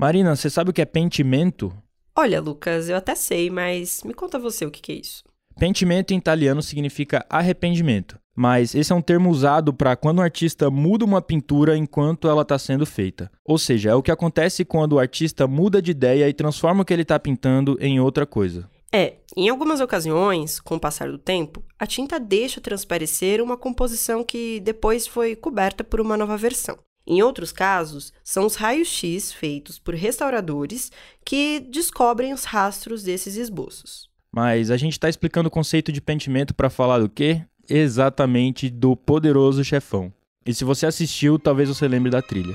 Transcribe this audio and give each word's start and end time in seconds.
Marina, 0.00 0.34
você 0.34 0.48
sabe 0.48 0.70
o 0.70 0.72
que 0.72 0.80
é 0.80 0.86
pentimento? 0.86 1.70
Olha, 2.16 2.40
Lucas, 2.40 2.88
eu 2.88 2.96
até 2.96 3.14
sei, 3.14 3.50
mas 3.50 4.02
me 4.02 4.14
conta 4.14 4.38
você 4.38 4.64
o 4.64 4.70
que, 4.70 4.90
é 4.92 4.94
isso. 4.94 5.22
Pentimento 5.58 6.14
em 6.14 6.16
italiano 6.16 6.62
significa 6.62 7.26
arrependimento, 7.28 8.18
mas 8.34 8.74
esse 8.74 8.90
é 8.90 8.94
um 8.94 9.02
termo 9.02 9.28
usado 9.28 9.74
para 9.74 9.94
quando 9.96 10.20
um 10.20 10.22
artista 10.22 10.70
muda 10.70 11.04
uma 11.04 11.20
pintura 11.20 11.76
enquanto 11.76 12.28
ela 12.28 12.40
está 12.40 12.58
sendo 12.58 12.86
feita. 12.86 13.30
Ou 13.44 13.58
seja, 13.58 13.90
é 13.90 13.94
o 13.94 14.02
que 14.02 14.10
acontece 14.10 14.64
quando 14.64 14.94
o 14.94 14.98
artista 14.98 15.46
muda 15.46 15.82
de 15.82 15.90
ideia 15.90 16.26
e 16.30 16.32
transforma 16.32 16.80
o 16.80 16.84
que 16.86 16.94
ele 16.94 17.02
está 17.02 17.18
pintando 17.18 17.76
em 17.78 18.00
outra 18.00 18.24
coisa. 18.24 18.66
É, 18.90 19.16
em 19.36 19.50
algumas 19.50 19.82
ocasiões, 19.82 20.60
com 20.60 20.76
o 20.76 20.80
passar 20.80 21.10
do 21.10 21.18
tempo, 21.18 21.62
a 21.78 21.86
tinta 21.86 22.18
deixa 22.18 22.58
transparecer 22.58 23.42
uma 23.42 23.56
composição 23.58 24.24
que 24.24 24.60
depois 24.60 25.06
foi 25.06 25.36
coberta 25.36 25.84
por 25.84 26.00
uma 26.00 26.16
nova 26.16 26.38
versão. 26.38 26.78
Em 27.10 27.22
outros 27.22 27.50
casos, 27.50 28.12
são 28.22 28.46
os 28.46 28.54
raios-x 28.54 29.32
feitos 29.32 29.80
por 29.80 29.96
restauradores 29.96 30.92
que 31.24 31.58
descobrem 31.58 32.32
os 32.32 32.44
rastros 32.44 33.02
desses 33.02 33.34
esboços. 33.34 34.08
Mas 34.30 34.70
a 34.70 34.76
gente 34.76 34.92
está 34.92 35.08
explicando 35.08 35.48
o 35.48 35.50
conceito 35.50 35.90
de 35.90 36.00
pentimento 36.00 36.54
para 36.54 36.70
falar 36.70 37.00
do 37.00 37.08
quê? 37.08 37.42
Exatamente 37.68 38.70
do 38.70 38.94
poderoso 38.94 39.64
chefão. 39.64 40.12
E 40.46 40.54
se 40.54 40.62
você 40.62 40.86
assistiu, 40.86 41.36
talvez 41.36 41.68
você 41.68 41.88
lembre 41.88 42.12
da 42.12 42.22
trilha. 42.22 42.54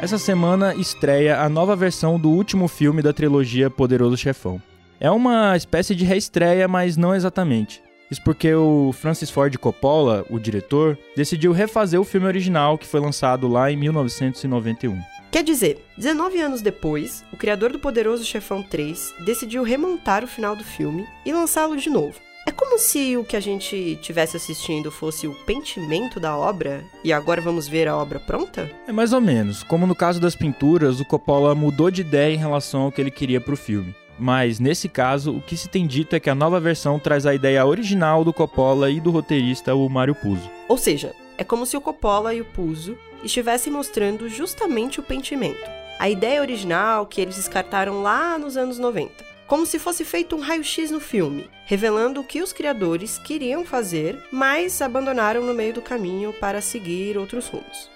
Essa 0.00 0.18
semana 0.18 0.74
estreia 0.74 1.40
a 1.40 1.48
nova 1.48 1.76
versão 1.76 2.18
do 2.18 2.30
último 2.30 2.66
filme 2.66 3.00
da 3.00 3.12
trilogia 3.12 3.70
Poderoso 3.70 4.16
Chefão. 4.16 4.60
É 4.98 5.10
uma 5.10 5.56
espécie 5.56 5.94
de 5.94 6.04
reestreia, 6.04 6.66
mas 6.66 6.96
não 6.96 7.14
exatamente. 7.14 7.82
Isso 8.10 8.22
porque 8.22 8.54
o 8.54 8.92
Francis 8.92 9.30
Ford 9.30 9.56
Coppola, 9.58 10.24
o 10.30 10.38
diretor, 10.38 10.96
decidiu 11.16 11.52
refazer 11.52 12.00
o 12.00 12.04
filme 12.04 12.26
original 12.26 12.78
que 12.78 12.86
foi 12.86 13.00
lançado 13.00 13.48
lá 13.48 13.70
em 13.70 13.76
1991. 13.76 14.98
Quer 15.30 15.42
dizer, 15.42 15.84
19 15.98 16.40
anos 16.40 16.62
depois, 16.62 17.24
o 17.32 17.36
criador 17.36 17.72
do 17.72 17.78
Poderoso 17.78 18.24
Chefão 18.24 18.62
3 18.62 19.14
decidiu 19.24 19.62
remontar 19.64 20.24
o 20.24 20.28
final 20.28 20.56
do 20.56 20.64
filme 20.64 21.04
e 21.26 21.32
lançá-lo 21.32 21.76
de 21.76 21.90
novo. 21.90 22.14
É 22.46 22.52
como 22.52 22.78
se 22.78 23.16
o 23.16 23.24
que 23.24 23.36
a 23.36 23.40
gente 23.40 23.98
tivesse 24.00 24.36
assistindo 24.36 24.90
fosse 24.90 25.26
o 25.26 25.34
pentimento 25.44 26.20
da 26.20 26.36
obra 26.36 26.84
e 27.02 27.12
agora 27.12 27.40
vamos 27.40 27.66
ver 27.66 27.88
a 27.88 27.96
obra 27.96 28.20
pronta? 28.20 28.70
É 28.86 28.92
mais 28.92 29.12
ou 29.12 29.20
menos. 29.20 29.64
Como 29.64 29.84
no 29.84 29.96
caso 29.96 30.20
das 30.20 30.36
pinturas, 30.36 31.00
o 31.00 31.04
Coppola 31.04 31.56
mudou 31.56 31.90
de 31.90 32.02
ideia 32.02 32.32
em 32.32 32.38
relação 32.38 32.82
ao 32.82 32.92
que 32.92 33.00
ele 33.00 33.10
queria 33.10 33.40
para 33.40 33.52
o 33.52 33.56
filme. 33.56 33.92
Mas 34.18 34.58
nesse 34.58 34.88
caso, 34.88 35.36
o 35.36 35.40
que 35.40 35.56
se 35.56 35.68
tem 35.68 35.86
dito 35.86 36.16
é 36.16 36.20
que 36.20 36.30
a 36.30 36.34
nova 36.34 36.58
versão 36.58 36.98
traz 36.98 37.26
a 37.26 37.34
ideia 37.34 37.64
original 37.66 38.24
do 38.24 38.32
Coppola 38.32 38.90
e 38.90 39.00
do 39.00 39.10
roteirista, 39.10 39.74
o 39.74 39.88
Mário 39.88 40.14
Puzo. 40.14 40.50
Ou 40.68 40.78
seja, 40.78 41.14
é 41.36 41.44
como 41.44 41.66
se 41.66 41.76
o 41.76 41.80
Coppola 41.80 42.34
e 42.34 42.40
o 42.40 42.44
Puzo 42.44 42.96
estivessem 43.22 43.72
mostrando 43.72 44.28
justamente 44.28 45.00
o 45.00 45.02
pentimento, 45.02 45.70
a 45.98 46.08
ideia 46.08 46.40
original 46.40 47.06
que 47.06 47.20
eles 47.20 47.36
descartaram 47.36 48.02
lá 48.02 48.38
nos 48.38 48.56
anos 48.56 48.78
90 48.78 49.36
como 49.46 49.64
se 49.64 49.78
fosse 49.78 50.04
feito 50.04 50.34
um 50.34 50.40
raio-x 50.40 50.90
no 50.90 51.00
filme, 51.00 51.48
revelando 51.66 52.20
o 52.20 52.24
que 52.24 52.42
os 52.42 52.52
criadores 52.52 53.18
queriam 53.18 53.64
fazer, 53.64 54.20
mas 54.32 54.82
abandonaram 54.82 55.42
no 55.44 55.54
meio 55.54 55.72
do 55.72 55.82
caminho 55.82 56.32
para 56.32 56.60
seguir 56.60 57.16
outros 57.16 57.46
rumos. 57.48 57.95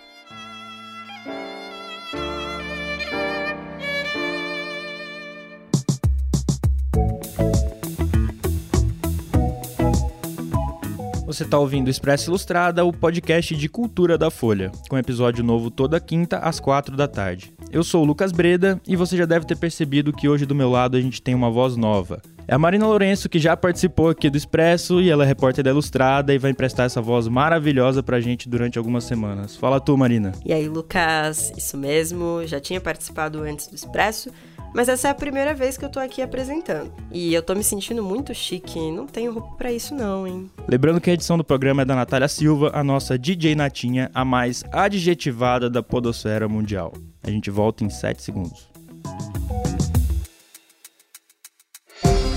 Você 11.30 11.44
está 11.44 11.60
ouvindo 11.60 11.88
Expresso 11.88 12.28
Ilustrada, 12.28 12.84
o 12.84 12.92
podcast 12.92 13.54
de 13.54 13.68
cultura 13.68 14.18
da 14.18 14.32
Folha, 14.32 14.72
com 14.88 14.98
episódio 14.98 15.44
novo 15.44 15.70
toda 15.70 16.00
quinta 16.00 16.38
às 16.38 16.58
quatro 16.58 16.96
da 16.96 17.06
tarde. 17.06 17.54
Eu 17.70 17.84
sou 17.84 18.02
o 18.02 18.04
Lucas 18.04 18.32
Breda 18.32 18.80
e 18.84 18.96
você 18.96 19.16
já 19.16 19.26
deve 19.26 19.46
ter 19.46 19.56
percebido 19.56 20.12
que 20.12 20.28
hoje 20.28 20.44
do 20.44 20.56
meu 20.56 20.68
lado 20.68 20.96
a 20.96 21.00
gente 21.00 21.22
tem 21.22 21.32
uma 21.32 21.48
voz 21.48 21.76
nova. 21.76 22.20
É 22.48 22.54
a 22.56 22.58
Marina 22.58 22.84
Lourenço 22.84 23.28
que 23.28 23.38
já 23.38 23.56
participou 23.56 24.08
aqui 24.08 24.28
do 24.28 24.36
Expresso 24.36 25.00
e 25.00 25.08
ela 25.08 25.22
é 25.22 25.26
repórter 25.28 25.62
da 25.62 25.70
Ilustrada 25.70 26.34
e 26.34 26.38
vai 26.38 26.50
emprestar 26.50 26.86
essa 26.86 27.00
voz 27.00 27.28
maravilhosa 27.28 28.02
pra 28.02 28.20
gente 28.20 28.48
durante 28.48 28.76
algumas 28.76 29.04
semanas. 29.04 29.54
Fala 29.54 29.78
tu, 29.78 29.96
Marina. 29.96 30.32
E 30.44 30.52
aí, 30.52 30.68
Lucas, 30.68 31.52
isso 31.56 31.78
mesmo, 31.78 32.42
já 32.44 32.58
tinha 32.58 32.80
participado 32.80 33.40
antes 33.42 33.68
do 33.68 33.76
Expresso, 33.76 34.32
mas 34.74 34.88
essa 34.88 35.08
é 35.08 35.10
a 35.10 35.14
primeira 35.14 35.54
vez 35.54 35.76
que 35.76 35.84
eu 35.84 35.88
tô 35.88 36.00
aqui 36.00 36.22
apresentando. 36.22 36.92
E 37.10 37.34
eu 37.34 37.42
tô 37.42 37.54
me 37.54 37.62
sentindo 37.62 38.02
muito 38.02 38.34
chique, 38.34 38.90
não 38.90 39.06
tenho 39.06 39.32
roupa 39.32 39.56
pra 39.56 39.72
isso 39.72 39.94
não, 39.94 40.26
hein? 40.26 40.50
Lembrando 40.68 41.00
que 41.00 41.10
a 41.10 41.14
edição 41.14 41.36
do 41.36 41.44
programa 41.44 41.82
é 41.82 41.84
da 41.84 41.94
Natália 41.94 42.28
Silva, 42.28 42.70
a 42.72 42.82
nossa 42.82 43.18
DJ 43.18 43.54
Natinha, 43.54 44.10
a 44.14 44.24
mais 44.24 44.64
adjetivada 44.72 45.68
da 45.68 45.82
podosfera 45.82 46.48
mundial. 46.48 46.92
A 47.22 47.30
gente 47.30 47.50
volta 47.50 47.84
em 47.84 47.90
7 47.90 48.22
segundos. 48.22 48.70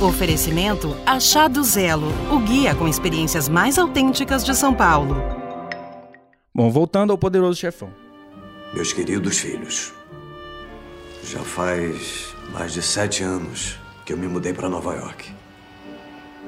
Oferecimento 0.01 0.97
Achado 1.05 1.63
Zelo, 1.63 2.09
o 2.29 2.39
guia 2.39 2.75
com 2.75 2.89
experiências 2.89 3.47
mais 3.47 3.77
autênticas 3.77 4.43
de 4.43 4.53
São 4.53 4.73
Paulo. 4.73 5.15
Bom, 6.53 6.69
voltando 6.69 7.11
ao 7.11 7.17
poderoso 7.17 7.57
chefão. 7.57 7.89
Meus 8.73 8.91
queridos 8.91 9.39
filhos, 9.39 9.93
já 11.23 11.39
faz 11.39 12.35
mais 12.51 12.73
de 12.73 12.81
sete 12.81 13.23
anos 13.23 13.79
que 14.05 14.11
eu 14.11 14.17
me 14.17 14.27
mudei 14.27 14.53
para 14.53 14.69
Nova 14.69 14.93
York. 14.93 15.33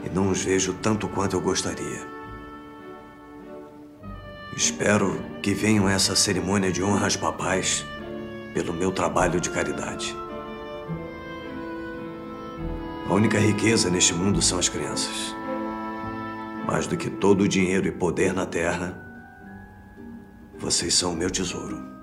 E 0.03 0.09
não 0.09 0.29
os 0.29 0.43
vejo 0.43 0.73
tanto 0.73 1.07
quanto 1.07 1.35
eu 1.35 1.41
gostaria. 1.41 2.01
Espero 4.55 5.19
que 5.41 5.53
venham 5.53 5.87
essa 5.87 6.15
cerimônia 6.15 6.71
de 6.71 6.83
honra 6.83 7.05
aos 7.05 7.15
papais 7.15 7.85
pelo 8.53 8.73
meu 8.73 8.91
trabalho 8.91 9.39
de 9.39 9.49
caridade. 9.49 10.15
A 13.09 13.13
única 13.13 13.39
riqueza 13.39 13.89
neste 13.89 14.13
mundo 14.13 14.41
são 14.41 14.59
as 14.59 14.67
crianças. 14.67 15.35
Mais 16.65 16.87
do 16.87 16.97
que 16.97 17.09
todo 17.09 17.41
o 17.41 17.47
dinheiro 17.47 17.87
e 17.87 17.91
poder 17.91 18.33
na 18.33 18.45
terra, 18.45 18.97
vocês 20.57 20.93
são 20.95 21.13
o 21.13 21.15
meu 21.15 21.29
tesouro. 21.29 21.94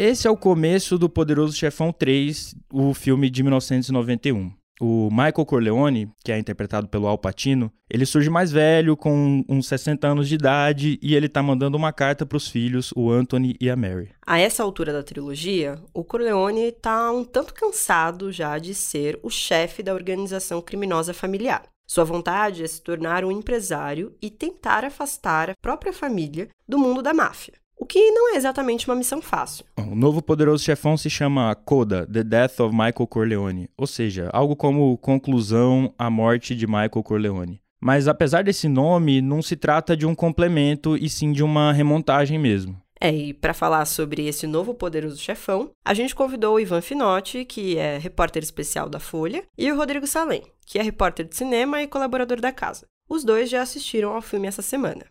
Esse 0.00 0.28
é 0.28 0.30
o 0.30 0.36
começo 0.36 0.96
do 0.96 1.10
Poderoso 1.10 1.56
Chefão 1.56 1.90
3, 1.90 2.54
o 2.72 2.94
filme 2.94 3.28
de 3.28 3.42
1991. 3.42 4.52
O 4.80 5.08
Michael 5.10 5.44
Corleone, 5.44 6.08
que 6.24 6.30
é 6.30 6.38
interpretado 6.38 6.86
pelo 6.86 7.08
Al 7.08 7.18
Pacino, 7.18 7.68
ele 7.90 8.06
surge 8.06 8.30
mais 8.30 8.52
velho, 8.52 8.96
com 8.96 9.44
uns 9.48 9.66
60 9.66 10.06
anos 10.06 10.28
de 10.28 10.36
idade, 10.36 11.00
e 11.02 11.16
ele 11.16 11.28
tá 11.28 11.42
mandando 11.42 11.76
uma 11.76 11.92
carta 11.92 12.24
para 12.24 12.36
os 12.36 12.46
filhos, 12.46 12.92
o 12.94 13.10
Anthony 13.10 13.56
e 13.60 13.68
a 13.68 13.74
Mary. 13.74 14.10
A 14.24 14.38
essa 14.38 14.62
altura 14.62 14.92
da 14.92 15.02
trilogia, 15.02 15.82
o 15.92 16.04
Corleone 16.04 16.70
tá 16.70 17.10
um 17.10 17.24
tanto 17.24 17.52
cansado 17.52 18.30
já 18.30 18.56
de 18.56 18.76
ser 18.76 19.18
o 19.20 19.28
chefe 19.28 19.82
da 19.82 19.94
organização 19.94 20.62
criminosa 20.62 21.12
familiar. 21.12 21.64
Sua 21.88 22.04
vontade 22.04 22.62
é 22.62 22.68
se 22.68 22.80
tornar 22.82 23.24
um 23.24 23.32
empresário 23.32 24.14
e 24.22 24.30
tentar 24.30 24.84
afastar 24.84 25.50
a 25.50 25.56
própria 25.60 25.92
família 25.92 26.48
do 26.68 26.78
mundo 26.78 27.02
da 27.02 27.12
máfia. 27.12 27.54
O 27.78 27.86
que 27.86 28.10
não 28.10 28.34
é 28.34 28.36
exatamente 28.36 28.88
uma 28.88 28.96
missão 28.96 29.22
fácil. 29.22 29.64
O 29.76 29.94
novo 29.94 30.20
poderoso 30.20 30.64
chefão 30.64 30.96
se 30.96 31.08
chama 31.08 31.54
Coda, 31.54 32.06
The 32.06 32.24
Death 32.24 32.60
of 32.60 32.72
Michael 32.72 33.06
Corleone, 33.06 33.70
ou 33.76 33.86
seja, 33.86 34.28
algo 34.32 34.56
como 34.56 34.98
conclusão 34.98 35.94
à 35.96 36.10
morte 36.10 36.56
de 36.56 36.66
Michael 36.66 37.02
Corleone. 37.04 37.60
Mas 37.80 38.08
apesar 38.08 38.42
desse 38.42 38.68
nome, 38.68 39.22
não 39.22 39.40
se 39.40 39.54
trata 39.54 39.96
de 39.96 40.04
um 40.04 40.14
complemento 40.14 40.96
e 40.96 41.08
sim 41.08 41.32
de 41.32 41.44
uma 41.44 41.72
remontagem 41.72 42.38
mesmo. 42.38 42.80
É, 43.00 43.12
e 43.12 43.32
para 43.32 43.54
falar 43.54 43.84
sobre 43.84 44.26
esse 44.26 44.46
novo 44.46 44.74
poderoso 44.74 45.16
chefão, 45.18 45.70
a 45.84 45.94
gente 45.94 46.16
convidou 46.16 46.56
o 46.56 46.60
Ivan 46.60 46.80
Finotti, 46.80 47.44
que 47.44 47.78
é 47.78 47.96
repórter 47.96 48.42
especial 48.42 48.88
da 48.88 48.98
Folha, 48.98 49.44
e 49.56 49.70
o 49.70 49.76
Rodrigo 49.76 50.06
Salem, 50.06 50.42
que 50.66 50.80
é 50.80 50.82
repórter 50.82 51.26
de 51.28 51.36
cinema 51.36 51.80
e 51.80 51.86
colaborador 51.86 52.40
da 52.40 52.50
casa. 52.50 52.86
Os 53.08 53.22
dois 53.22 53.48
já 53.48 53.62
assistiram 53.62 54.12
ao 54.12 54.20
filme 54.20 54.48
essa 54.48 54.62
semana. 54.62 55.06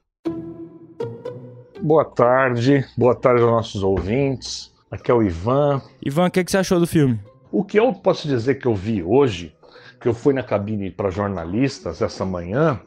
Boa 1.81 2.03
tarde, 2.03 2.85
boa 2.97 3.13
tarde 3.13 3.44
aos 3.44 3.51
nossos 3.51 3.83
ouvintes. 3.83 4.74
Aqui 4.89 5.12
é 5.12 5.13
o 5.13 5.21
Ivan. 5.21 5.81
Ivan, 6.03 6.27
o 6.27 6.31
que, 6.31 6.39
é 6.39 6.44
que 6.44 6.50
você 6.51 6.57
achou 6.57 6.79
do 6.79 6.88
filme? 6.88 7.19
O 7.51 7.63
que 7.63 7.79
eu 7.79 7.94
posso 7.94 8.27
dizer 8.27 8.56
que 8.56 8.65
eu 8.65 8.74
vi 8.74 9.03
hoje, 9.03 9.56
que 10.01 10.07
eu 10.07 10.13
fui 10.13 10.33
na 10.33 10.41
cabine 10.41 10.89
para 10.89 11.12
jornalistas 11.12 12.01
essa 12.01 12.25
manhã, 12.25 12.81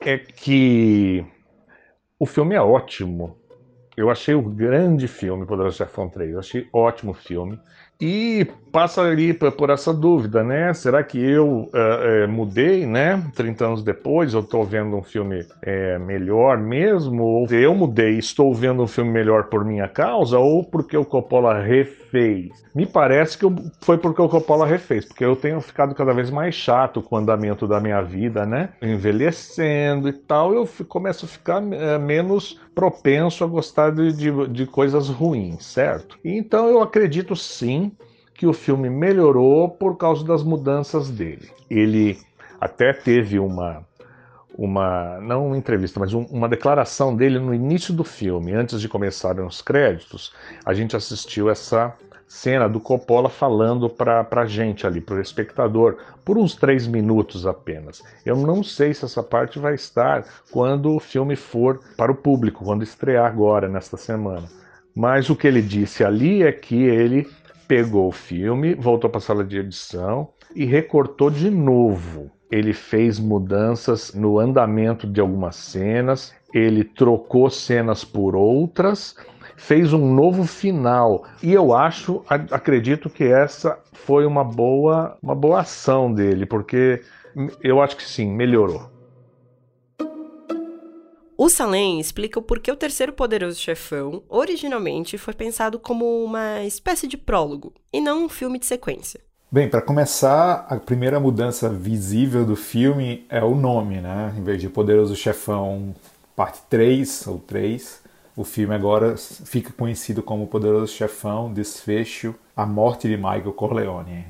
é 0.00 0.18
que 0.18 1.24
o 2.18 2.26
filme 2.26 2.56
é 2.56 2.60
ótimo. 2.60 3.36
Eu 3.96 4.10
achei 4.10 4.34
o 4.34 4.42
grande 4.42 5.06
filme 5.06 5.46
Poderoso 5.46 5.76
Chefão 5.76 6.08
3. 6.08 6.32
Eu 6.32 6.38
achei 6.40 6.68
ótimo 6.72 7.14
filme. 7.14 7.58
E 8.00 8.46
passa 8.72 9.02
ali 9.02 9.34
por 9.34 9.70
essa 9.70 9.92
dúvida, 9.92 10.42
né? 10.42 10.72
Será 10.72 11.04
que 11.04 11.18
eu 11.18 11.46
uh, 11.46 12.24
uh, 12.24 12.28
mudei, 12.28 12.86
né? 12.86 13.22
30 13.36 13.66
anos 13.66 13.84
depois, 13.84 14.32
eu 14.32 14.40
estou 14.40 14.64
vendo 14.64 14.96
um 14.96 15.02
filme 15.02 15.40
uh, 15.40 16.00
melhor 16.00 16.58
mesmo? 16.58 17.22
Ou 17.22 17.46
eu 17.50 17.74
mudei, 17.74 18.18
estou 18.18 18.52
vendo 18.54 18.82
um 18.82 18.86
filme 18.86 19.10
melhor 19.10 19.44
por 19.44 19.64
minha 19.64 19.86
causa 19.86 20.38
ou 20.38 20.64
porque 20.64 20.96
o 20.96 21.04
Coppola 21.04 21.60
refez? 21.60 22.50
Me 22.74 22.86
parece 22.86 23.36
que 23.36 23.46
foi 23.82 23.98
porque 23.98 24.22
o 24.22 24.28
Coppola 24.28 24.66
refez, 24.66 25.04
porque 25.04 25.24
eu 25.24 25.36
tenho 25.36 25.60
ficado 25.60 25.94
cada 25.94 26.14
vez 26.14 26.30
mais 26.30 26.54
chato 26.54 27.02
com 27.02 27.16
o 27.16 27.18
andamento 27.18 27.68
da 27.68 27.78
minha 27.78 28.00
vida, 28.00 28.46
né? 28.46 28.70
Envelhecendo 28.80 30.08
e 30.08 30.12
tal, 30.12 30.54
eu 30.54 30.66
começo 30.88 31.26
a 31.26 31.28
ficar 31.28 31.60
menos 31.60 32.58
propenso 32.74 33.44
a 33.44 33.46
gostar 33.46 33.90
de, 33.92 34.12
de, 34.12 34.48
de 34.48 34.66
coisas 34.66 35.08
ruins, 35.08 35.64
certo? 35.66 36.18
Então 36.24 36.68
eu 36.68 36.80
acredito 36.80 37.36
sim 37.36 37.91
que 38.42 38.46
o 38.48 38.52
filme 38.52 38.90
melhorou 38.90 39.68
por 39.68 39.96
causa 39.96 40.24
das 40.24 40.42
mudanças 40.42 41.08
dele. 41.08 41.48
Ele 41.70 42.18
até 42.60 42.92
teve 42.92 43.38
uma 43.38 43.86
uma 44.58 45.20
não 45.20 45.46
uma 45.46 45.56
entrevista, 45.56 46.00
mas 46.00 46.12
um, 46.12 46.22
uma 46.22 46.48
declaração 46.48 47.14
dele 47.14 47.38
no 47.38 47.54
início 47.54 47.94
do 47.94 48.02
filme, 48.02 48.52
antes 48.52 48.80
de 48.80 48.88
começarem 48.88 49.46
os 49.46 49.62
créditos, 49.62 50.32
a 50.66 50.74
gente 50.74 50.96
assistiu 50.96 51.48
essa 51.48 51.94
cena 52.26 52.68
do 52.68 52.80
Coppola 52.80 53.30
falando 53.30 53.88
para 53.88 54.26
a 54.28 54.44
gente 54.44 54.88
ali, 54.88 55.00
para 55.00 55.14
o 55.14 55.20
espectador, 55.20 55.98
por 56.24 56.36
uns 56.36 56.56
três 56.56 56.84
minutos 56.88 57.46
apenas. 57.46 58.02
Eu 58.26 58.34
não 58.34 58.60
sei 58.60 58.92
se 58.92 59.04
essa 59.04 59.22
parte 59.22 59.60
vai 59.60 59.76
estar 59.76 60.26
quando 60.50 60.96
o 60.96 60.98
filme 60.98 61.36
for 61.36 61.80
para 61.96 62.10
o 62.10 62.16
público, 62.16 62.64
quando 62.64 62.82
estrear 62.82 63.24
agora, 63.24 63.68
nesta 63.68 63.96
semana. 63.96 64.48
Mas 64.94 65.30
o 65.30 65.36
que 65.36 65.46
ele 65.46 65.62
disse 65.62 66.02
ali 66.04 66.42
é 66.42 66.50
que 66.50 66.82
ele 66.82 67.30
pegou 67.72 68.08
o 68.08 68.12
filme, 68.12 68.74
voltou 68.74 69.08
para 69.08 69.16
a 69.16 69.22
sala 69.22 69.42
de 69.42 69.56
edição 69.56 70.28
e 70.54 70.66
recortou 70.66 71.30
de 71.30 71.48
novo. 71.48 72.30
Ele 72.50 72.74
fez 72.74 73.18
mudanças 73.18 74.12
no 74.12 74.38
andamento 74.38 75.06
de 75.06 75.22
algumas 75.22 75.56
cenas, 75.56 76.34
ele 76.52 76.84
trocou 76.84 77.48
cenas 77.48 78.04
por 78.04 78.36
outras, 78.36 79.16
fez 79.56 79.94
um 79.94 80.14
novo 80.14 80.44
final. 80.44 81.24
E 81.42 81.54
eu 81.54 81.72
acho, 81.72 82.22
acredito 82.28 83.08
que 83.08 83.24
essa 83.24 83.78
foi 83.94 84.26
uma 84.26 84.44
boa, 84.44 85.16
uma 85.22 85.34
boa 85.34 85.60
ação 85.60 86.12
dele, 86.12 86.44
porque 86.44 87.00
eu 87.62 87.80
acho 87.80 87.96
que 87.96 88.04
sim, 88.04 88.30
melhorou. 88.30 88.91
O 91.42 91.48
Salem 91.48 91.98
explica 91.98 92.38
o 92.38 92.42
porquê 92.42 92.70
o 92.70 92.76
Terceiro 92.76 93.12
Poderoso 93.12 93.58
Chefão 93.58 94.22
originalmente 94.28 95.18
foi 95.18 95.34
pensado 95.34 95.76
como 95.76 96.22
uma 96.22 96.62
espécie 96.62 97.08
de 97.08 97.16
prólogo 97.16 97.72
e 97.92 98.00
não 98.00 98.26
um 98.26 98.28
filme 98.28 98.60
de 98.60 98.66
sequência. 98.66 99.18
Bem, 99.50 99.68
para 99.68 99.82
começar, 99.82 100.64
a 100.68 100.76
primeira 100.76 101.18
mudança 101.18 101.68
visível 101.68 102.46
do 102.46 102.54
filme 102.54 103.26
é 103.28 103.42
o 103.42 103.56
nome, 103.56 104.00
né? 104.00 104.32
Em 104.38 104.44
vez 104.44 104.60
de 104.60 104.68
Poderoso 104.68 105.16
Chefão 105.16 105.92
parte 106.36 106.60
3 106.70 107.26
ou 107.26 107.40
3, 107.40 108.00
o 108.36 108.44
filme 108.44 108.76
agora 108.76 109.16
fica 109.16 109.72
conhecido 109.72 110.22
como 110.22 110.46
Poderoso 110.46 110.92
Chefão, 110.92 111.52
Desfecho, 111.52 112.36
A 112.56 112.64
Morte 112.64 113.08
de 113.08 113.16
Michael 113.16 113.52
Corleone. 113.52 114.24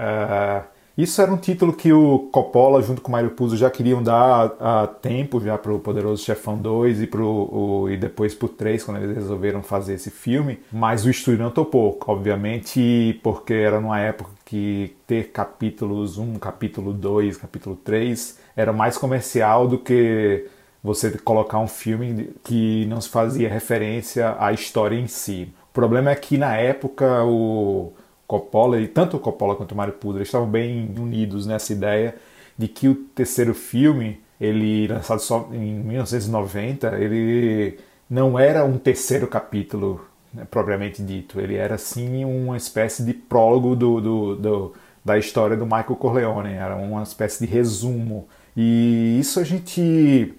Uh, 0.00 0.64
isso 0.96 1.20
era 1.20 1.32
um 1.32 1.36
título 1.36 1.72
que 1.72 1.92
o 1.92 2.28
Coppola, 2.30 2.80
junto 2.80 3.00
com 3.00 3.08
o 3.08 3.12
Mario 3.12 3.30
Puzo, 3.30 3.56
já 3.56 3.68
queriam 3.68 4.00
dar 4.00 4.54
há 4.60 4.86
tempo 4.86 5.40
já 5.40 5.58
para 5.58 5.72
o 5.72 5.80
Poderoso 5.80 6.24
Chefão 6.24 6.56
2 6.56 7.02
e, 7.02 7.06
pro, 7.08 7.26
o, 7.26 7.90
e 7.90 7.96
depois 7.96 8.32
para 8.32 8.46
o 8.46 8.48
3, 8.48 8.84
quando 8.84 9.02
eles 9.02 9.16
resolveram 9.16 9.62
fazer 9.62 9.94
esse 9.94 10.10
filme, 10.10 10.60
mas 10.70 11.04
o 11.04 11.10
estúdio 11.10 11.42
não 11.42 11.50
topou, 11.50 11.98
obviamente, 12.06 13.18
porque 13.24 13.54
era 13.54 13.80
numa 13.80 13.98
época 13.98 14.30
que 14.44 14.94
ter 15.04 15.30
capítulos 15.32 16.16
1, 16.16 16.34
capítulo 16.36 16.92
2, 16.92 17.38
capítulo 17.38 17.74
3 17.76 18.38
era 18.56 18.72
mais 18.72 18.96
comercial 18.96 19.66
do 19.66 19.78
que 19.78 20.46
você 20.82 21.10
colocar 21.10 21.58
um 21.58 21.66
filme 21.66 22.30
que 22.44 22.86
não 22.86 23.00
se 23.00 23.08
fazia 23.08 23.48
referência 23.48 24.36
à 24.38 24.52
história 24.52 24.96
em 24.96 25.08
si. 25.08 25.52
O 25.70 25.72
problema 25.72 26.10
é 26.10 26.14
que 26.14 26.38
na 26.38 26.56
época 26.56 27.24
o 27.24 27.92
Coppola, 28.34 28.80
e 28.80 28.88
tanto 28.88 29.18
Coppola 29.18 29.54
quanto 29.54 29.72
o 29.72 29.76
Mario 29.76 29.94
Puzo 29.94 30.20
estavam 30.20 30.48
bem 30.48 30.92
unidos 30.98 31.46
nessa 31.46 31.72
ideia 31.72 32.16
de 32.58 32.66
que 32.66 32.88
o 32.88 32.94
terceiro 32.94 33.54
filme, 33.54 34.20
ele 34.40 34.88
lançado 34.88 35.20
só 35.20 35.48
em 35.52 35.74
1990, 35.74 36.98
ele 36.98 37.78
não 38.10 38.38
era 38.38 38.64
um 38.64 38.76
terceiro 38.76 39.28
capítulo 39.28 40.04
né, 40.32 40.44
propriamente 40.50 41.02
dito, 41.02 41.40
ele 41.40 41.54
era 41.54 41.78
sim 41.78 42.24
uma 42.24 42.56
espécie 42.56 43.04
de 43.04 43.14
prólogo 43.14 43.76
do, 43.76 44.00
do, 44.00 44.36
do, 44.36 44.72
da 45.04 45.16
história 45.16 45.56
do 45.56 45.64
Michael 45.64 45.96
Corleone, 45.96 46.54
era 46.54 46.74
uma 46.74 47.02
espécie 47.04 47.46
de 47.46 47.52
resumo. 47.52 48.26
E 48.56 49.16
isso 49.20 49.38
a 49.38 49.44
gente 49.44 50.34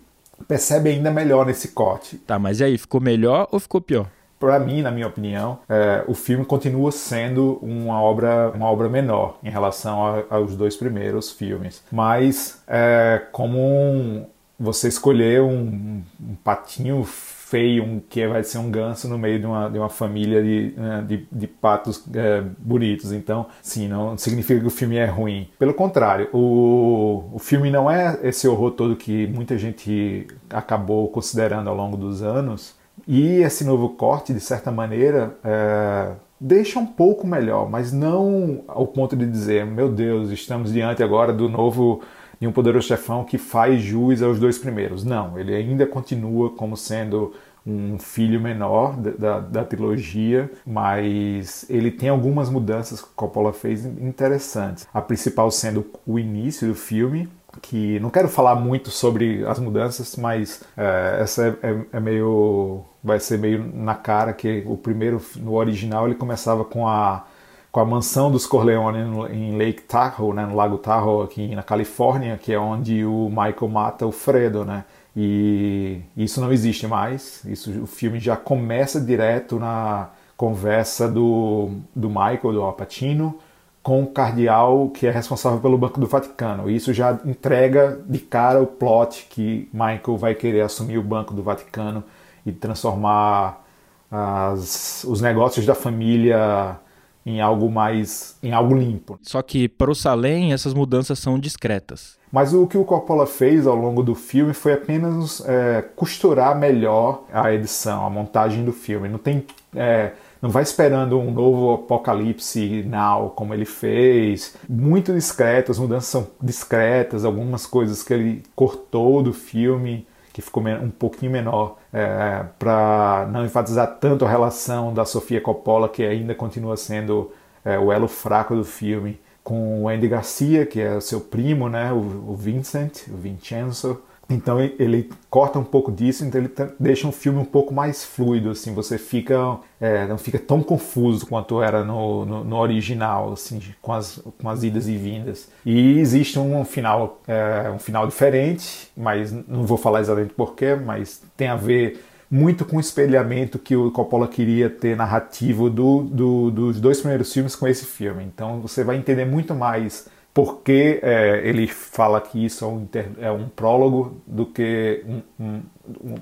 percebe 0.48 0.90
ainda 0.90 1.12
melhor 1.12 1.46
nesse 1.46 1.70
corte. 1.70 2.18
Tá, 2.18 2.38
mas 2.38 2.60
e 2.60 2.66
aí, 2.66 2.78
ficou 2.78 3.00
melhor 3.00 3.48
ou 3.52 3.60
ficou 3.60 3.80
pior? 3.80 4.08
Para 4.40 4.60
mim, 4.60 4.82
na 4.82 4.92
minha 4.92 5.08
opinião, 5.08 5.60
é, 5.70 6.04
o 6.08 6.14
filme 6.14 6.46
continua 6.46 6.92
sendo 6.92 7.58
uma 7.62 8.02
obra, 8.02 8.52
uma 8.54 8.70
obra 8.70 8.90
menor 8.90 9.38
em 9.44 9.50
relação 9.50 10.06
a, 10.06 10.24
aos 10.30 10.56
dois 10.56 10.76
primeiros 10.76 11.32
filmes. 11.32 11.84
Mas, 11.92 12.62
é, 12.68 13.22
como 13.32 13.60
um, 13.60 14.26
você 14.60 14.88
escolher 14.88 15.42
um, 15.42 16.02
um, 16.20 16.36
patinho 16.44 17.04
feio, 17.04 17.84
um, 17.84 18.00
que 18.00 18.28
vai 18.28 18.44
ser 18.44 18.58
um 18.58 18.70
ganso 18.70 19.08
no 19.08 19.18
meio 19.18 19.40
de 19.40 19.46
uma, 19.46 19.70
de 19.70 19.78
uma 19.78 19.90
família 19.90 20.42
de, 20.44 20.74
né, 20.76 21.06
de, 21.08 21.28
de 21.32 21.48
patos 21.48 22.04
é, 22.14 22.42
bonitos. 22.58 23.12
Então, 23.12 23.48
sim, 23.62 23.88
não 23.88 24.18
significa 24.18 24.60
que 24.60 24.68
o 24.68 24.72
filme 24.72 24.98
é 24.98 25.06
ruim. 25.06 25.50
Pelo 25.60 25.74
contrário, 25.74 26.30
o, 26.34 27.30
o 27.34 27.40
filme 27.40 27.70
não 27.70 27.90
é 27.90 28.20
esse 28.24 28.48
horror 28.48 28.72
todo 28.72 28.96
que 28.96 29.28
muita 29.28 29.58
gente 29.58 30.28
acabou 30.50 31.08
considerando 31.10 31.70
ao 31.70 31.76
longo 31.76 31.96
dos 31.96 32.22
anos. 32.22 32.76
E 33.08 33.38
esse 33.38 33.64
novo 33.64 33.90
corte, 33.90 34.34
de 34.34 34.40
certa 34.40 34.72
maneira, 34.72 35.38
é, 35.44 36.12
deixa 36.40 36.80
um 36.80 36.86
pouco 36.86 37.26
melhor, 37.26 37.70
mas 37.70 37.92
não 37.92 38.64
ao 38.68 38.88
ponto 38.88 39.16
de 39.16 39.26
dizer, 39.26 39.66
meu 39.66 39.90
Deus, 39.90 40.30
estamos 40.32 40.74
diante 40.74 41.04
agora 41.04 41.32
do 41.32 41.48
novo 41.48 42.02
de 42.40 42.48
um 42.48 42.52
poderoso 42.52 42.88
chefão 42.88 43.24
que 43.24 43.38
faz 43.38 43.82
jus 43.82 44.22
aos 44.22 44.40
dois 44.40 44.58
primeiros. 44.58 45.04
Não, 45.04 45.38
ele 45.40 45.56
ainda 45.56 45.86
continua 45.86 46.50
como 46.50 46.76
sendo 46.76 47.34
um 47.66 47.98
filho 47.98 48.40
menor 48.40 48.96
da, 48.96 49.12
da, 49.12 49.40
da, 49.40 49.64
trilogia, 49.64 50.52
mas 50.66 51.66
ele 51.68 51.90
tem 51.90 52.10
algumas 52.10 52.48
mudanças 52.48 53.02
que 53.02 53.10
Coppola 53.16 53.52
fez 53.52 53.86
interessantes. 53.86 54.88
A 54.94 55.02
principal 55.02 55.50
sendo 55.50 55.86
o 56.06 56.20
início 56.20 56.68
do 56.68 56.76
filme, 56.76 57.28
que 57.62 58.00
não 58.00 58.10
quero 58.10 58.28
falar 58.28 58.56
muito 58.56 58.90
sobre 58.92 59.46
as 59.46 59.60
mudanças, 59.60 60.16
mas 60.16 60.64
é, 60.78 61.20
essa 61.22 61.48
é, 61.48 61.68
é, 61.70 61.82
é, 61.94 62.00
meio 62.00 62.84
vai 63.04 63.20
ser 63.20 63.38
meio 63.38 63.64
na 63.74 63.96
cara 63.96 64.34
que 64.34 64.64
o 64.66 64.78
primeiro 64.78 65.22
no 65.38 65.54
original 65.54 66.06
ele 66.08 66.16
começava 66.16 66.66
com 66.66 66.88
a 66.88 67.26
com 67.72 67.82
a 67.82 67.86
mansão 67.86 68.32
dos 68.32 68.48
Corleone 68.48 69.00
em 69.34 69.58
Lake 69.58 69.82
Tahoe, 69.82 70.34
né, 70.34 70.46
no 70.46 70.56
Lago 70.56 70.78
Tahoe 70.78 71.26
aqui 71.26 71.54
na 71.54 71.62
Califórnia, 71.62 72.38
que 72.38 72.54
é 72.54 72.58
onde 72.58 73.04
o 73.04 73.28
Michael 73.28 73.68
mata 73.68 74.08
o 74.08 74.14
Fredo, 74.14 74.64
né? 74.64 74.86
E 75.14 76.00
isso 76.16 76.40
não 76.40 76.54
existe 76.54 76.88
mais. 76.88 77.44
Isso 77.44 77.72
o 77.82 77.86
filme 77.86 78.18
já 78.18 78.38
começa 78.38 79.00
direto 79.02 79.60
na 79.60 80.10
conversa 80.38 81.08
do, 81.10 81.72
do 81.96 82.10
Michael, 82.10 82.54
do 82.54 82.62
Alpatino, 82.62 83.38
com 83.86 84.02
o 84.02 84.08
cardeal 84.08 84.90
que 84.90 85.06
é 85.06 85.12
responsável 85.12 85.60
pelo 85.60 85.78
Banco 85.78 86.00
do 86.00 86.08
Vaticano. 86.08 86.68
Isso 86.68 86.92
já 86.92 87.20
entrega 87.24 88.02
de 88.10 88.18
cara 88.18 88.60
o 88.60 88.66
plot 88.66 89.28
que 89.30 89.70
Michael 89.72 90.18
vai 90.18 90.34
querer 90.34 90.62
assumir 90.62 90.98
o 90.98 91.04
Banco 91.04 91.36
do 91.36 91.44
Vaticano 91.44 92.04
e 92.44 92.52
transformar 92.52 93.64
as, 94.10 95.04
os 95.04 95.22
negócios 95.22 95.68
da 95.68 95.76
família 95.76 96.80
em 97.24 97.40
algo 97.40 97.70
mais 97.70 98.36
em 98.42 98.54
algo 98.54 98.74
limpo. 98.74 99.20
Só 99.22 99.44
que 99.44 99.70
para 99.70 99.92
o 99.92 99.96
Salem 99.96 100.52
essas 100.52 100.74
mudanças 100.74 101.20
são 101.20 101.38
discretas. 101.38 102.18
Mas 102.32 102.56
o 102.56 102.66
que 102.66 102.80
o 102.80 102.84
Coppola 102.84 103.28
fez 103.28 103.68
ao 103.68 103.76
longo 103.76 104.02
do 104.02 104.16
filme 104.16 104.54
foi 104.56 104.74
apenas 104.74 105.48
é, 105.48 105.84
costurar 105.96 106.58
melhor 106.58 107.24
a 107.32 107.54
edição, 107.54 108.04
a 108.04 108.10
montagem 108.10 108.66
do 108.66 108.74
filme. 108.74 109.08
Não 109.08 109.20
tem 109.20 109.46
é, 109.76 110.14
não 110.46 110.52
vai 110.52 110.62
esperando 110.62 111.20
um 111.20 111.32
novo 111.32 111.74
apocalipse 111.74 112.84
now, 112.84 113.32
como 113.32 113.52
ele 113.52 113.66
fez. 113.66 114.56
Muito 114.70 115.12
discreto, 115.12 115.72
as 115.72 115.80
mudanças 115.80 116.08
são 116.08 116.28
discretas, 116.40 117.26
algumas 117.26 117.66
coisas 117.66 118.04
que 118.04 118.14
ele 118.14 118.44
cortou 118.56 119.24
do 119.24 119.34
filme, 119.34 120.06
que 120.32 120.44
ficou 120.44 120.62
um 120.64 120.92
pouquinho 120.92 121.32
menor, 121.32 121.78
é, 121.92 122.46
para 122.60 123.28
não 123.32 123.44
enfatizar 123.44 123.98
tanto 124.00 124.24
a 124.24 124.30
relação 124.30 124.94
da 124.94 125.04
Sofia 125.04 125.42
Coppola, 125.42 125.90
que 125.90 126.04
ainda 126.04 126.36
continua 126.36 126.78
sendo 126.78 127.32
é, 127.64 127.80
o 127.80 127.92
elo 127.92 128.08
fraco 128.08 128.56
do 128.56 128.64
filme, 128.64 129.20
com 129.44 129.82
o 129.82 129.90
Andy 129.90 130.08
Garcia, 130.08 130.64
que 130.64 130.80
é 130.80 131.00
seu 131.00 131.22
primo, 131.22 131.68
né, 131.68 131.92
o, 131.92 131.98
o 131.98 132.36
Vincent, 132.36 133.08
o 133.08 133.18
Vincenzo, 133.18 134.00
Então 134.30 134.60
ele 134.60 135.10
corta 135.30 135.60
um 135.60 135.64
pouco 135.64 135.92
disso, 135.92 136.26
então 136.26 136.42
ele 136.42 136.52
deixa 136.80 137.08
um 137.08 137.12
filme 137.12 137.40
um 137.40 137.46
pouco 137.46 137.74
mais 137.74 138.04
fluido, 138.04 138.50
assim, 138.50 138.74
você 138.74 138.98
fica 138.98 139.60
é, 139.80 140.08
não 140.08 140.18
fica 140.18 140.40
tão 140.40 140.64
confuso 140.64 141.28
quanto 141.28 141.62
era 141.62 141.84
no, 141.84 142.26
no, 142.26 142.44
no, 142.44 142.56
original, 142.58 143.34
assim, 143.34 143.62
com 143.82 143.94
as, 143.94 144.20
com 144.42 144.50
as 144.50 144.64
idas 144.64 144.88
e 144.88 144.98
vindas. 144.98 145.50
E 145.66 146.00
existe 146.00 146.40
um 146.40 146.66
final, 146.66 147.22
é, 147.28 147.70
um 147.70 147.78
final 147.78 148.08
diferente, 148.08 148.90
mas 148.98 149.32
não 149.32 149.64
vou 149.66 149.78
falar 149.78 150.00
exatamente 150.00 150.34
porquê, 150.34 150.76
mas 150.76 151.22
tem 151.38 151.48
a 151.48 151.56
ver 151.56 152.04
muito 152.30 152.66
com 152.66 152.78
o 152.78 152.80
espelhamento 152.80 153.60
que 153.60 153.76
o 153.76 153.92
Coppola 153.92 154.28
queria 154.28 154.70
ter 154.70 154.96
narrativo 154.96 155.70
do, 155.70 156.02
do, 156.04 156.52
dos 156.52 156.82
dois 156.82 157.00
primeiros 157.00 157.32
filmes 157.32 157.56
com 157.56 157.68
esse 157.68 157.86
filme. 157.86 158.24
Então 158.24 158.60
você 158.62 158.84
vai 158.84 158.98
entender 158.98 159.26
muito 159.26 159.54
mais 159.54 160.08
porque 160.36 161.00
é, 161.02 161.48
ele 161.48 161.66
fala 161.66 162.20
que 162.20 162.44
isso 162.44 162.66
é 162.66 162.68
um, 162.68 162.82
inter, 162.82 163.10
é 163.20 163.32
um 163.32 163.48
prólogo 163.48 164.22
do 164.28 164.46
que 164.46 165.02
um, 165.08 165.22
um, 165.40 165.64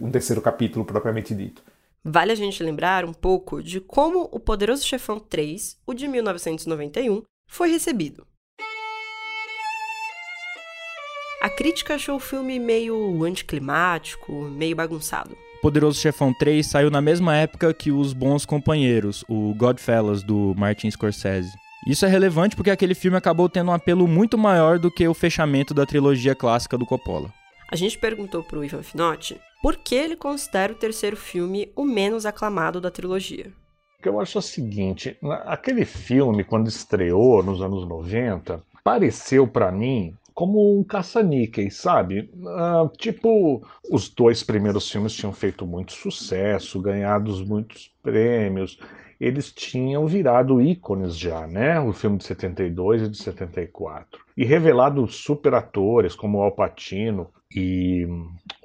um, 0.01 0.11
terceiro 0.11 0.39
capítulo 0.39 0.85
propriamente 0.85 1.33
dito. 1.33 1.63
Vale 2.03 2.31
a 2.31 2.35
gente 2.35 2.61
lembrar 2.61 3.05
um 3.05 3.11
pouco 3.11 3.63
de 3.63 3.81
como 3.81 4.29
O 4.31 4.39
Poderoso 4.39 4.85
Chefão 4.85 5.19
3, 5.19 5.79
o 5.87 5.95
de 5.95 6.07
1991, 6.07 7.23
foi 7.47 7.71
recebido. 7.71 8.23
A 11.41 11.49
crítica 11.49 11.95
achou 11.95 12.17
o 12.17 12.19
filme 12.19 12.59
meio 12.59 13.23
anticlimático, 13.23 14.31
meio 14.31 14.75
bagunçado. 14.75 15.35
Poderoso 15.59 15.99
Chefão 15.99 16.31
3 16.37 16.63
saiu 16.67 16.91
na 16.91 17.01
mesma 17.01 17.35
época 17.35 17.73
que 17.73 17.91
Os 17.91 18.13
Bons 18.13 18.45
Companheiros, 18.45 19.25
o 19.27 19.55
Godfellas 19.55 20.21
do 20.21 20.53
Martin 20.55 20.91
Scorsese. 20.91 21.62
Isso 21.85 22.05
é 22.05 22.09
relevante 22.09 22.55
porque 22.55 22.71
aquele 22.71 22.95
filme 22.95 23.17
acabou 23.17 23.49
tendo 23.49 23.69
um 23.69 23.73
apelo 23.73 24.07
muito 24.07 24.37
maior 24.37 24.79
do 24.79 24.89
que 24.89 25.05
o 25.07 25.13
fechamento 25.13 25.73
da 25.73 25.85
trilogia 25.85 26.33
clássica 26.33 26.77
do 26.77 26.85
Coppola. 26.85 27.29
A 27.69 27.75
gente 27.75 27.97
perguntou 27.97 28.43
para 28.43 28.59
o 28.59 28.63
Ivan 28.63 28.83
Finotti 28.83 29.39
por 29.61 29.75
que 29.77 29.95
ele 29.95 30.15
considera 30.15 30.73
o 30.73 30.75
terceiro 30.75 31.17
filme 31.17 31.71
o 31.75 31.83
menos 31.83 32.25
aclamado 32.25 32.79
da 32.79 32.91
trilogia. 32.91 33.51
O 33.99 34.03
que 34.03 34.07
eu 34.07 34.19
acho 34.19 34.37
é 34.37 34.39
o 34.39 34.41
seguinte, 34.41 35.17
aquele 35.45 35.85
filme, 35.85 36.43
quando 36.43 36.67
estreou 36.67 37.41
nos 37.41 37.61
anos 37.61 37.87
90, 37.87 38.61
pareceu 38.83 39.47
para 39.47 39.71
mim 39.71 40.13
como 40.33 40.77
um 40.77 40.83
caça-níquel, 40.83 41.69
sabe? 41.71 42.29
Uh, 42.35 42.89
tipo, 42.97 43.65
os 43.89 44.09
dois 44.09 44.43
primeiros 44.43 44.89
filmes 44.89 45.13
tinham 45.13 45.31
feito 45.31 45.65
muito 45.65 45.93
sucesso, 45.93 46.81
ganhados 46.81 47.41
muitos 47.41 47.91
prêmios, 48.01 48.79
eles 49.23 49.51
tinham 49.51 50.05
virado 50.05 50.61
ícones 50.61 51.17
já, 51.17 51.47
né? 51.47 51.79
O 51.79 51.93
filme 51.93 52.17
de 52.17 52.25
72 52.25 53.03
e 53.03 53.09
de 53.09 53.17
74. 53.17 54.19
E 54.35 54.43
revelado 54.43 55.07
super 55.07 55.53
atores 55.53 56.13
como 56.13 56.41
Al 56.41 56.51
Pacino 56.51 57.29
e 57.55 58.05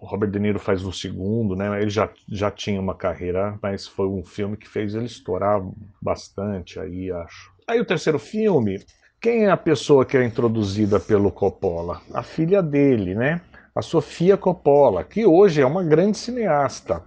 o 0.00 0.06
Robert 0.06 0.30
De 0.30 0.40
Niro 0.40 0.58
faz 0.58 0.84
o 0.84 0.92
segundo, 0.92 1.54
né? 1.54 1.80
Ele 1.80 1.90
já, 1.90 2.10
já 2.28 2.50
tinha 2.50 2.80
uma 2.80 2.94
carreira, 2.94 3.58
mas 3.62 3.86
foi 3.86 4.08
um 4.08 4.24
filme 4.24 4.56
que 4.56 4.68
fez 4.68 4.94
ele 4.94 5.06
estourar 5.06 5.62
bastante 6.02 6.80
aí, 6.80 7.12
acho. 7.12 7.52
Aí 7.66 7.80
o 7.80 7.84
terceiro 7.84 8.18
filme, 8.18 8.80
quem 9.20 9.44
é 9.44 9.50
a 9.50 9.56
pessoa 9.56 10.04
que 10.04 10.16
é 10.16 10.24
introduzida 10.24 10.98
pelo 10.98 11.30
Coppola? 11.30 12.00
A 12.12 12.22
filha 12.22 12.62
dele, 12.62 13.14
né? 13.14 13.40
A 13.74 13.82
Sofia 13.82 14.36
Coppola, 14.36 15.04
que 15.04 15.24
hoje 15.24 15.60
é 15.60 15.66
uma 15.66 15.84
grande 15.84 16.18
cineasta. 16.18 17.02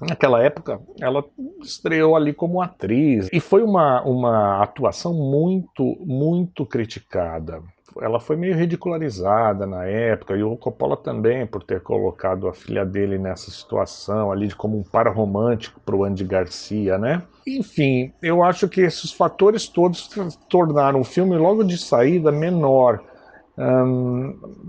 Naquela 0.00 0.42
época, 0.42 0.80
ela 1.00 1.24
estreou 1.62 2.16
ali 2.16 2.32
como 2.32 2.62
atriz 2.62 3.28
e 3.32 3.40
foi 3.40 3.62
uma, 3.62 4.02
uma 4.02 4.62
atuação 4.62 5.12
muito, 5.12 5.96
muito 6.00 6.64
criticada. 6.64 7.62
Ela 8.00 8.20
foi 8.20 8.36
meio 8.36 8.54
ridicularizada 8.54 9.66
na 9.66 9.84
época 9.84 10.36
e 10.36 10.42
o 10.42 10.56
Coppola 10.56 10.96
também 10.96 11.46
por 11.46 11.62
ter 11.62 11.80
colocado 11.82 12.46
a 12.46 12.52
filha 12.52 12.84
dele 12.84 13.18
nessa 13.18 13.50
situação 13.50 14.30
ali 14.30 14.52
como 14.54 14.78
um 14.78 14.82
par 14.82 15.08
romântico 15.08 15.80
para 15.80 15.96
o 15.96 16.04
Andy 16.04 16.24
Garcia, 16.24 16.96
né? 16.96 17.22
Enfim, 17.46 18.12
eu 18.22 18.44
acho 18.44 18.68
que 18.68 18.80
esses 18.80 19.12
fatores 19.12 19.66
todos 19.66 20.08
tornaram 20.48 21.00
o 21.00 21.04
filme 21.04 21.36
logo 21.36 21.64
de 21.64 21.76
saída 21.76 22.30
menor 22.30 23.02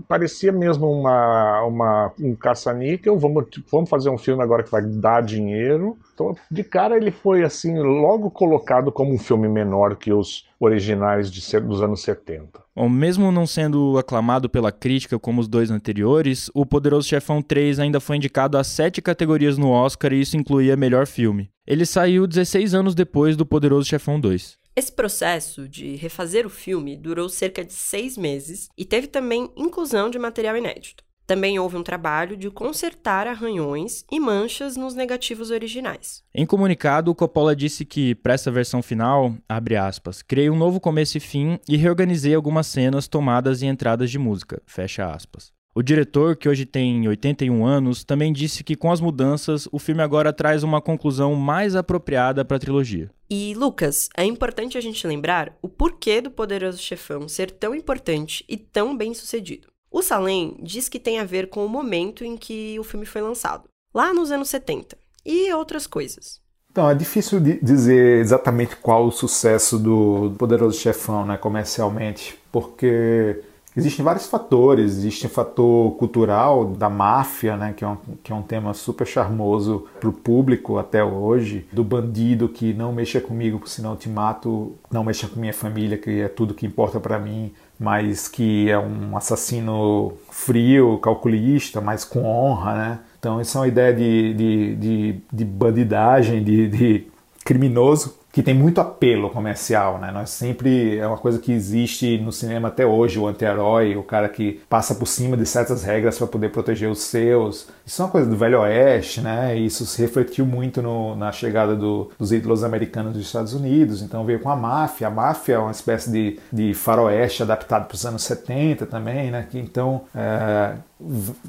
parecia 0.06 0.52
mesmo 0.52 0.90
uma, 0.90 1.62
uma, 1.62 2.12
um 2.20 2.34
caça-níquel. 2.34 3.18
Vamos, 3.18 3.46
vamos 3.70 3.88
fazer 3.88 4.10
um 4.10 4.18
filme 4.18 4.42
agora 4.42 4.62
que 4.62 4.70
vai 4.70 4.82
dar 4.82 5.22
dinheiro. 5.22 5.96
Então, 6.14 6.34
de 6.50 6.62
cara, 6.62 6.96
ele 6.96 7.10
foi 7.10 7.42
assim 7.42 7.78
logo 7.78 8.30
colocado 8.30 8.92
como 8.92 9.12
um 9.12 9.18
filme 9.18 9.48
menor 9.48 9.96
que 9.96 10.12
os 10.12 10.46
originais 10.60 11.30
de, 11.30 11.60
dos 11.60 11.82
anos 11.82 12.02
70. 12.02 12.60
Bom, 12.74 12.88
mesmo 12.88 13.32
não 13.32 13.46
sendo 13.46 13.98
aclamado 13.98 14.48
pela 14.48 14.70
crítica 14.70 15.18
como 15.18 15.40
os 15.40 15.48
dois 15.48 15.70
anteriores, 15.70 16.50
o 16.54 16.64
Poderoso 16.64 17.08
Chefão 17.08 17.42
3 17.42 17.78
ainda 17.78 18.00
foi 18.00 18.16
indicado 18.16 18.56
a 18.56 18.64
sete 18.64 19.02
categorias 19.02 19.58
no 19.58 19.70
Oscar 19.70 20.12
e 20.12 20.20
isso 20.20 20.36
incluía 20.36 20.76
melhor 20.76 21.06
filme. 21.06 21.50
Ele 21.66 21.86
saiu 21.86 22.26
16 22.26 22.74
anos 22.74 22.94
depois 22.94 23.36
do 23.36 23.46
Poderoso 23.46 23.88
Chefão 23.88 24.18
2. 24.18 24.61
Esse 24.74 24.90
processo 24.90 25.68
de 25.68 25.96
refazer 25.96 26.46
o 26.46 26.50
filme 26.50 26.96
durou 26.96 27.28
cerca 27.28 27.62
de 27.62 27.74
seis 27.74 28.16
meses 28.16 28.70
e 28.76 28.86
teve 28.86 29.06
também 29.06 29.50
inclusão 29.54 30.08
de 30.08 30.18
material 30.18 30.56
inédito. 30.56 31.04
Também 31.26 31.58
houve 31.58 31.76
um 31.76 31.82
trabalho 31.82 32.38
de 32.38 32.50
consertar 32.50 33.26
arranhões 33.26 34.04
e 34.10 34.18
manchas 34.18 34.74
nos 34.74 34.94
negativos 34.94 35.50
originais. 35.50 36.24
Em 36.34 36.46
comunicado, 36.46 37.10
o 37.10 37.14
Coppola 37.14 37.54
disse 37.54 37.84
que, 37.84 38.14
para 38.14 38.32
essa 38.32 38.50
versão 38.50 38.82
final, 38.82 39.34
abre 39.46 39.76
aspas, 39.76 40.22
criei 40.22 40.48
um 40.48 40.56
novo 40.56 40.80
começo 40.80 41.18
e 41.18 41.20
fim 41.20 41.58
e 41.68 41.76
reorganizei 41.76 42.34
algumas 42.34 42.66
cenas, 42.66 43.06
tomadas 43.06 43.60
e 43.60 43.66
entradas 43.66 44.10
de 44.10 44.18
música, 44.18 44.62
fecha 44.66 45.12
aspas. 45.12 45.52
O 45.74 45.82
diretor, 45.82 46.36
que 46.36 46.50
hoje 46.50 46.66
tem 46.66 47.08
81 47.08 47.64
anos, 47.64 48.04
também 48.04 48.30
disse 48.30 48.62
que 48.62 48.76
com 48.76 48.92
as 48.92 49.00
mudanças, 49.00 49.66
o 49.72 49.78
filme 49.78 50.02
agora 50.02 50.30
traz 50.30 50.62
uma 50.62 50.82
conclusão 50.82 51.34
mais 51.34 51.74
apropriada 51.74 52.44
para 52.44 52.58
a 52.58 52.60
trilogia. 52.60 53.10
E, 53.34 53.54
Lucas, 53.54 54.10
é 54.14 54.26
importante 54.26 54.76
a 54.76 54.80
gente 54.82 55.06
lembrar 55.06 55.56
o 55.62 55.66
porquê 55.66 56.20
do 56.20 56.30
Poderoso 56.30 56.76
Chefão 56.76 57.26
ser 57.26 57.50
tão 57.50 57.74
importante 57.74 58.44
e 58.46 58.58
tão 58.58 58.94
bem 58.94 59.14
sucedido. 59.14 59.68
O 59.90 60.02
Salem 60.02 60.58
diz 60.62 60.86
que 60.86 61.00
tem 61.00 61.18
a 61.18 61.24
ver 61.24 61.48
com 61.48 61.64
o 61.64 61.68
momento 61.68 62.26
em 62.26 62.36
que 62.36 62.78
o 62.78 62.84
filme 62.84 63.06
foi 63.06 63.22
lançado, 63.22 63.70
lá 63.94 64.12
nos 64.12 64.30
anos 64.30 64.50
70, 64.50 64.98
e 65.24 65.50
outras 65.54 65.86
coisas. 65.86 66.42
Então, 66.70 66.90
é 66.90 66.94
difícil 66.94 67.40
dizer 67.40 68.18
exatamente 68.18 68.76
qual 68.76 69.06
o 69.06 69.10
sucesso 69.10 69.78
do 69.78 70.34
Poderoso 70.36 70.78
Chefão 70.78 71.24
né, 71.24 71.38
comercialmente, 71.38 72.38
porque 72.52 73.42
Existem 73.74 74.04
vários 74.04 74.26
fatores, 74.26 74.98
existe 74.98 75.26
o 75.26 75.30
fator 75.30 75.92
cultural 75.92 76.66
da 76.66 76.90
máfia, 76.90 77.56
né, 77.56 77.72
que, 77.74 77.82
é 77.82 77.88
um, 77.88 77.96
que 78.22 78.30
é 78.30 78.34
um 78.34 78.42
tema 78.42 78.74
super 78.74 79.06
charmoso 79.06 79.86
para 79.98 80.10
o 80.10 80.12
público 80.12 80.76
até 80.76 81.02
hoje, 81.02 81.66
do 81.72 81.82
bandido 81.82 82.50
que 82.50 82.74
não 82.74 82.92
mexa 82.92 83.18
comigo, 83.18 83.60
senão 83.66 83.92
eu 83.92 83.96
te 83.96 84.10
mato, 84.10 84.74
não 84.90 85.02
mexa 85.02 85.26
com 85.26 85.40
minha 85.40 85.54
família, 85.54 85.96
que 85.96 86.20
é 86.20 86.28
tudo 86.28 86.52
que 86.52 86.66
importa 86.66 87.00
para 87.00 87.18
mim, 87.18 87.50
mas 87.80 88.28
que 88.28 88.70
é 88.70 88.78
um 88.78 89.16
assassino 89.16 90.12
frio, 90.30 90.98
calculista, 90.98 91.80
mas 91.80 92.04
com 92.04 92.24
honra, 92.24 92.74
né? 92.74 92.98
Então, 93.18 93.40
isso 93.40 93.56
é 93.56 93.60
uma 93.60 93.68
ideia 93.68 93.94
de, 93.94 94.34
de, 94.34 94.76
de, 94.76 95.20
de 95.32 95.44
bandidagem, 95.44 96.42
de, 96.42 96.68
de 96.68 97.06
criminoso 97.44 98.21
que 98.32 98.42
tem 98.42 98.54
muito 98.54 98.80
apelo 98.80 99.28
comercial, 99.28 99.98
né? 99.98 100.10
Nós 100.10 100.30
sempre 100.30 100.96
é 100.96 101.06
uma 101.06 101.18
coisa 101.18 101.38
que 101.38 101.52
existe 101.52 102.16
no 102.16 102.32
cinema 102.32 102.68
até 102.68 102.86
hoje, 102.86 103.18
o 103.18 103.26
anti-herói, 103.26 103.94
o 103.94 104.02
cara 104.02 104.26
que 104.26 104.62
passa 104.70 104.94
por 104.94 105.06
cima 105.06 105.36
de 105.36 105.44
certas 105.44 105.84
regras 105.84 106.16
para 106.16 106.26
poder 106.26 106.48
proteger 106.48 106.88
os 106.88 107.00
seus. 107.00 107.68
Isso 107.84 108.00
é 108.00 108.04
uma 108.06 108.10
coisa 108.10 108.30
do 108.30 108.36
velho 108.36 108.60
oeste, 108.60 109.20
né? 109.20 109.54
Isso 109.54 109.84
se 109.84 110.00
refletiu 110.00 110.46
muito 110.46 110.80
no, 110.80 111.14
na 111.14 111.30
chegada 111.30 111.76
do, 111.76 112.10
dos 112.18 112.32
ídolos 112.32 112.64
americanos 112.64 113.12
dos 113.12 113.26
Estados 113.26 113.52
Unidos. 113.52 114.00
Então 114.00 114.24
veio 114.24 114.40
com 114.40 114.48
a 114.48 114.56
máfia. 114.56 115.08
A 115.08 115.10
máfia 115.10 115.56
é 115.56 115.58
uma 115.58 115.70
espécie 115.70 116.10
de, 116.10 116.38
de 116.50 116.72
faroeste 116.72 117.42
adaptado 117.42 117.86
para 117.86 117.94
os 117.94 118.06
anos 118.06 118.22
70 118.22 118.86
também, 118.86 119.30
né? 119.30 119.46
Que, 119.50 119.58
então 119.58 120.02
é, 120.14 120.72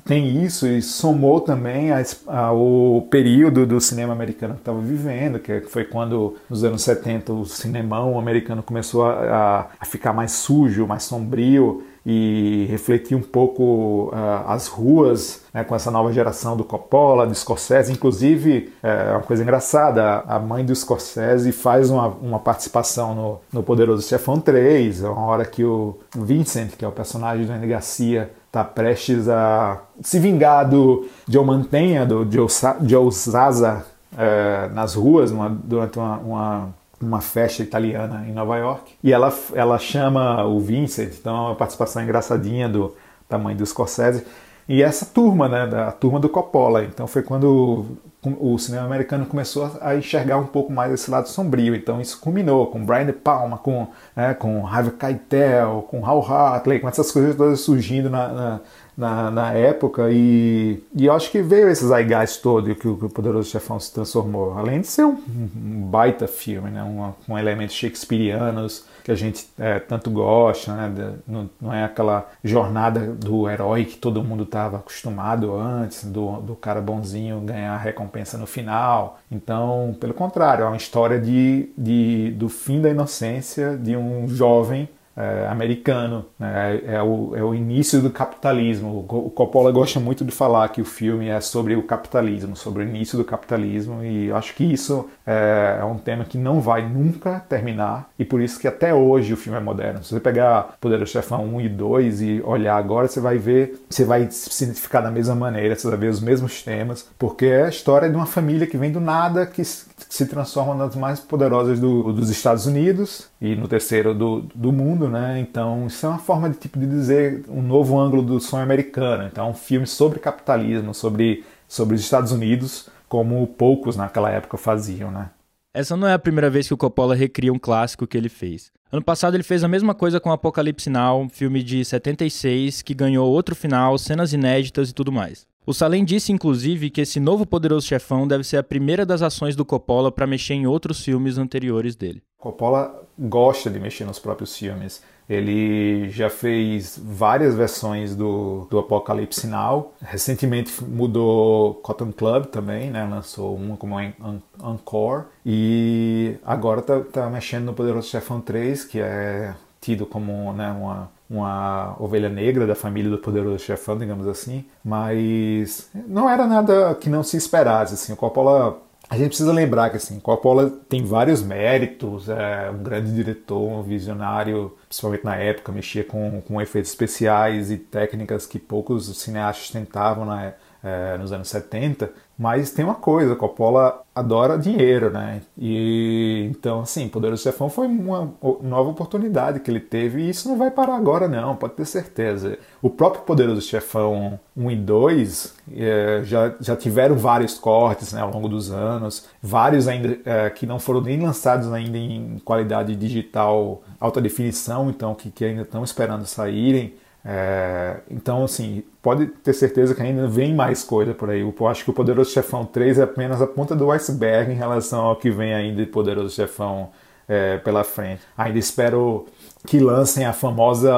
tem 0.03 0.43
isso 0.43 0.67
e 0.67 0.81
somou 0.81 1.39
também 1.39 1.89
ao 2.25 3.07
período 3.09 3.65
do 3.65 3.79
cinema 3.79 4.13
americano 4.13 4.55
que 4.55 4.61
estava 4.61 4.79
vivendo, 4.79 5.39
que 5.39 5.61
foi 5.61 5.83
quando 5.83 6.35
nos 6.49 6.63
anos 6.63 6.72
70 6.77 7.33
o 7.33 7.45
cinemão 7.45 8.19
americano 8.19 8.63
começou 8.63 9.05
a, 9.05 9.69
a 9.79 9.85
ficar 9.85 10.13
mais 10.13 10.31
sujo, 10.31 10.87
mais 10.87 11.03
sombrio 11.03 11.83
e 12.05 12.65
refletir 12.69 13.15
um 13.15 13.21
pouco 13.21 14.09
uh, 14.11 14.47
as 14.47 14.67
ruas 14.67 15.41
né, 15.53 15.63
com 15.63 15.73
essa 15.73 15.89
nova 15.89 16.11
geração 16.11 16.57
do 16.57 16.63
Coppola, 16.63 17.25
do 17.25 17.33
Scorsese. 17.33 17.93
Inclusive, 17.93 18.73
é 18.83 19.11
uma 19.11 19.21
coisa 19.21 19.41
engraçada, 19.41 20.23
a 20.27 20.37
mãe 20.37 20.65
do 20.65 20.75
Scorsese 20.75 21.51
faz 21.51 21.89
uma, 21.89 22.07
uma 22.07 22.39
participação 22.39 23.15
no, 23.15 23.39
no 23.53 23.63
Poderoso 23.63 24.07
Chefão 24.07 24.39
3, 24.39 25.03
é 25.03 25.09
uma 25.09 25.27
hora 25.27 25.45
que 25.45 25.63
o 25.63 25.97
Vincent, 26.13 26.71
que 26.77 26.83
é 26.83 26.87
o 26.87 26.91
personagem 26.91 27.45
do 27.45 27.53
Andy 27.53 27.67
Garcia, 27.67 28.31
está 28.47 28.63
prestes 28.63 29.29
a 29.29 29.81
se 30.01 30.19
vingar 30.19 30.69
do 30.69 31.07
Joe 31.27 31.45
Mantegna, 31.45 32.05
do 32.05 32.27
Joe, 32.29 32.47
Joe 32.85 33.11
Zaza, 33.11 33.85
é, 34.17 34.69
nas 34.73 34.95
ruas 34.95 35.31
durante 35.63 35.97
uma, 35.97 36.17
uma, 36.17 36.69
uma, 37.01 37.21
festa 37.21 37.63
italiana 37.63 38.25
em 38.27 38.31
Nova 38.31 38.57
York. 38.57 38.93
E 39.03 39.11
ela, 39.11 39.33
ela 39.53 39.77
chama 39.79 40.45
o 40.45 40.59
Vincent, 40.59 41.13
então 41.19 41.35
é 41.35 41.39
uma 41.39 41.55
participação 41.55 42.01
engraçadinha 42.03 42.67
do, 42.69 42.95
da 43.29 43.37
mãe 43.37 43.55
do 43.55 43.65
Scorsese, 43.65 44.25
e 44.67 44.81
essa 44.81 45.05
turma, 45.05 45.49
né, 45.49 45.67
da 45.67 45.91
turma 45.91 46.19
do 46.19 46.29
Coppola. 46.29 46.83
Então 46.83 47.05
foi 47.05 47.21
quando 47.21 47.85
o 48.25 48.57
cinema 48.57 48.85
americano 48.85 49.25
começou 49.25 49.69
a 49.81 49.95
enxergar 49.95 50.37
um 50.37 50.45
pouco 50.45 50.71
mais 50.71 50.93
esse 50.93 51.11
lado 51.11 51.27
sombrio. 51.27 51.75
Então 51.75 51.99
isso 51.99 52.19
culminou 52.19 52.67
com 52.67 52.83
Brian 52.85 53.05
De 53.05 53.13
Palma, 53.13 53.57
com, 53.57 53.87
né, 54.15 54.33
com 54.33 54.65
Harvey 54.65 54.93
Keitel, 54.93 55.85
com 55.89 56.05
Hal 56.05 56.21
Hartley, 56.21 56.79
com 56.79 56.87
essas 56.87 57.11
coisas 57.11 57.35
todas 57.35 57.59
surgindo 57.59 58.09
na, 58.09 58.27
na, 58.29 58.59
na, 58.97 59.29
na 59.31 59.51
época. 59.53 60.09
E, 60.11 60.81
e 60.95 61.05
eu 61.05 61.13
acho 61.13 61.31
que 61.31 61.41
veio 61.41 61.69
esse 61.69 61.85
zeitgeist 61.85 62.41
todo 62.41 62.73
que, 62.73 62.81
que 62.81 62.87
o 62.87 63.09
Poderoso 63.09 63.49
Chefão 63.49 63.79
se 63.79 63.93
transformou. 63.93 64.57
Além 64.57 64.81
de 64.81 64.87
ser 64.87 65.05
um, 65.05 65.17
um 65.55 65.81
baita 65.81 66.27
filme, 66.27 66.69
né, 66.69 66.83
um, 66.83 67.11
com 67.25 67.37
elementos 67.37 67.75
shakespearianos, 67.75 68.85
que 69.03 69.11
a 69.11 69.15
gente 69.15 69.47
é, 69.59 69.79
tanto 69.79 70.09
gosta, 70.09 70.73
né? 70.73 70.89
De, 70.89 71.31
não, 71.31 71.49
não, 71.59 71.73
é 71.73 71.83
aquela 71.83 72.29
jornada 72.43 73.01
do 73.01 73.49
herói 73.49 73.85
que 73.85 73.97
todo 73.97 74.23
mundo 74.23 74.43
estava 74.43 74.77
acostumado 74.77 75.53
antes, 75.55 76.05
do, 76.05 76.39
do 76.39 76.55
cara 76.55 76.79
bonzinho 76.79 77.41
ganhar 77.41 77.73
a 77.73 77.77
recompensa 77.77 78.37
no 78.37 78.47
final. 78.47 79.19
Então, 79.29 79.95
pelo 79.99 80.13
contrário, 80.13 80.63
é 80.63 80.67
uma 80.67 80.77
história 80.77 81.19
de, 81.19 81.69
de, 81.77 82.31
do 82.31 82.47
fim 82.47 82.81
da 82.81 82.89
inocência 82.89 83.77
de 83.77 83.95
um 83.97 84.27
jovem 84.27 84.87
é, 85.15 85.47
americano, 85.47 86.25
né? 86.39 86.81
é, 86.85 87.01
o, 87.01 87.35
é 87.35 87.43
o 87.43 87.53
início 87.53 88.01
do 88.01 88.09
capitalismo. 88.09 89.05
O 89.07 89.29
Coppola 89.29 89.71
gosta 89.71 89.99
muito 89.99 90.25
de 90.25 90.31
falar 90.31 90.67
que 90.69 90.81
o 90.81 90.85
filme 90.85 91.27
é 91.27 91.39
sobre 91.39 91.75
o 91.75 91.83
capitalismo, 91.83 92.55
sobre 92.55 92.83
o 92.83 92.87
início 92.87 93.17
do 93.17 93.23
capitalismo, 93.23 94.03
e 94.03 94.31
acho 94.31 94.53
que 94.55 94.63
isso 94.63 95.09
é, 95.25 95.77
é 95.79 95.83
um 95.83 95.97
tema 95.97 96.25
que 96.25 96.37
não 96.37 96.59
vai 96.59 96.87
nunca 96.87 97.39
terminar, 97.47 98.09
e 98.17 98.25
por 98.25 98.41
isso 98.41 98.59
que 98.59 98.67
até 98.67 98.93
hoje 98.93 99.33
o 99.33 99.37
filme 99.37 99.57
é 99.57 99.61
moderno. 99.61 100.03
Se 100.03 100.13
você 100.13 100.19
pegar 100.19 100.75
Poder 100.81 100.99
do 100.99 101.05
Chefão 101.05 101.45
1 101.55 101.61
e 101.61 101.69
2 101.69 102.21
e 102.21 102.41
olhar 102.43 102.75
agora, 102.75 103.07
você 103.07 103.19
vai 103.19 103.37
ver, 103.37 103.83
você 103.89 104.03
vai 104.03 104.27
se 104.29 104.63
identificar 104.63 105.01
da 105.01 105.11
mesma 105.11 105.35
maneira, 105.35 105.75
você 105.75 105.87
vai 105.87 105.97
ver 105.97 106.09
os 106.09 106.21
mesmos 106.21 106.61
temas, 106.63 107.07
porque 107.17 107.45
é 107.45 107.65
a 107.65 107.69
história 107.69 108.09
de 108.09 108.15
uma 108.15 108.25
família 108.25 108.67
que 108.67 108.77
vem 108.77 108.91
do 108.91 108.99
nada, 108.99 109.45
que 109.45 109.63
se 109.63 110.25
transforma 110.25 110.75
nas 110.75 110.95
mais 110.95 111.19
poderosas 111.19 111.79
do, 111.79 112.11
dos 112.13 112.29
Estados 112.29 112.65
Unidos 112.65 113.27
e 113.43 113.57
no 113.57 113.67
terceiro 113.67 114.13
do, 114.13 114.39
do 114.55 114.71
mundo, 114.71 115.09
né? 115.09 115.37
Então 115.37 115.87
isso 115.87 116.05
é 116.05 116.09
uma 116.09 116.17
forma 116.17 116.49
de 116.49 116.55
tipo 116.55 116.79
de 116.79 116.87
dizer 116.87 117.43
um 117.49 117.61
novo 117.61 117.99
ângulo 117.99 118.23
do 118.23 118.39
sonho 118.39 118.63
americano. 118.63 119.27
Então 119.29 119.47
é 119.47 119.49
um 119.49 119.53
filme 119.53 119.85
sobre 119.85 120.17
capitalismo, 120.17 120.93
sobre 120.93 121.43
sobre 121.67 121.95
os 121.95 122.01
Estados 122.01 122.31
Unidos, 122.31 122.87
como 123.09 123.45
poucos 123.45 123.97
naquela 123.97 124.29
época 124.29 124.57
faziam, 124.57 125.11
né? 125.11 125.29
Essa 125.73 125.97
não 125.97 126.07
é 126.07 126.13
a 126.13 126.19
primeira 126.19 126.49
vez 126.49 126.67
que 126.67 126.73
o 126.73 126.77
Coppola 126.77 127.15
recria 127.15 127.51
um 127.51 127.59
clássico 127.59 128.07
que 128.07 128.15
ele 128.15 128.29
fez. 128.29 128.71
Ano 128.89 129.03
passado 129.03 129.35
ele 129.35 129.43
fez 129.43 129.63
a 129.63 129.67
mesma 129.67 129.93
coisa 129.93 130.19
com 130.19 130.31
Apocalipse 130.31 130.89
Now, 130.89 131.27
filme 131.29 131.63
de 131.63 131.83
76 131.83 132.81
que 132.81 132.93
ganhou 132.93 133.29
outro 133.29 133.55
final, 133.55 133.97
cenas 133.97 134.31
inéditas 134.31 134.89
e 134.89 134.93
tudo 134.93 135.11
mais. 135.11 135.45
O 135.65 135.73
Salem 135.73 136.05
disse, 136.05 136.31
inclusive, 136.31 136.89
que 136.89 137.01
esse 137.01 137.19
novo 137.19 137.45
Poderoso 137.45 137.87
Chefão 137.87 138.27
deve 138.27 138.43
ser 138.43 138.57
a 138.57 138.63
primeira 138.63 139.05
das 139.05 139.21
ações 139.21 139.55
do 139.55 139.65
Coppola 139.65 140.11
para 140.11 140.27
mexer 140.27 140.53
em 140.53 140.67
outros 140.67 141.03
filmes 141.03 141.37
anteriores 141.37 141.95
dele. 141.95 142.21
Coppola 142.43 142.93
gosta 143.17 143.69
de 143.69 143.79
mexer 143.79 144.03
nos 144.03 144.19
próprios 144.19 144.57
filmes. 144.57 145.01
Ele 145.29 146.09
já 146.09 146.29
fez 146.29 146.99
várias 147.01 147.55
versões 147.55 148.13
do, 148.13 148.67
do 148.69 148.79
Apocalipse 148.79 149.47
Now. 149.47 149.93
Recentemente 150.01 150.83
mudou 150.83 151.75
Cotton 151.75 152.11
Club 152.11 152.47
também, 152.47 152.91
né? 152.91 153.07
lançou 153.09 153.55
uma 153.55 153.77
como 153.77 153.95
Encore. 153.97 155.23
E 155.45 156.35
agora 156.43 156.81
tá, 156.81 156.99
tá 156.99 157.29
mexendo 157.29 157.63
no 157.63 157.73
Poderoso 157.73 158.09
Chefão 158.09 158.41
3, 158.41 158.83
que 158.83 158.99
é 158.99 159.55
tido 159.79 160.05
como 160.05 160.51
né, 160.51 160.69
uma 160.69 161.09
uma 161.29 161.95
ovelha 161.99 162.29
negra 162.29 162.67
da 162.67 162.75
família 162.75 163.09
do 163.09 163.17
poderoso 163.17 163.57
chefão, 163.57 163.97
digamos 163.97 164.27
assim, 164.27 164.63
mas 164.83 165.89
não 166.07 166.29
era 166.29 166.45
nada 166.45 166.93
que 166.93 167.09
não 167.09 167.23
se 167.23 167.37
esperasse, 167.37 167.95
assim, 167.95 168.13
o 168.13 168.15
Coppola 168.15 168.77
a 169.13 169.17
gente 169.17 169.27
precisa 169.27 169.53
lembrar 169.53 169.91
que 169.91 169.97
assim, 169.97 170.19
Coppola 170.19 170.71
tem 170.89 171.05
vários 171.05 171.43
méritos, 171.43 172.27
é 172.29 172.71
um 172.71 172.81
grande 172.81 173.13
diretor, 173.13 173.61
um 173.61 173.83
visionário, 173.83 174.75
principalmente 174.89 175.23
na 175.23 175.35
época, 175.35 175.71
mexia 175.71 176.03
com, 176.03 176.41
com 176.41 176.59
efeitos 176.59 176.89
especiais 176.89 177.69
e 177.69 177.77
técnicas 177.77 178.47
que 178.47 178.57
poucos 178.57 179.15
cineastas 179.19 179.69
tentavam 179.69 180.25
na, 180.25 180.53
é, 180.83 181.17
nos 181.17 181.31
anos 181.31 181.47
70, 181.47 182.11
mas 182.37 182.71
tem 182.71 182.83
uma 182.83 182.95
coisa, 182.95 183.35
Coppola 183.35 184.01
adora 184.13 184.57
dinheiro, 184.57 185.09
né? 185.09 185.41
E 185.57 186.49
então, 186.51 186.81
assim, 186.81 187.07
Poderoso 187.07 187.41
Chefão 187.41 187.69
foi 187.69 187.87
uma 187.87 188.33
nova 188.61 188.89
oportunidade 188.89 189.61
que 189.61 189.71
ele 189.71 189.79
teve 189.79 190.21
e 190.21 190.29
isso 190.29 190.49
não 190.49 190.57
vai 190.57 190.69
parar 190.69 190.95
agora, 190.95 191.27
não, 191.27 191.55
pode 191.55 191.73
ter 191.75 191.85
certeza. 191.85 192.57
O 192.81 192.89
próprio 192.89 193.23
Poderoso 193.23 193.61
Chefão 193.61 194.37
1 194.57 194.71
e 194.71 194.75
2 194.75 195.55
é, 195.73 196.21
já, 196.23 196.53
já 196.59 196.75
tiveram 196.75 197.15
vários 197.15 197.57
cortes 197.57 198.11
né, 198.11 198.21
ao 198.21 198.31
longo 198.31 198.49
dos 198.49 198.71
anos, 198.71 199.27
vários 199.41 199.87
ainda 199.87 200.17
é, 200.25 200.49
que 200.49 200.65
não 200.65 200.79
foram 200.79 201.01
nem 201.01 201.21
lançados 201.21 201.71
ainda 201.71 201.97
em 201.97 202.39
qualidade 202.43 202.95
digital 202.95 203.81
alta 203.99 204.19
definição, 204.19 204.89
então 204.89 205.15
que, 205.15 205.31
que 205.31 205.45
ainda 205.45 205.61
estão 205.61 205.81
esperando 205.83 206.25
saírem. 206.25 206.93
É, 207.25 208.01
então, 208.11 208.43
assim, 208.43 208.83
pode 209.01 209.27
ter 209.27 209.53
certeza 209.53 209.95
que 209.95 210.01
ainda 210.01 210.27
vem 210.27 210.53
mais 210.53 210.83
coisa 210.83 211.13
por 211.13 211.29
aí. 211.29 211.41
Eu 211.41 211.67
acho 211.67 211.83
que 211.83 211.89
o 211.89 211.93
Poderoso 211.93 212.31
Chefão 212.31 212.65
3 212.65 212.99
é 212.99 213.03
apenas 213.03 213.41
a 213.41 213.47
ponta 213.47 213.75
do 213.75 213.89
iceberg 213.91 214.51
em 214.51 214.55
relação 214.55 215.05
ao 215.05 215.15
que 215.15 215.29
vem 215.31 215.53
ainda 215.53 215.83
de 215.83 215.89
Poderoso 215.89 216.35
Chefão 216.35 216.89
é, 217.27 217.57
pela 217.57 217.83
frente. 217.83 218.21
Ainda 218.37 218.59
espero 218.59 219.25
que 219.65 219.79
lancem 219.79 220.25
a 220.25 220.33
famosa 220.33 220.93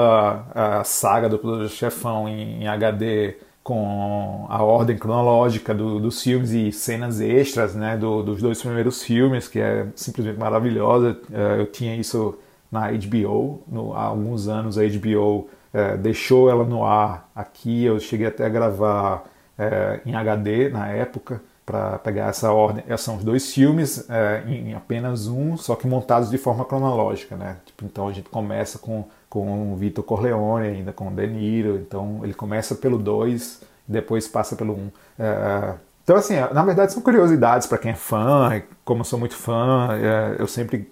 a 0.53 0.83
saga 0.83 1.29
do 1.29 1.37
Poderoso 1.37 1.75
Chefão 1.75 2.27
em, 2.27 2.63
em 2.63 2.67
HD 2.67 3.35
com 3.63 4.45
a 4.47 4.63
ordem 4.63 4.95
cronológica 4.95 5.73
do, 5.73 5.99
dos 5.99 6.21
filmes 6.21 6.51
e 6.51 6.71
cenas 6.71 7.19
extras 7.19 7.73
né, 7.73 7.97
do, 7.97 8.21
dos 8.21 8.39
dois 8.39 8.61
primeiros 8.61 9.01
filmes, 9.01 9.47
que 9.47 9.59
é 9.59 9.87
simplesmente 9.95 10.37
maravilhosa. 10.37 11.17
É, 11.31 11.59
eu 11.59 11.65
tinha 11.65 11.95
isso 11.95 12.37
na 12.71 12.91
HBO, 12.91 13.63
no, 13.67 13.93
há 13.93 14.03
alguns 14.03 14.47
anos 14.47 14.77
a 14.77 14.83
HBO 14.83 15.49
é, 15.75 15.97
deixou 15.97 16.49
ela 16.49 16.63
no 16.63 16.85
ar 16.85 17.29
aqui. 17.35 17.83
Eu 17.83 17.99
cheguei 17.99 18.27
até 18.27 18.45
a 18.45 18.49
gravar 18.49 19.25
é, 19.57 19.99
em 20.05 20.15
HD 20.15 20.69
na 20.69 20.87
época 20.87 21.41
para 21.65 21.97
pegar 21.99 22.29
essa 22.29 22.51
ordem. 22.51 22.83
Esses 22.87 23.01
são 23.01 23.17
os 23.17 23.23
dois 23.23 23.53
filmes 23.53 24.09
é, 24.09 24.43
em, 24.47 24.73
apenas 24.73 25.27
um, 25.27 25.57
só 25.57 25.75
que 25.75 25.85
montados 25.85 26.29
de 26.29 26.37
forma 26.37 26.63
cronológica, 26.63 27.35
né? 27.35 27.57
Tipo, 27.65 27.85
então 27.85 28.07
a 28.07 28.13
gente 28.13 28.29
começa 28.29 28.79
com 28.79 29.05
com 29.35 29.73
o 29.73 29.75
Vitor 29.75 30.01
Corleone 30.01 30.67
ainda 30.67 30.93
com 30.93 31.09
o 31.09 31.11
De 31.11 31.27
Niro. 31.27 31.75
Então 31.75 32.21
ele 32.23 32.33
começa 32.33 32.73
pelo 32.73 32.97
dois, 32.97 33.61
depois 33.85 34.29
passa 34.29 34.55
pelo 34.55 34.73
um. 34.73 34.89
É, 35.19 35.73
então, 36.05 36.15
assim, 36.15 36.35
na 36.35 36.63
verdade 36.63 36.93
são 36.93 37.01
curiosidades 37.01 37.67
para 37.67 37.77
quem 37.77 37.91
é 37.91 37.95
fã, 37.95 38.61
como 38.85 39.01
eu 39.01 39.05
sou 39.05 39.19
muito 39.19 39.35
fã, 39.35 39.89
é, 39.91 40.35
eu 40.39 40.47
sempre 40.47 40.89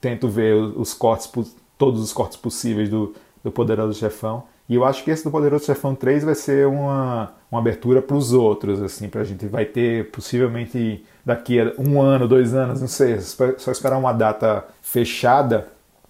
tento 0.00 0.28
ver 0.28 0.54
os 0.54 0.92
cortes, 0.92 1.30
todos 1.78 2.02
os 2.02 2.12
cortes 2.12 2.36
possíveis 2.36 2.90
do, 2.90 3.14
do 3.44 3.52
Poderoso 3.52 3.98
Chefão. 3.98 4.44
E 4.66 4.74
eu 4.74 4.84
acho 4.84 5.04
que 5.04 5.10
esse 5.10 5.22
do 5.22 5.30
Poderoso 5.30 5.66
Chefão 5.66 5.94
3 5.94 6.24
vai 6.24 6.34
ser 6.34 6.66
uma, 6.66 7.34
uma 7.52 7.60
abertura 7.60 8.00
para 8.00 8.16
os 8.16 8.32
outros, 8.32 8.82
assim, 8.82 9.10
para 9.10 9.20
a 9.20 9.24
gente 9.24 9.46
vai 9.46 9.66
ter 9.66 10.10
possivelmente 10.10 11.04
daqui 11.24 11.60
a 11.60 11.74
um 11.78 12.00
ano, 12.00 12.26
dois 12.26 12.54
anos, 12.54 12.80
não 12.80 12.88
sei, 12.88 13.20
só 13.20 13.70
esperar 13.70 13.98
uma 13.98 14.12
data 14.12 14.64
fechada 14.80 15.68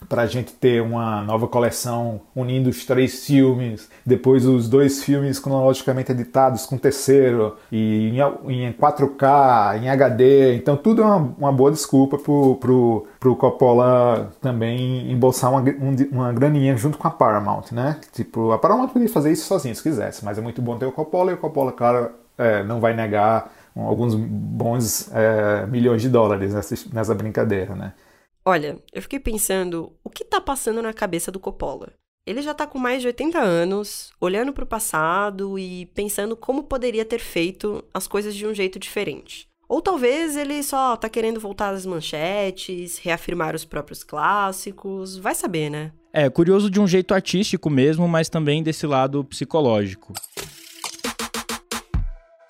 para 0.08 0.22
a 0.22 0.26
gente 0.26 0.52
ter 0.52 0.82
uma 0.82 1.22
nova 1.22 1.46
coleção 1.46 2.20
unindo 2.34 2.70
os 2.70 2.84
três 2.84 3.24
filmes, 3.24 3.88
depois 4.04 4.46
os 4.46 4.68
dois 4.68 5.02
filmes 5.02 5.38
cronologicamente 5.38 6.12
editados 6.12 6.66
com 6.66 6.76
o 6.76 6.78
terceiro, 6.78 7.56
e 7.70 8.10
em, 8.48 8.72
4K, 8.72 9.82
em 9.82 9.88
HD. 9.88 10.56
Então, 10.56 10.76
tudo 10.76 11.02
é 11.02 11.04
uma, 11.04 11.34
uma 11.38 11.52
boa 11.52 11.70
desculpa 11.70 12.18
pro, 12.18 12.56
pro, 12.56 13.06
pro 13.18 13.36
Coppola 13.36 14.32
também 14.40 15.10
embolsar 15.10 15.50
uma, 15.50 15.60
um, 15.60 15.96
uma 16.12 16.32
graninha 16.32 16.76
junto 16.76 16.98
com 16.98 17.08
a 17.08 17.10
Paramount, 17.10 17.72
né? 17.72 17.98
Tipo, 18.12 18.52
a 18.52 18.58
Paramount 18.58 18.88
poderia 18.88 19.12
fazer 19.12 19.32
isso 19.32 19.46
sozinho 19.46 19.74
se 19.74 19.82
quisesse, 19.82 20.24
mas 20.24 20.38
é 20.38 20.40
muito 20.40 20.60
bom 20.62 20.76
ter 20.76 20.86
o 20.86 20.92
Coppola 20.92 21.30
e 21.30 21.34
o 21.34 21.38
Coppola, 21.38 21.72
claro, 21.72 22.10
é, 22.36 22.62
não 22.62 22.80
vai 22.80 22.94
negar 22.94 23.50
alguns 23.76 24.14
bons 24.14 25.10
é, 25.12 25.66
milhões 25.66 26.00
de 26.02 26.08
dólares 26.08 26.54
nessa, 26.54 26.74
nessa 26.92 27.14
brincadeira, 27.14 27.74
né? 27.74 27.92
Olha, 28.46 28.78
eu 28.92 29.00
fiquei 29.00 29.18
pensando 29.18 29.92
o 30.04 30.10
que 30.10 30.24
tá 30.24 30.40
passando 30.40 30.82
na 30.82 30.92
cabeça 30.92 31.32
do 31.32 31.40
Coppola. 31.40 31.92
Ele 32.26 32.42
já 32.42 32.52
tá 32.52 32.66
com 32.66 32.78
mais 32.78 33.00
de 33.00 33.06
80 33.06 33.38
anos, 33.38 34.12
olhando 34.20 34.52
para 34.52 34.64
o 34.64 34.66
passado 34.66 35.58
e 35.58 35.86
pensando 35.94 36.36
como 36.36 36.64
poderia 36.64 37.04
ter 37.04 37.20
feito 37.20 37.84
as 37.92 38.06
coisas 38.06 38.34
de 38.34 38.46
um 38.46 38.54
jeito 38.54 38.78
diferente. 38.78 39.48
Ou 39.68 39.80
talvez 39.80 40.36
ele 40.36 40.62
só 40.62 40.96
tá 40.96 41.08
querendo 41.08 41.40
voltar 41.40 41.70
às 41.70 41.86
manchetes, 41.86 42.98
reafirmar 42.98 43.54
os 43.54 43.64
próprios 43.64 44.04
clássicos, 44.04 45.16
vai 45.16 45.34
saber, 45.34 45.70
né? 45.70 45.92
É, 46.12 46.30
curioso 46.30 46.70
de 46.70 46.80
um 46.80 46.86
jeito 46.86 47.12
artístico 47.12 47.68
mesmo, 47.68 48.06
mas 48.06 48.28
também 48.28 48.62
desse 48.62 48.86
lado 48.86 49.24
psicológico. 49.24 50.12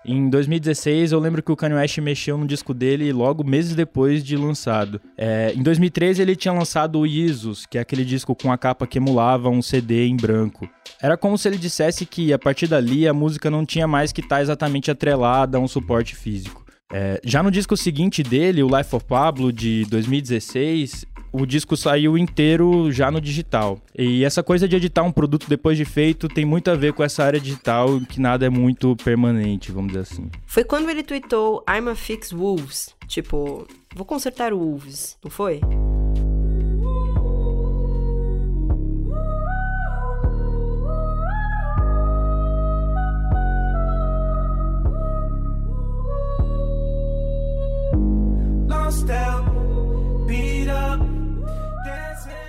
Em 0.07 0.29
2016, 0.29 1.13
eu 1.13 1.19
lembro 1.19 1.43
que 1.43 1.51
o 1.51 1.57
Kanye 1.57 1.77
West 1.77 1.97
mexeu 1.99 2.37
no 2.37 2.47
disco 2.47 2.75
dele 2.75 3.11
logo 3.11 3.43
meses 3.43 3.75
depois 3.75 4.23
de 4.23 4.37
lançado. 4.37 5.01
É, 5.17 5.55
em 5.57 5.63
2013, 5.63 6.21
ele 6.21 6.37
tinha 6.37 6.53
lançado 6.53 6.99
o 6.99 7.07
Isus, 7.07 7.65
que 7.65 7.79
é 7.79 7.81
aquele 7.81 8.05
disco 8.05 8.35
com 8.35 8.53
a 8.53 8.59
capa 8.59 8.87
que 8.87 8.99
emulava 8.99 9.49
um 9.49 9.63
CD 9.63 10.07
em 10.07 10.17
branco. 10.17 10.69
Era 11.01 11.17
como 11.17 11.39
se 11.39 11.49
ele 11.49 11.57
dissesse 11.57 12.05
que, 12.05 12.35
a 12.35 12.39
partir 12.39 12.67
dali, 12.67 13.09
a 13.09 13.15
música 13.15 13.51
não 13.51 13.65
tinha 13.65 13.89
mais 13.89 14.13
que 14.13 14.21
estar 14.21 14.37
tá 14.37 14.43
exatamente 14.43 14.91
atrelada 14.91 15.57
a 15.57 15.61
um 15.61 15.69
suporte 15.69 16.15
físico. 16.15 16.63
É, 16.93 17.19
já 17.25 17.43
no 17.43 17.51
disco 17.51 17.75
seguinte 17.77 18.23
dele, 18.23 18.63
o 18.63 18.77
Life 18.77 18.95
of 18.95 19.07
Pablo, 19.07 19.51
de 19.51 19.87
2016, 19.87 21.07
o 21.35 21.45
disco 21.45 21.77
saiu 21.77 22.17
inteiro 22.17 22.93
já 22.93 23.11
no 23.11 23.21
digital. 23.21 23.81
E 23.99 24.25
essa 24.25 24.41
coisa 24.41 24.69
de 24.69 24.77
editar 24.77 25.03
um 25.03 25.11
produto 25.11 25.49
depois 25.49 25.77
de 25.77 25.85
feito 25.85 26.29
tem 26.29 26.45
muito 26.45 26.71
a 26.71 26.77
ver 26.77 26.93
com 26.93 27.03
essa 27.03 27.25
área 27.25 27.41
digital, 27.41 28.01
que 28.09 28.21
nada 28.21 28.47
é 28.47 28.49
muito 28.49 28.95
permanente, 29.03 29.73
vamos 29.73 29.89
dizer 29.89 30.03
assim. 30.03 30.31
Foi 30.47 30.63
quando 30.63 30.89
ele 30.89 31.03
tweetou 31.03 31.65
I'm 31.69 31.91
a 31.91 31.97
fix 31.97 32.31
wolves, 32.31 32.95
tipo, 33.09 33.67
vou 33.97 34.07
consertar 34.07 34.55
wolves, 34.55 35.19
não 35.25 35.31
foi? 35.31 35.61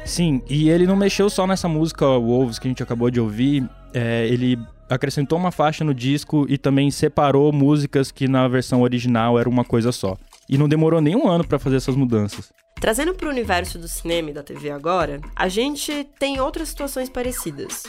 Sim, 0.06 0.44
e 0.48 0.70
ele 0.70 0.86
não 0.86 0.96
mexeu 0.96 1.30
só 1.32 1.48
nessa 1.48 1.68
música 1.68 2.06
Wolves 2.06 2.60
que 2.60 2.68
a 2.68 2.70
gente 2.70 2.84
acabou 2.84 3.10
de 3.10 3.20
ouvir, 3.20 3.68
é, 3.92 4.28
ele 4.28 4.58
acrescentou 4.88 5.38
uma 5.38 5.52
faixa 5.52 5.84
no 5.84 5.96
disco 5.96 6.46
e 6.48 6.60
também 6.60 6.92
separou 6.92 7.52
músicas 7.52 8.12
que 8.12 8.28
na 8.28 8.48
versão 8.48 8.84
original 8.84 9.40
era 9.40 9.50
uma 9.50 9.66
coisa 9.66 9.92
só. 9.92 10.16
E 10.48 10.60
não 10.60 10.70
demorou 10.70 11.02
nem 11.02 11.16
um 11.16 11.28
ano 11.28 11.46
para 11.46 11.58
fazer 11.58 11.78
essas 11.78 11.96
mudanças. 11.96 12.54
Trazendo 12.80 13.16
para 13.16 13.28
o 13.28 13.32
universo 13.32 13.80
do 13.80 13.88
cinema 13.88 14.30
e 14.30 14.34
da 14.34 14.44
TV 14.44 14.70
agora, 14.70 15.20
a 15.36 15.48
gente 15.48 16.08
tem 16.20 16.40
outras 16.40 16.70
situações 16.70 17.10
parecidas. 17.10 17.84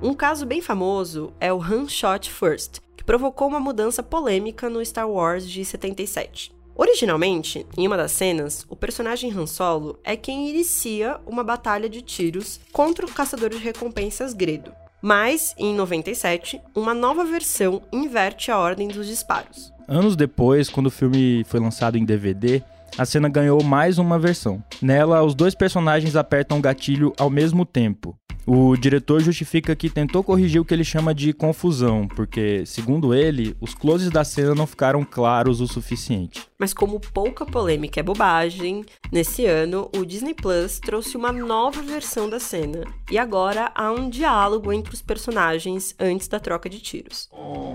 Um 0.00 0.14
caso 0.14 0.46
bem 0.46 0.62
famoso 0.62 1.32
é 1.40 1.52
o 1.52 1.60
Han 1.60 1.88
Shot 1.88 2.30
First, 2.30 2.78
que 2.96 3.02
provocou 3.02 3.48
uma 3.48 3.58
mudança 3.58 4.00
polêmica 4.00 4.70
no 4.70 4.84
Star 4.84 5.10
Wars 5.10 5.48
de 5.48 5.64
77. 5.64 6.52
Originalmente, 6.80 7.66
em 7.76 7.86
uma 7.86 7.94
das 7.94 8.10
cenas, 8.10 8.64
o 8.66 8.74
personagem 8.74 9.30
Han 9.30 9.46
Solo 9.46 9.98
é 10.02 10.16
quem 10.16 10.48
inicia 10.48 11.20
uma 11.26 11.44
batalha 11.44 11.90
de 11.90 12.00
tiros 12.00 12.58
contra 12.72 13.04
o 13.04 13.12
caçador 13.12 13.50
de 13.50 13.58
recompensas 13.58 14.32
Gredo. 14.32 14.72
Mas, 15.02 15.54
em 15.58 15.74
97, 15.74 16.58
uma 16.74 16.94
nova 16.94 17.22
versão 17.22 17.82
inverte 17.92 18.50
a 18.50 18.58
ordem 18.58 18.88
dos 18.88 19.06
disparos. 19.06 19.70
Anos 19.86 20.16
depois, 20.16 20.70
quando 20.70 20.86
o 20.86 20.90
filme 20.90 21.44
foi 21.44 21.60
lançado 21.60 21.98
em 21.98 22.04
DVD, 22.06 22.62
a 22.96 23.04
cena 23.04 23.28
ganhou 23.28 23.62
mais 23.62 23.98
uma 23.98 24.18
versão. 24.18 24.64
Nela, 24.80 25.22
os 25.22 25.34
dois 25.34 25.54
personagens 25.54 26.16
apertam 26.16 26.56
o 26.56 26.62
gatilho 26.62 27.12
ao 27.18 27.28
mesmo 27.28 27.66
tempo. 27.66 28.16
O 28.46 28.76
diretor 28.76 29.20
justifica 29.20 29.76
que 29.76 29.90
tentou 29.90 30.24
corrigir 30.24 30.60
o 30.60 30.64
que 30.64 30.74
ele 30.74 30.84
chama 30.84 31.14
de 31.14 31.32
confusão, 31.32 32.08
porque, 32.08 32.64
segundo 32.66 33.14
ele, 33.14 33.56
os 33.60 33.74
closes 33.74 34.10
da 34.10 34.24
cena 34.24 34.54
não 34.54 34.66
ficaram 34.66 35.04
claros 35.04 35.60
o 35.60 35.66
suficiente. 35.66 36.46
Mas 36.58 36.74
como 36.74 37.00
pouca 37.00 37.46
polêmica 37.46 38.00
é 38.00 38.02
bobagem, 38.02 38.84
nesse 39.12 39.46
ano 39.46 39.90
o 39.96 40.04
Disney 40.04 40.34
Plus 40.34 40.78
trouxe 40.78 41.16
uma 41.16 41.32
nova 41.32 41.80
versão 41.82 42.28
da 42.28 42.40
cena. 42.40 42.84
E 43.10 43.18
agora 43.18 43.70
há 43.74 43.90
um 43.92 44.10
diálogo 44.10 44.72
entre 44.72 44.94
os 44.94 45.02
personagens 45.02 45.94
antes 45.98 46.28
da 46.28 46.40
troca 46.40 46.68
de 46.68 46.80
tiros. 46.80 47.30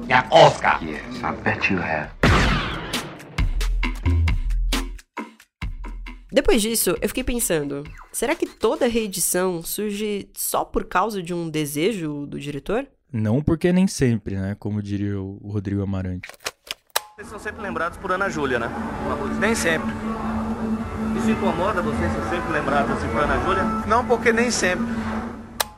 Yeah, 0.07 0.27
Oscar. 0.31 0.83
Yes, 0.83 1.01
I 1.17 1.31
bet 1.43 1.71
you 1.71 1.79
have. 1.79 2.24
Depois 6.35 6.61
disso, 6.61 6.97
eu 7.01 7.07
fiquei 7.07 7.23
pensando: 7.23 7.85
será 8.11 8.35
que 8.35 8.45
toda 8.45 8.89
reedição 8.89 9.63
surge 9.63 10.27
só 10.33 10.65
por 10.65 10.83
causa 10.83 11.23
de 11.23 11.33
um 11.33 11.49
desejo 11.49 12.25
do 12.25 12.37
diretor? 12.37 12.85
Não 13.09 13.41
porque 13.41 13.71
nem 13.71 13.87
sempre, 13.87 14.35
né? 14.35 14.53
Como 14.59 14.83
diria 14.83 15.17
o 15.17 15.39
Rodrigo 15.49 15.81
Amarante. 15.81 16.27
Vocês 17.15 17.29
são 17.29 17.39
sempre 17.39 17.61
lembrados 17.61 17.97
por 17.97 18.11
Ana 18.11 18.27
Júlia, 18.27 18.59
né? 18.59 18.67
Nem 19.39 19.55
sempre. 19.55 19.89
Isso 21.17 21.31
incomoda 21.31 21.81
vocês 21.81 22.11
ser 22.11 22.29
sempre 22.29 22.51
lembrados 22.51 22.91
assim 22.97 23.07
por 23.07 23.23
Ana 23.23 23.41
Júlia? 23.45 23.63
Não, 23.87 24.05
porque 24.05 24.33
nem 24.33 24.51
sempre. 24.51 24.85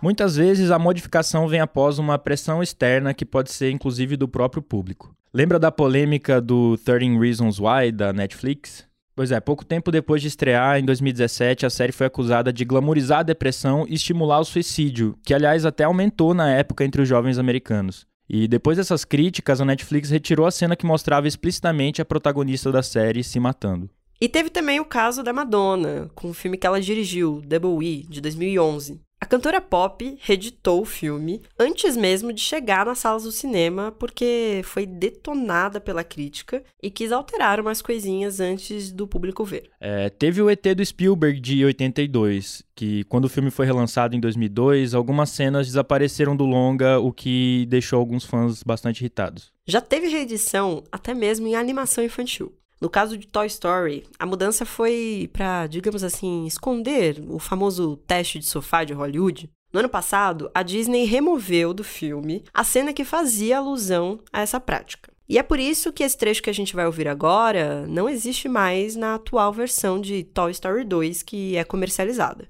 Muitas 0.02 0.38
vezes 0.38 0.72
a 0.72 0.80
modificação 0.80 1.48
vem 1.48 1.60
após 1.60 2.00
uma 2.00 2.18
pressão 2.18 2.64
externa 2.64 3.14
que 3.14 3.24
pode 3.24 3.52
ser 3.52 3.70
inclusive 3.70 4.18
do 4.18 4.28
próprio 4.28 4.64
público. 4.64 5.16
Lembra 5.32 5.60
da 5.60 5.72
polêmica 5.72 6.42
do 6.42 6.80
13 6.80 7.20
Reasons 7.20 7.60
Why 7.60 7.92
da 7.92 8.12
Netflix? 8.12 8.87
Pois 9.18 9.32
é, 9.32 9.40
pouco 9.40 9.66
tempo 9.66 9.90
depois 9.90 10.22
de 10.22 10.28
estrear, 10.28 10.78
em 10.78 10.86
2017, 10.86 11.66
a 11.66 11.72
série 11.72 11.92
foi 11.92 12.06
acusada 12.06 12.54
de 12.54 12.64
glamorizar 12.64 13.22
a 13.22 13.24
depressão 13.24 13.84
e 13.90 13.96
estimular 13.96 14.40
o 14.40 14.46
suicídio, 14.46 15.18
que 15.26 15.34
aliás 15.34 15.66
até 15.66 15.86
aumentou 15.86 16.36
na 16.36 16.52
época 16.52 16.86
entre 16.86 17.02
os 17.02 17.10
jovens 17.10 17.40
americanos. 17.40 18.06
E 18.30 18.48
depois 18.48 18.78
dessas 18.78 19.04
críticas, 19.04 19.60
a 19.60 19.66
Netflix 19.66 20.12
retirou 20.12 20.46
a 20.46 20.52
cena 20.52 20.76
que 20.76 20.86
mostrava 20.86 21.28
explicitamente 21.28 22.00
a 22.00 22.06
protagonista 22.06 22.72
da 22.72 22.84
série 22.84 23.24
se 23.24 23.40
matando. 23.40 23.90
E 24.22 24.30
teve 24.30 24.52
também 24.52 24.80
o 24.80 24.86
caso 24.86 25.24
da 25.24 25.34
Madonna, 25.34 26.12
com 26.14 26.30
o 26.30 26.34
filme 26.34 26.56
que 26.56 26.68
ela 26.68 26.80
dirigiu, 26.80 27.42
Double 27.44 27.84
E, 27.84 28.04
de 28.08 28.22
2011. 28.22 29.02
A 29.20 29.26
cantora 29.26 29.60
pop 29.60 30.16
reeditou 30.22 30.82
o 30.82 30.86
filme 30.86 31.42
antes 31.58 31.98
mesmo 31.98 32.32
de 32.32 32.40
chegar 32.40 32.86
nas 32.86 33.00
salas 33.00 33.24
do 33.24 33.32
cinema, 33.32 33.92
porque 33.92 34.62
foi 34.64 34.86
detonada 34.86 35.82
pela 35.82 36.04
crítica 36.04 36.64
e 36.82 36.92
quis 36.92 37.12
alterar 37.12 37.60
umas 37.60 37.82
coisinhas 37.82 38.40
antes 38.40 38.92
do 38.92 39.08
público 39.08 39.44
ver. 39.44 39.72
É, 39.82 40.10
teve 40.10 40.40
o 40.40 40.50
ET 40.50 40.64
do 40.76 40.86
Spielberg 40.86 41.40
de 41.40 41.66
82, 41.66 42.64
que 42.76 43.04
quando 43.06 43.26
o 43.26 43.30
filme 43.30 43.50
foi 43.50 43.66
relançado 43.66 44.16
em 44.16 44.20
2002, 44.20 44.94
algumas 44.94 45.32
cenas 45.32 45.66
desapareceram 45.66 46.36
do 46.36 46.46
longa, 46.46 47.00
o 47.00 47.12
que 47.12 47.66
deixou 47.70 48.00
alguns 48.00 48.24
fãs 48.24 48.62
bastante 48.62 49.02
irritados. 49.02 49.52
Já 49.66 49.82
teve 49.82 50.08
reedição 50.08 50.84
até 50.92 51.16
mesmo 51.16 51.48
em 51.48 51.56
animação 51.56 52.04
infantil. 52.04 52.54
No 52.80 52.90
caso 52.90 53.18
de 53.18 53.28
Toy 53.28 53.48
Story, 53.48 54.08
a 54.20 54.26
mudança 54.26 54.66
foi 54.66 55.30
para, 55.34 55.66
digamos 55.66 56.04
assim, 56.04 56.46
esconder 56.46 57.24
o 57.28 57.40
famoso 57.40 57.98
teste 58.06 58.38
de 58.38 58.46
sofá 58.46 58.84
de 58.84 58.94
Hollywood. 58.94 59.50
No 59.74 59.80
ano 59.80 59.90
passado, 59.90 60.50
a 60.54 60.62
Disney 60.62 61.06
removeu 61.06 61.74
do 61.74 61.84
filme 61.84 62.44
a 62.54 62.64
cena 62.64 62.94
que 62.94 63.04
fazia 63.04 63.58
alusão 63.58 64.20
a 64.32 64.42
essa 64.42 64.60
prática. 64.60 65.12
E 65.28 65.38
é 65.38 65.44
por 65.44 65.60
isso 65.60 65.92
que 65.92 66.04
esse 66.04 66.18
trecho 66.18 66.42
que 66.42 66.50
a 66.50 66.54
gente 66.54 66.76
vai 66.76 66.86
ouvir 66.86 67.08
agora 67.08 67.86
não 67.88 68.08
existe 68.08 68.48
mais 68.48 68.96
na 68.96 69.16
atual 69.16 69.52
versão 69.52 70.00
de 70.00 70.24
Toy 70.24 70.52
Story 70.52 70.86
2 70.86 71.24
que 71.24 71.58
é 71.58 71.64
comercializada. 71.64 72.48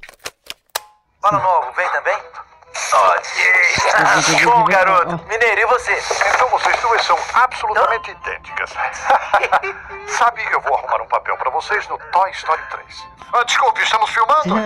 Fala 1.21 1.41
novo, 1.41 1.75
vem 1.75 1.89
também? 1.91 2.46
Ok. 2.93 4.45
Bom, 4.45 4.65
garoto. 4.65 5.25
Mineiro, 5.27 5.61
e 5.61 5.65
você? 5.65 5.99
Então 6.33 6.47
vocês 6.49 6.79
duas 6.81 7.01
são 7.03 7.17
absolutamente 7.33 8.11
idênticas. 8.11 8.69
Sabe, 10.07 10.41
eu 10.51 10.61
vou 10.61 10.75
arrumar 10.75 11.01
um 11.01 11.07
papel 11.07 11.35
para 11.37 11.49
vocês 11.51 11.87
no 11.87 11.97
Toy 12.11 12.31
Story 12.31 12.61
3. 12.69 13.07
Ah, 13.33 13.43
desculpe, 13.43 13.81
estamos 13.81 14.09
filmando? 14.11 14.55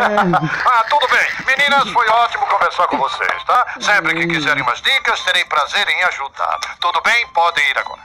ah, 0.65 0.86
tudo 0.89 1.08
bem. 1.08 1.45
Meninas, 1.45 1.89
foi 1.89 2.08
ótimo 2.08 2.45
conversar 2.47 2.88
com 2.88 2.97
vocês, 2.97 3.43
tá? 3.45 3.76
Sempre 3.80 4.13
que 4.13 4.28
quiserem 4.28 4.63
mais 4.63 4.82
dicas, 4.82 5.24
terei 5.24 5.45
prazer 5.45 5.88
em 5.88 6.04
ajudar. 6.04 6.60
Tudo 6.80 7.02
bem? 7.02 7.28
Podem 7.30 7.69
ir 7.69 7.78
agora. 7.78 8.02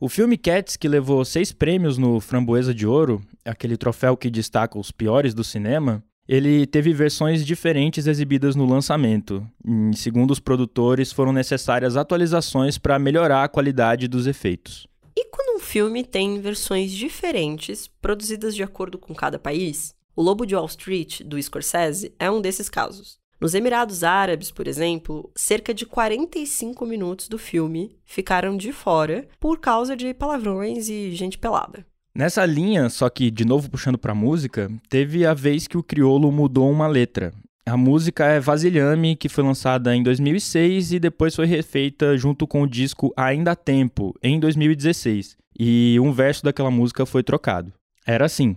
O 0.00 0.08
filme 0.08 0.36
Cats, 0.38 0.76
que 0.76 0.88
levou 0.88 1.24
seis 1.24 1.52
prêmios 1.52 1.98
no 1.98 2.20
Framboesa 2.20 2.74
de 2.74 2.86
Ouro, 2.86 3.20
aquele 3.44 3.76
troféu 3.76 4.16
que 4.16 4.30
destaca 4.30 4.78
os 4.78 4.90
piores 4.90 5.34
do 5.34 5.44
cinema, 5.44 6.02
ele 6.28 6.66
teve 6.66 6.92
versões 6.92 7.44
diferentes 7.44 8.06
exibidas 8.06 8.56
no 8.56 8.66
lançamento. 8.66 9.46
E, 9.66 9.96
segundo 9.96 10.30
os 10.30 10.40
produtores, 10.40 11.12
foram 11.12 11.32
necessárias 11.32 11.96
atualizações 11.96 12.78
para 12.78 12.98
melhorar 12.98 13.44
a 13.44 13.48
qualidade 13.48 14.08
dos 14.08 14.26
efeitos. 14.26 14.86
E 15.16 15.26
quando 15.26 15.56
um 15.56 15.60
filme 15.60 16.02
tem 16.02 16.40
versões 16.40 16.90
diferentes, 16.92 17.88
produzidas 18.00 18.54
de 18.54 18.62
acordo 18.62 18.98
com 18.98 19.14
cada 19.14 19.38
país? 19.38 19.94
O 20.16 20.22
Lobo 20.22 20.46
de 20.46 20.54
Wall 20.54 20.66
Street, 20.66 21.22
do 21.22 21.40
Scorsese, 21.40 22.14
é 22.18 22.30
um 22.30 22.40
desses 22.40 22.68
casos. 22.68 23.18
Nos 23.40 23.54
Emirados 23.54 24.02
Árabes, 24.02 24.50
por 24.50 24.66
exemplo, 24.66 25.30
cerca 25.34 25.74
de 25.74 25.84
45 25.84 26.86
minutos 26.86 27.28
do 27.28 27.36
filme 27.36 27.96
ficaram 28.04 28.56
de 28.56 28.72
fora 28.72 29.28
por 29.38 29.58
causa 29.58 29.96
de 29.96 30.14
palavrões 30.14 30.88
e 30.88 31.10
gente 31.12 31.36
pelada. 31.36 31.84
Nessa 32.16 32.46
linha, 32.46 32.88
só 32.88 33.10
que 33.10 33.28
de 33.28 33.44
novo 33.44 33.68
puxando 33.68 33.98
pra 33.98 34.14
música, 34.14 34.70
teve 34.88 35.26
a 35.26 35.34
vez 35.34 35.66
que 35.66 35.76
o 35.76 35.82
Criolo 35.82 36.30
mudou 36.30 36.70
uma 36.70 36.86
letra. 36.86 37.32
A 37.66 37.76
música 37.76 38.24
é 38.26 38.38
Vasilhame, 38.38 39.16
que 39.16 39.28
foi 39.28 39.42
lançada 39.42 39.96
em 39.96 40.02
2006 40.02 40.92
e 40.92 41.00
depois 41.00 41.34
foi 41.34 41.46
refeita 41.46 42.16
junto 42.16 42.46
com 42.46 42.62
o 42.62 42.68
disco 42.68 43.12
Ainda 43.16 43.56
Tempo, 43.56 44.14
em 44.22 44.38
2016. 44.38 45.36
E 45.58 45.98
um 45.98 46.12
verso 46.12 46.44
daquela 46.44 46.70
música 46.70 47.04
foi 47.04 47.24
trocado. 47.24 47.72
Era 48.06 48.26
assim. 48.26 48.56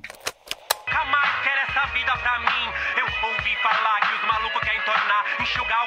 enxugar 5.48 5.87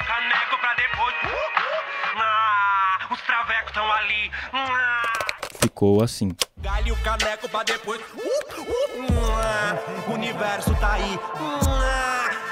ficou 5.81 6.03
assim. 6.03 6.31
Galho 6.61 6.95
caneco 6.97 7.49
pra 7.49 7.63
depois. 7.63 7.99
Uh, 8.13 8.19
uh, 8.19 9.01
uh, 9.01 10.11
o 10.11 10.13
universo 10.13 10.75
tá 10.75 10.93
aí. 10.93 11.19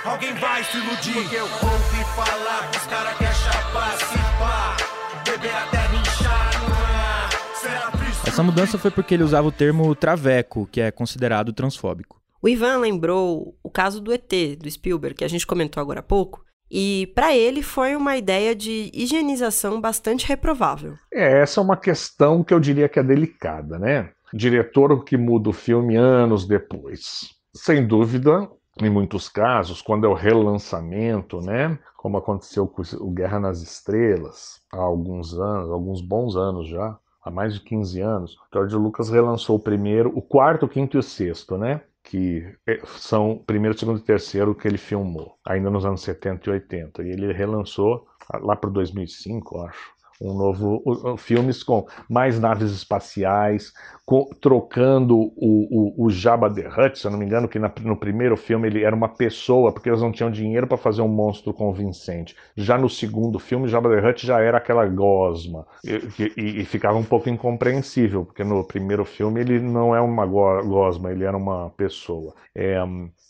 alguém 0.03 0.33
vai 0.33 0.63
se 0.63 0.77
iludir. 0.77 1.13
Porque 1.13 1.35
eu 1.35 1.43
ouvi 1.43 2.03
falar 2.15 2.71
que 2.71 2.77
os 2.79 2.87
caras 2.87 3.17
querem 3.17 3.33
chapar, 3.35 3.97
se 3.97 4.17
pá, 4.39 4.77
beber 5.23 5.53
até 5.55 5.95
inchar. 5.95 7.29
Será 7.53 7.91
triste? 7.91 8.29
Essa 8.29 8.41
mudança 8.41 8.79
foi 8.79 8.89
porque 8.89 9.13
ele 9.13 9.23
usava 9.23 9.47
o 9.47 9.51
termo 9.51 9.93
traveco, 9.93 10.67
que 10.71 10.81
é 10.81 10.89
considerado 10.89 11.53
transfóbico. 11.53 12.19
O 12.41 12.49
Ivan 12.49 12.77
lembrou 12.77 13.55
o 13.61 13.69
caso 13.69 14.01
do 14.01 14.11
ET, 14.11 14.31
do 14.57 14.71
Spielberg, 14.71 15.17
que 15.17 15.25
a 15.25 15.27
gente 15.27 15.45
comentou 15.45 15.81
agora 15.81 15.99
há 15.99 16.03
pouco, 16.03 16.43
e 16.69 17.11
para 17.15 17.35
ele 17.35 17.61
foi 17.61 17.95
uma 17.95 18.15
ideia 18.15 18.55
de 18.55 18.91
higienização 18.93 19.81
bastante 19.81 20.27
reprovável. 20.27 20.93
É, 21.11 21.41
essa 21.41 21.59
é 21.59 21.63
uma 21.63 21.77
questão 21.77 22.43
que 22.43 22.53
eu 22.53 22.59
diria 22.59 22.89
que 22.89 22.99
é 22.99 23.03
delicada, 23.03 23.79
né? 23.79 24.11
Diretor 24.33 25.03
que 25.03 25.17
muda 25.17 25.49
o 25.49 25.53
filme 25.53 25.95
anos 25.95 26.47
depois. 26.47 27.29
Sem 27.55 27.85
dúvida, 27.87 28.47
em 28.81 28.89
muitos 28.89 29.27
casos, 29.27 29.81
quando 29.81 30.05
é 30.05 30.09
o 30.09 30.13
relançamento, 30.13 31.41
né? 31.41 31.77
Como 31.97 32.17
aconteceu 32.17 32.67
com 32.67 32.81
o 32.99 33.11
Guerra 33.11 33.39
nas 33.39 33.61
Estrelas 33.61 34.61
há 34.71 34.79
alguns 34.79 35.33
anos, 35.33 35.71
alguns 35.71 36.01
bons 36.01 36.35
anos 36.35 36.69
já, 36.69 36.97
há 37.23 37.31
mais 37.31 37.55
de 37.55 37.61
15 37.61 37.99
anos. 37.99 38.37
George 38.53 38.75
Lucas 38.75 39.09
relançou 39.09 39.57
o 39.57 39.59
primeiro, 39.59 40.11
o 40.15 40.21
quarto, 40.21 40.65
o 40.65 40.69
quinto 40.69 40.95
e 40.95 40.99
o 40.99 41.03
sexto, 41.03 41.57
né? 41.57 41.81
Que 42.03 42.43
é, 42.67 42.79
são 42.85 43.43
primeiro, 43.45 43.77
segundo 43.77 43.99
e 43.99 44.03
terceiro 44.03 44.55
que 44.55 44.67
ele 44.67 44.77
filmou, 44.77 45.37
ainda 45.45 45.69
nos 45.69 45.85
anos 45.85 46.01
70 46.01 46.49
e 46.49 46.53
80. 46.53 47.03
E 47.03 47.09
ele 47.09 47.33
relançou 47.33 48.07
lá 48.41 48.55
para 48.55 48.69
2005, 48.69 49.61
acho, 49.61 49.93
um 50.21 50.33
novo 50.33 50.81
uh, 50.85 51.17
filmes 51.17 51.63
com 51.63 51.87
mais 52.09 52.39
naves 52.39 52.71
espaciais, 52.71 53.71
com, 54.05 54.29
trocando 54.41 55.17
o, 55.17 55.31
o, 55.37 56.05
o 56.05 56.09
Jabba 56.09 56.53
the 56.53 56.67
Hutt, 56.67 56.99
se 56.99 57.07
eu 57.07 57.11
não 57.11 57.17
me 57.17 57.25
engano, 57.25 57.47
que 57.47 57.57
na, 57.57 57.71
no 57.81 57.95
primeiro 57.95 58.35
filme 58.35 58.67
ele 58.67 58.83
era 58.83 58.95
uma 58.95 59.07
pessoa, 59.07 59.71
porque 59.71 59.89
eles 59.89 60.01
não 60.01 60.11
tinham 60.11 60.29
dinheiro 60.29 60.67
para 60.67 60.77
fazer 60.77 61.01
um 61.01 61.07
monstro 61.07 61.53
convincente. 61.53 62.35
Já 62.55 62.77
no 62.77 62.89
segundo 62.89 63.39
filme, 63.39 63.67
Jabba 63.67 63.89
the 63.89 64.09
Hutt 64.09 64.25
já 64.27 64.39
era 64.41 64.57
aquela 64.57 64.85
gosma, 64.85 65.65
e, 65.83 66.33
e, 66.37 66.61
e, 66.61 66.65
ficava 66.65 66.97
um 66.97 67.03
pouco 67.03 67.29
incompreensível, 67.29 68.25
porque 68.25 68.43
no 68.43 68.63
primeiro 68.63 69.05
filme 69.05 69.39
ele 69.39 69.59
não 69.59 69.95
é 69.95 70.01
uma 70.01 70.25
gosma, 70.25 71.11
ele 71.11 71.23
era 71.23 71.37
uma 71.37 71.69
pessoa. 71.71 72.33
É, 72.53 72.77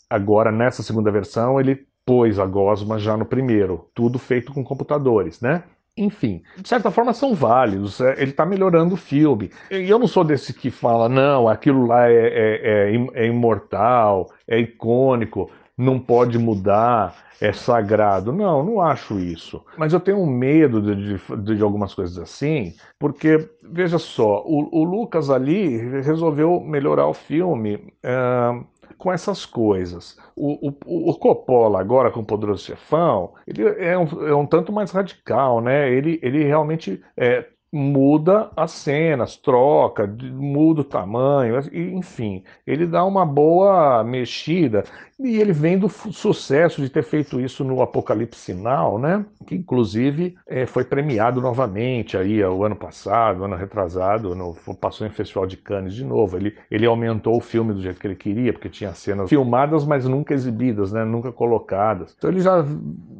agora, 0.08 0.50
nessa 0.50 0.82
segunda 0.82 1.10
versão, 1.10 1.60
ele 1.60 1.86
pôs 2.04 2.38
a 2.40 2.46
gosma 2.46 2.98
já 2.98 3.16
no 3.16 3.24
primeiro, 3.24 3.88
tudo 3.94 4.18
feito 4.18 4.52
com 4.52 4.64
computadores, 4.64 5.40
né? 5.40 5.62
Enfim, 6.00 6.42
de 6.56 6.66
certa 6.66 6.90
forma 6.90 7.12
são 7.12 7.34
válidos. 7.34 8.00
É, 8.00 8.14
ele 8.20 8.30
está 8.30 8.46
melhorando 8.46 8.94
o 8.94 8.96
filme. 8.96 9.50
E 9.70 9.88
eu 9.88 9.98
não 9.98 10.08
sou 10.08 10.24
desse 10.24 10.54
que 10.54 10.70
fala, 10.70 11.08
não, 11.08 11.46
aquilo 11.46 11.86
lá 11.86 12.08
é, 12.08 12.14
é, 12.14 12.96
é, 12.96 13.24
é 13.24 13.26
imortal, 13.26 14.30
é 14.48 14.58
icônico, 14.58 15.50
não 15.76 15.98
pode 15.98 16.38
mudar, 16.38 17.14
é 17.38 17.52
sagrado. 17.52 18.32
Não, 18.32 18.64
não 18.64 18.80
acho 18.80 19.18
isso. 19.18 19.62
Mas 19.76 19.92
eu 19.92 20.00
tenho 20.00 20.24
medo 20.26 20.80
de, 20.80 21.18
de, 21.18 21.56
de 21.56 21.62
algumas 21.62 21.92
coisas 21.92 22.16
assim, 22.18 22.74
porque, 22.98 23.50
veja 23.62 23.98
só, 23.98 24.42
o, 24.46 24.68
o, 24.72 24.84
Lucas 24.84 25.28
ali 25.28 25.76
resolveu 26.00 26.60
melhorar 26.60 27.06
o 27.06 27.14
filme. 27.14 27.76
Uh, 28.04 28.64
com 29.00 29.10
essas 29.10 29.46
coisas. 29.46 30.16
O, 30.36 30.68
o, 30.68 31.10
o 31.10 31.18
Coppola, 31.18 31.80
agora 31.80 32.10
com 32.10 32.20
o 32.20 32.24
Poderoso 32.24 32.64
Chefão, 32.64 33.34
ele 33.46 33.62
é 33.64 33.98
um, 33.98 34.04
é 34.28 34.34
um 34.34 34.46
tanto 34.46 34.72
mais 34.72 34.90
radical, 34.90 35.60
né? 35.60 35.90
Ele, 35.90 36.20
ele 36.22 36.44
realmente 36.44 37.02
é, 37.16 37.48
muda 37.72 38.50
as 38.56 38.72
cenas, 38.72 39.36
troca, 39.36 40.06
muda 40.06 40.80
o 40.80 40.84
tamanho, 40.84 41.60
enfim, 41.72 42.42
ele 42.66 42.86
dá 42.86 43.04
uma 43.04 43.24
boa 43.24 44.02
mexida 44.02 44.84
e 45.22 45.38
ele 45.38 45.52
vem 45.52 45.78
do 45.78 45.88
sucesso 45.88 46.80
de 46.80 46.88
ter 46.88 47.02
feito 47.02 47.40
isso 47.40 47.62
no 47.62 47.82
Apocalipse 47.82 48.40
Sinal, 48.40 48.98
né? 48.98 49.24
Que 49.46 49.54
inclusive 49.54 50.36
é, 50.46 50.64
foi 50.64 50.82
premiado 50.82 51.42
novamente 51.42 52.16
aí 52.16 52.42
o 52.42 52.64
ano 52.64 52.74
passado, 52.74 53.44
ano 53.44 53.54
retrasado, 53.54 54.34
no, 54.34 54.54
passou 54.74 55.06
em 55.06 55.10
Festival 55.10 55.46
de 55.46 55.58
Cannes 55.58 55.94
de 55.94 56.04
novo. 56.04 56.38
Ele, 56.38 56.56
ele 56.70 56.86
aumentou 56.86 57.36
o 57.36 57.40
filme 57.40 57.74
do 57.74 57.82
jeito 57.82 58.00
que 58.00 58.06
ele 58.06 58.16
queria, 58.16 58.52
porque 58.52 58.70
tinha 58.70 58.94
cenas 58.94 59.28
filmadas, 59.28 59.84
mas 59.84 60.06
nunca 60.06 60.32
exibidas, 60.32 60.90
né? 60.90 61.04
Nunca 61.04 61.30
colocadas. 61.30 62.14
Então 62.16 62.30
ele 62.30 62.40
já 62.40 62.64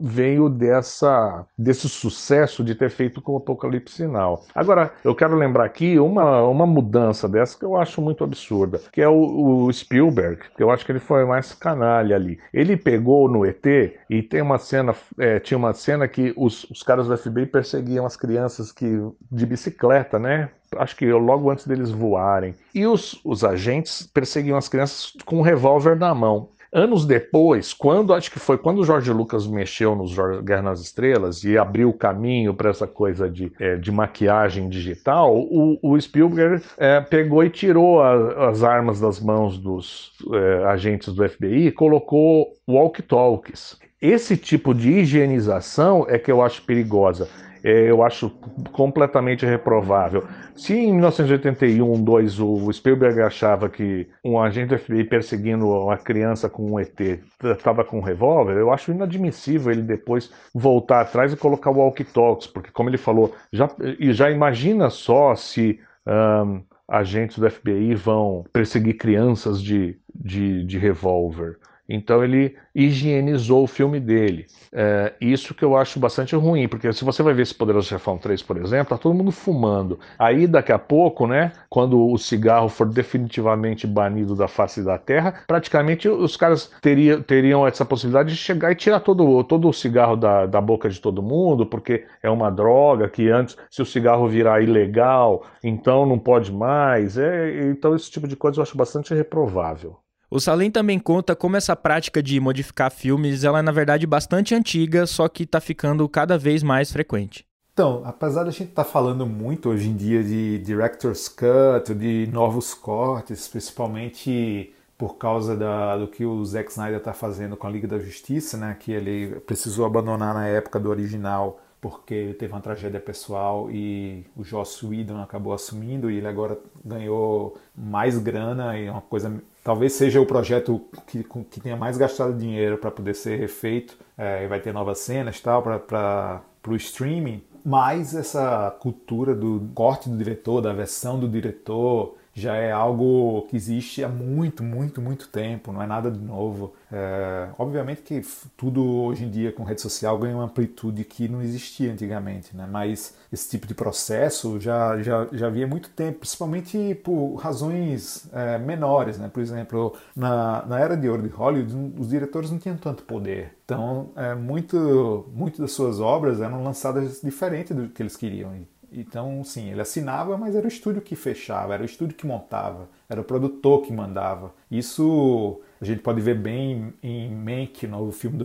veio 0.00 0.48
dessa 0.48 1.46
desse 1.56 1.86
sucesso 1.88 2.64
de 2.64 2.74
ter 2.74 2.88
feito 2.88 3.20
com 3.20 3.32
o 3.32 3.36
Apocalipse 3.36 3.96
Sinal. 3.96 4.39
Agora, 4.54 4.92
eu 5.04 5.14
quero 5.14 5.36
lembrar 5.36 5.64
aqui 5.64 5.98
uma, 5.98 6.42
uma 6.42 6.66
mudança 6.66 7.28
dessa 7.28 7.58
que 7.58 7.64
eu 7.64 7.76
acho 7.76 8.00
muito 8.00 8.24
absurda, 8.24 8.80
que 8.92 9.00
é 9.00 9.08
o, 9.08 9.66
o 9.66 9.72
Spielberg, 9.72 10.42
que 10.56 10.62
eu 10.62 10.70
acho 10.70 10.84
que 10.84 10.92
ele 10.92 11.00
foi 11.00 11.24
mais 11.24 11.52
canal 11.52 12.00
ali. 12.00 12.38
Ele 12.52 12.76
pegou 12.76 13.28
no 13.28 13.44
ET 13.44 13.64
e 14.08 14.22
tem 14.22 14.42
uma 14.42 14.58
cena, 14.58 14.94
é, 15.18 15.38
tinha 15.38 15.58
uma 15.58 15.72
cena 15.72 16.06
que 16.06 16.32
os, 16.36 16.64
os 16.64 16.82
caras 16.82 17.06
do 17.06 17.16
FBI 17.16 17.46
perseguiam 17.46 18.06
as 18.06 18.16
crianças 18.16 18.72
que 18.72 19.00
de 19.30 19.46
bicicleta, 19.46 20.18
né? 20.18 20.50
Acho 20.76 20.96
que 20.96 21.10
logo 21.12 21.50
antes 21.50 21.66
deles 21.66 21.90
voarem. 21.90 22.54
E 22.74 22.86
os, 22.86 23.20
os 23.24 23.42
agentes 23.42 24.06
perseguiam 24.06 24.56
as 24.56 24.68
crianças 24.68 25.12
com 25.24 25.38
um 25.38 25.42
revólver 25.42 25.96
na 25.96 26.14
mão. 26.14 26.50
Anos 26.72 27.04
depois, 27.04 27.74
quando 27.74 28.14
acho 28.14 28.30
que 28.30 28.38
foi 28.38 28.56
quando 28.56 28.78
o 28.78 28.84
George 28.84 29.12
Lucas 29.12 29.44
mexeu 29.44 29.96
nos 29.96 30.14
Guerra 30.44 30.62
nas 30.62 30.80
Estrelas 30.80 31.42
e 31.42 31.58
abriu 31.58 31.88
o 31.88 31.92
caminho 31.92 32.54
para 32.54 32.70
essa 32.70 32.86
coisa 32.86 33.28
de, 33.28 33.52
é, 33.58 33.74
de 33.76 33.90
maquiagem 33.90 34.68
digital, 34.68 35.36
o, 35.36 35.78
o 35.82 36.00
Spielberg 36.00 36.62
é, 36.78 37.00
pegou 37.00 37.42
e 37.42 37.50
tirou 37.50 38.00
a, 38.00 38.48
as 38.48 38.62
armas 38.62 39.00
das 39.00 39.18
mãos 39.18 39.58
dos 39.58 40.12
é, 40.32 40.64
agentes 40.66 41.12
do 41.12 41.28
FBI 41.28 41.66
e 41.66 41.72
colocou 41.72 42.54
walkie-talkies. 42.68 43.76
Esse 44.00 44.36
tipo 44.36 44.72
de 44.72 44.92
higienização 44.92 46.06
é 46.08 46.18
que 46.18 46.30
eu 46.30 46.40
acho 46.40 46.62
perigosa. 46.62 47.28
É, 47.62 47.90
eu 47.90 48.02
acho 48.02 48.30
completamente 48.72 49.44
reprovável. 49.44 50.24
Se 50.56 50.74
em 50.74 50.92
1981, 50.92 52.02
2, 52.02 52.40
o 52.40 52.72
Spielberg 52.72 53.20
achava 53.20 53.68
que 53.68 54.08
um 54.24 54.40
agente 54.40 54.76
FBI 54.76 55.04
perseguindo 55.04 55.68
uma 55.68 55.96
criança 55.96 56.48
com 56.48 56.72
um 56.72 56.80
ET 56.80 56.98
estava 57.42 57.84
com 57.84 57.98
um 57.98 58.02
revólver, 58.02 58.56
eu 58.56 58.72
acho 58.72 58.90
inadmissível 58.90 59.72
ele 59.72 59.82
depois 59.82 60.30
voltar 60.54 61.00
atrás 61.00 61.32
e 61.32 61.36
colocar 61.36 61.70
o 61.70 61.78
walkie-talkies, 61.78 62.46
porque 62.46 62.70
como 62.70 62.88
ele 62.88 62.98
falou, 62.98 63.34
já, 63.52 63.68
já 63.98 64.30
imagina 64.30 64.90
só 64.90 65.34
se 65.34 65.80
um, 66.06 66.62
agentes 66.90 67.38
do 67.38 67.48
FBI 67.48 67.94
vão 67.94 68.44
perseguir 68.52 68.96
crianças 68.96 69.62
de, 69.62 69.96
de, 70.14 70.64
de 70.64 70.78
revólver. 70.78 71.58
Então 71.90 72.22
ele 72.22 72.56
higienizou 72.72 73.64
o 73.64 73.66
filme 73.66 73.98
dele. 73.98 74.46
É, 74.72 75.12
isso 75.20 75.52
que 75.52 75.64
eu 75.64 75.76
acho 75.76 75.98
bastante 75.98 76.36
ruim, 76.36 76.68
porque 76.68 76.92
se 76.92 77.04
você 77.04 77.20
vai 77.20 77.34
ver 77.34 77.42
esse 77.42 77.54
Poderoso 77.54 77.88
Chefão 77.88 78.16
3, 78.16 78.42
por 78.44 78.56
exemplo, 78.58 78.96
tá 78.96 78.98
todo 79.02 79.12
mundo 79.12 79.32
fumando. 79.32 79.98
Aí 80.16 80.46
daqui 80.46 80.70
a 80.70 80.78
pouco, 80.78 81.26
né, 81.26 81.52
quando 81.68 82.08
o 82.08 82.16
cigarro 82.16 82.68
for 82.68 82.88
definitivamente 82.88 83.88
banido 83.88 84.36
da 84.36 84.46
face 84.46 84.84
da 84.84 84.96
terra, 84.96 85.42
praticamente 85.48 86.08
os 86.08 86.36
caras 86.36 86.70
teriam, 86.80 87.20
teriam 87.20 87.66
essa 87.66 87.84
possibilidade 87.84 88.30
de 88.30 88.36
chegar 88.36 88.70
e 88.70 88.76
tirar 88.76 89.00
todo, 89.00 89.42
todo 89.42 89.68
o 89.68 89.72
cigarro 89.72 90.14
da, 90.14 90.46
da 90.46 90.60
boca 90.60 90.88
de 90.88 91.00
todo 91.00 91.20
mundo, 91.20 91.66
porque 91.66 92.06
é 92.22 92.30
uma 92.30 92.50
droga 92.50 93.08
que 93.08 93.28
antes, 93.28 93.56
se 93.68 93.82
o 93.82 93.86
cigarro 93.86 94.28
virar 94.28 94.62
ilegal, 94.62 95.44
então 95.62 96.06
não 96.06 96.20
pode 96.20 96.52
mais. 96.52 97.18
É, 97.18 97.68
então 97.68 97.96
esse 97.96 98.08
tipo 98.08 98.28
de 98.28 98.36
coisa 98.36 98.60
eu 98.60 98.62
acho 98.62 98.76
bastante 98.76 99.12
reprovável. 99.12 99.98
O 100.32 100.38
Salem 100.38 100.70
também 100.70 100.96
conta 100.96 101.34
como 101.34 101.56
essa 101.56 101.74
prática 101.74 102.22
de 102.22 102.38
modificar 102.38 102.88
filmes, 102.88 103.42
ela 103.42 103.58
é 103.58 103.62
na 103.62 103.72
verdade 103.72 104.06
bastante 104.06 104.54
antiga, 104.54 105.04
só 105.04 105.28
que 105.28 105.42
está 105.42 105.60
ficando 105.60 106.08
cada 106.08 106.38
vez 106.38 106.62
mais 106.62 106.92
frequente. 106.92 107.44
Então, 107.72 108.02
apesar 108.04 108.44
da 108.44 108.52
gente 108.52 108.68
estar 108.68 108.84
tá 108.84 108.88
falando 108.88 109.26
muito 109.26 109.70
hoje 109.70 109.88
em 109.88 109.96
dia 109.96 110.22
de 110.22 110.58
director's 110.58 111.28
cut, 111.28 111.92
de 111.94 112.28
novos 112.32 112.74
cortes, 112.74 113.48
principalmente 113.48 114.72
por 114.96 115.16
causa 115.16 115.56
da, 115.56 115.96
do 115.96 116.06
que 116.06 116.24
o 116.24 116.44
Zack 116.44 116.70
Snyder 116.70 116.98
está 116.98 117.12
fazendo 117.12 117.56
com 117.56 117.66
a 117.66 117.70
Liga 117.70 117.88
da 117.88 117.98
Justiça, 117.98 118.56
né, 118.56 118.76
que 118.78 118.92
ele 118.92 119.40
precisou 119.40 119.84
abandonar 119.84 120.32
na 120.32 120.46
época 120.46 120.78
do 120.78 120.90
original 120.90 121.60
porque 121.80 122.12
ele 122.12 122.34
teve 122.34 122.52
uma 122.52 122.60
tragédia 122.60 123.00
pessoal 123.00 123.70
e 123.70 124.26
o 124.36 124.44
Joss 124.44 124.84
Whedon 124.84 125.22
acabou 125.22 125.52
assumindo 125.54 126.10
e 126.10 126.18
ele 126.18 126.26
agora 126.26 126.58
ganhou 126.84 127.56
mais 127.74 128.18
grana 128.18 128.78
e 128.78 128.88
uma 128.90 129.00
coisa 129.00 129.42
talvez 129.62 129.92
seja 129.92 130.20
o 130.20 130.26
projeto 130.26 130.80
que, 131.06 131.24
que 131.24 131.60
tenha 131.60 131.76
mais 131.76 131.96
gastado 131.96 132.36
dinheiro 132.36 132.78
para 132.78 132.90
poder 132.90 133.14
ser 133.14 133.38
refeito 133.38 133.96
é, 134.16 134.44
e 134.44 134.48
vai 134.48 134.60
ter 134.60 134.72
novas 134.72 134.98
cenas 134.98 135.40
tal 135.40 135.62
para 135.62 136.42
o 136.66 136.76
streaming. 136.76 137.42
Mas 137.64 138.14
essa 138.14 138.74
cultura 138.80 139.34
do 139.34 139.68
corte 139.74 140.08
do 140.08 140.16
diretor 140.16 140.60
da 140.60 140.72
versão 140.72 141.18
do 141.18 141.28
diretor 141.28 142.16
já 142.40 142.56
é 142.56 142.72
algo 142.72 143.42
que 143.48 143.56
existe 143.56 144.02
há 144.02 144.08
muito, 144.08 144.62
muito, 144.62 145.00
muito 145.00 145.28
tempo, 145.28 145.72
não 145.72 145.82
é 145.82 145.86
nada 145.86 146.10
de 146.10 146.18
novo. 146.18 146.74
É, 146.90 147.48
obviamente 147.58 148.02
que 148.02 148.20
tudo 148.56 148.84
hoje 148.84 149.24
em 149.24 149.30
dia 149.30 149.52
com 149.52 149.62
rede 149.62 149.80
social 149.80 150.18
ganha 150.18 150.34
uma 150.34 150.44
amplitude 150.44 151.04
que 151.04 151.28
não 151.28 151.40
existia 151.40 151.92
antigamente, 151.92 152.56
né? 152.56 152.66
mas 152.68 153.14
esse 153.32 153.48
tipo 153.48 153.66
de 153.66 153.74
processo 153.74 154.58
já, 154.58 155.00
já, 155.00 155.28
já 155.30 155.46
havia 155.46 155.66
muito 155.66 155.90
tempo, 155.90 156.20
principalmente 156.20 156.94
por 156.96 157.36
razões 157.36 158.28
é, 158.32 158.58
menores. 158.58 159.18
Né? 159.18 159.30
Por 159.32 159.40
exemplo, 159.40 159.94
na, 160.16 160.64
na 160.66 160.80
era 160.80 160.96
de 160.96 161.08
ouro 161.08 161.22
de 161.22 161.28
Hollywood, 161.28 161.94
os 161.98 162.08
diretores 162.08 162.50
não 162.50 162.58
tinham 162.58 162.76
tanto 162.76 163.04
poder. 163.04 163.54
Então, 163.64 164.10
é, 164.16 164.34
muito, 164.34 165.28
muito 165.32 165.60
das 165.60 165.70
suas 165.72 166.00
obras 166.00 166.40
eram 166.40 166.64
lançadas 166.64 167.20
diferente 167.22 167.72
do 167.72 167.88
que 167.88 168.02
eles 168.02 168.16
queriam. 168.16 168.52
Então, 168.92 169.42
sim, 169.44 169.70
ele 169.70 169.80
assinava, 169.80 170.36
mas 170.36 170.54
era 170.54 170.64
o 170.64 170.68
estúdio 170.68 171.02
que 171.02 171.14
fechava, 171.14 171.74
era 171.74 171.82
o 171.82 171.86
estúdio 171.86 172.16
que 172.16 172.26
montava, 172.26 172.88
era 173.08 173.20
o 173.20 173.24
produtor 173.24 173.82
que 173.82 173.92
mandava. 173.92 174.52
Isso 174.70 175.60
a 175.80 175.84
gente 175.84 176.02
pode 176.02 176.20
ver 176.20 176.36
bem 176.36 176.92
em 177.02 177.34
Mank, 177.34 177.86
no 177.86 178.12
filme 178.12 178.36
do 178.36 178.44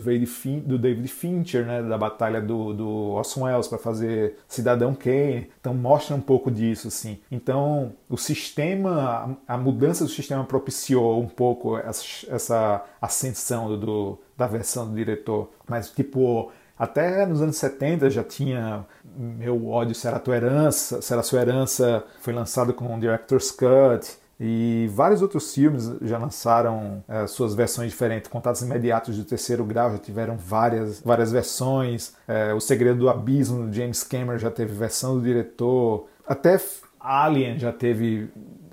David, 0.79 1.07
Fincher, 1.09 1.65
né, 1.65 1.83
da 1.83 1.97
batalha 1.97 2.41
do, 2.41 2.73
do 2.73 2.87
Orson 2.87 3.43
Welles 3.43 3.67
para 3.67 3.77
fazer 3.77 4.37
Cidadão 4.47 4.95
Kane. 4.95 5.51
Então 5.59 5.73
mostra 5.73 6.15
um 6.15 6.21
pouco 6.21 6.49
disso, 6.49 6.87
assim. 6.87 7.19
Então 7.29 7.91
o 8.09 8.15
sistema, 8.15 9.37
a 9.45 9.57
mudança 9.57 10.05
do 10.05 10.09
sistema 10.09 10.45
propiciou 10.45 11.21
um 11.21 11.27
pouco 11.27 11.77
essa, 11.77 12.03
essa 12.29 12.85
ascensão 13.01 13.77
do, 13.77 14.17
da 14.37 14.47
versão 14.47 14.87
do 14.87 14.95
diretor. 14.95 15.51
Mas 15.67 15.89
tipo 15.89 16.51
até 16.77 17.25
nos 17.25 17.41
anos 17.41 17.57
70 17.57 18.09
já 18.09 18.23
tinha 18.23 18.85
Meu 19.17 19.67
ódio 19.67 19.95
será 19.95 20.19
tua 20.19 20.35
herança, 20.35 21.01
será 21.01 21.23
sua 21.23 21.41
herança, 21.41 22.03
foi 22.19 22.33
lançado 22.33 22.73
com 22.73 22.99
Director's 22.99 23.51
Cut 23.51 24.17
e 24.39 24.89
vários 24.93 25.21
outros 25.21 25.53
filmes 25.53 25.89
já 26.01 26.17
lançaram 26.17 27.03
é, 27.07 27.25
suas 27.25 27.55
versões 27.55 27.91
diferentes. 27.91 28.29
Contatos 28.29 28.61
Imediatos 28.61 29.17
do 29.17 29.23
Terceiro 29.23 29.63
Grau 29.63 29.91
já 29.91 29.97
tiveram 29.97 30.35
várias, 30.35 30.99
várias 30.99 31.31
versões. 31.31 32.13
É, 32.27 32.53
o 32.53 32.59
Segredo 32.59 32.99
do 32.99 33.09
Abismo, 33.09 33.67
do 33.67 33.73
James 33.73 34.03
Cameron, 34.03 34.37
já 34.37 34.51
teve 34.51 34.73
versão 34.73 35.15
do 35.15 35.23
diretor. 35.23 36.07
Até 36.27 36.59
Alien 36.99 37.57
já 37.57 37.71
teve 37.71 38.29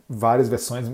várias 0.08 0.48
versões. 0.48 0.90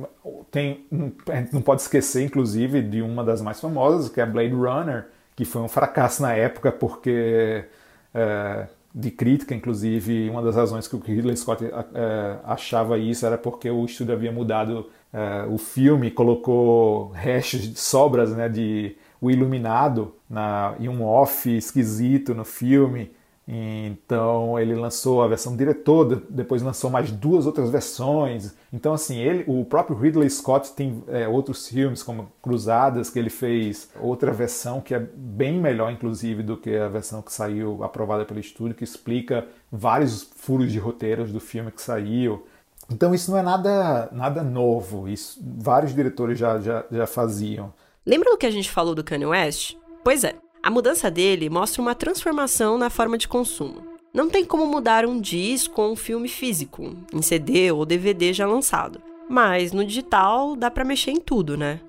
Tem, 0.51 0.87
a 1.29 1.37
gente 1.37 1.55
não 1.55 1.63
pode 1.63 1.81
esquecer, 1.81 2.23
inclusive, 2.23 2.83
de 2.83 3.01
uma 3.01 3.25
das 3.25 3.41
mais 3.41 3.59
famosas, 3.59 4.11
que 4.11 4.21
é 4.21 4.27
Blade 4.27 4.55
Runner, 4.55 5.07
que 5.39 5.45
foi 5.45 5.63
um 5.63 5.69
fracasso 5.69 6.21
na 6.21 6.35
época 6.35 6.73
porque 6.73 7.65
é, 8.13 8.67
de 8.93 9.09
crítica, 9.09 9.55
inclusive, 9.55 10.29
uma 10.29 10.43
das 10.43 10.57
razões 10.57 10.89
que 10.89 10.97
o 10.97 10.99
Ridley 10.99 11.37
Scott 11.37 11.65
é, 11.65 12.39
achava 12.43 12.99
isso 12.99 13.25
era 13.25 13.39
porque 13.39 13.71
o 13.71 13.85
estúdio 13.85 14.15
havia 14.15 14.33
mudado 14.33 14.91
é, 15.13 15.47
o 15.49 15.57
filme, 15.57 16.11
colocou 16.11 17.13
restos, 17.13 17.79
sobras 17.79 18.35
né, 18.35 18.49
de 18.49 18.97
o 19.21 19.31
iluminado 19.31 20.13
na, 20.29 20.75
e 20.81 20.89
um 20.89 21.05
off 21.05 21.49
esquisito 21.57 22.35
no 22.35 22.45
filme 22.45 23.13
então 23.51 24.61
ele 24.61 24.75
lançou 24.75 25.23
a 25.23 25.27
versão 25.27 25.57
diretor, 25.57 26.23
depois 26.29 26.61
lançou 26.61 26.91
mais 26.91 27.11
duas 27.11 27.47
outras 27.47 27.71
versões. 27.71 28.55
Então 28.71 28.93
assim, 28.93 29.17
ele, 29.19 29.43
o 29.47 29.65
próprio 29.65 29.97
Ridley 29.97 30.29
Scott 30.29 30.73
tem 30.73 31.03
é, 31.09 31.27
outros 31.27 31.67
filmes 31.67 32.03
como 32.03 32.31
Cruzadas 32.43 33.09
que 33.09 33.19
ele 33.19 33.31
fez 33.31 33.89
outra 33.99 34.31
versão 34.33 34.83
que 34.83 34.95
é 34.95 34.99
bem 34.99 35.59
melhor 35.59 35.91
inclusive 35.91 36.43
do 36.43 36.59
que 36.59 36.77
a 36.77 36.89
versão 36.89 37.23
que 37.23 37.33
saiu 37.33 37.83
aprovada 37.83 38.27
pelo 38.27 38.39
estúdio, 38.39 38.77
que 38.77 38.85
explica 38.85 39.47
vários 39.73 40.25
furos 40.37 40.71
de 40.71 40.79
roteiros 40.79 41.33
do 41.33 41.41
filme 41.41 41.73
que 41.73 41.81
saiu. 41.81 42.47
Então 42.91 43.15
isso 43.15 43.31
não 43.31 43.39
é 43.39 43.43
nada 43.43 44.11
nada 44.13 44.43
novo, 44.43 45.09
isso 45.09 45.41
vários 45.43 45.95
diretores 45.95 46.39
já, 46.39 46.61
já, 46.61 46.85
já 46.91 47.07
faziam. 47.07 47.73
Lembra 48.05 48.31
do 48.31 48.37
que 48.37 48.47
a 48.47 48.51
gente 48.51 48.71
falou 48.71 48.95
do 48.95 49.03
Kanye 49.03 49.25
West? 49.25 49.75
Pois 50.05 50.23
é, 50.23 50.35
a 50.63 50.71
mudança 50.71 51.11
dele 51.11 51.49
mostra 51.49 51.81
uma 51.81 51.95
transformação 51.95 52.77
na 52.77 52.91
forma 52.91 53.17
de 53.17 53.29
consumo. 53.29 53.83
Não 54.13 54.29
tem 54.29 54.45
como 54.45 54.67
mudar 54.67 55.07
um 55.07 55.21
disco 55.21 55.81
ou 55.81 55.93
um 55.93 55.97
filme 55.97 56.29
físico, 56.29 56.97
em 57.13 57.23
CD 57.23 57.71
ou 57.71 57.87
DVD 57.87 58.33
já 58.33 58.47
lançado. 58.47 59.01
Mas 59.29 59.73
no 59.73 59.85
digital 59.85 60.57
dá 60.57 60.71
para 60.71 60.85
mexer 60.85 61.11
em 61.11 61.21
tudo, 61.21 61.57
né? 61.57 61.81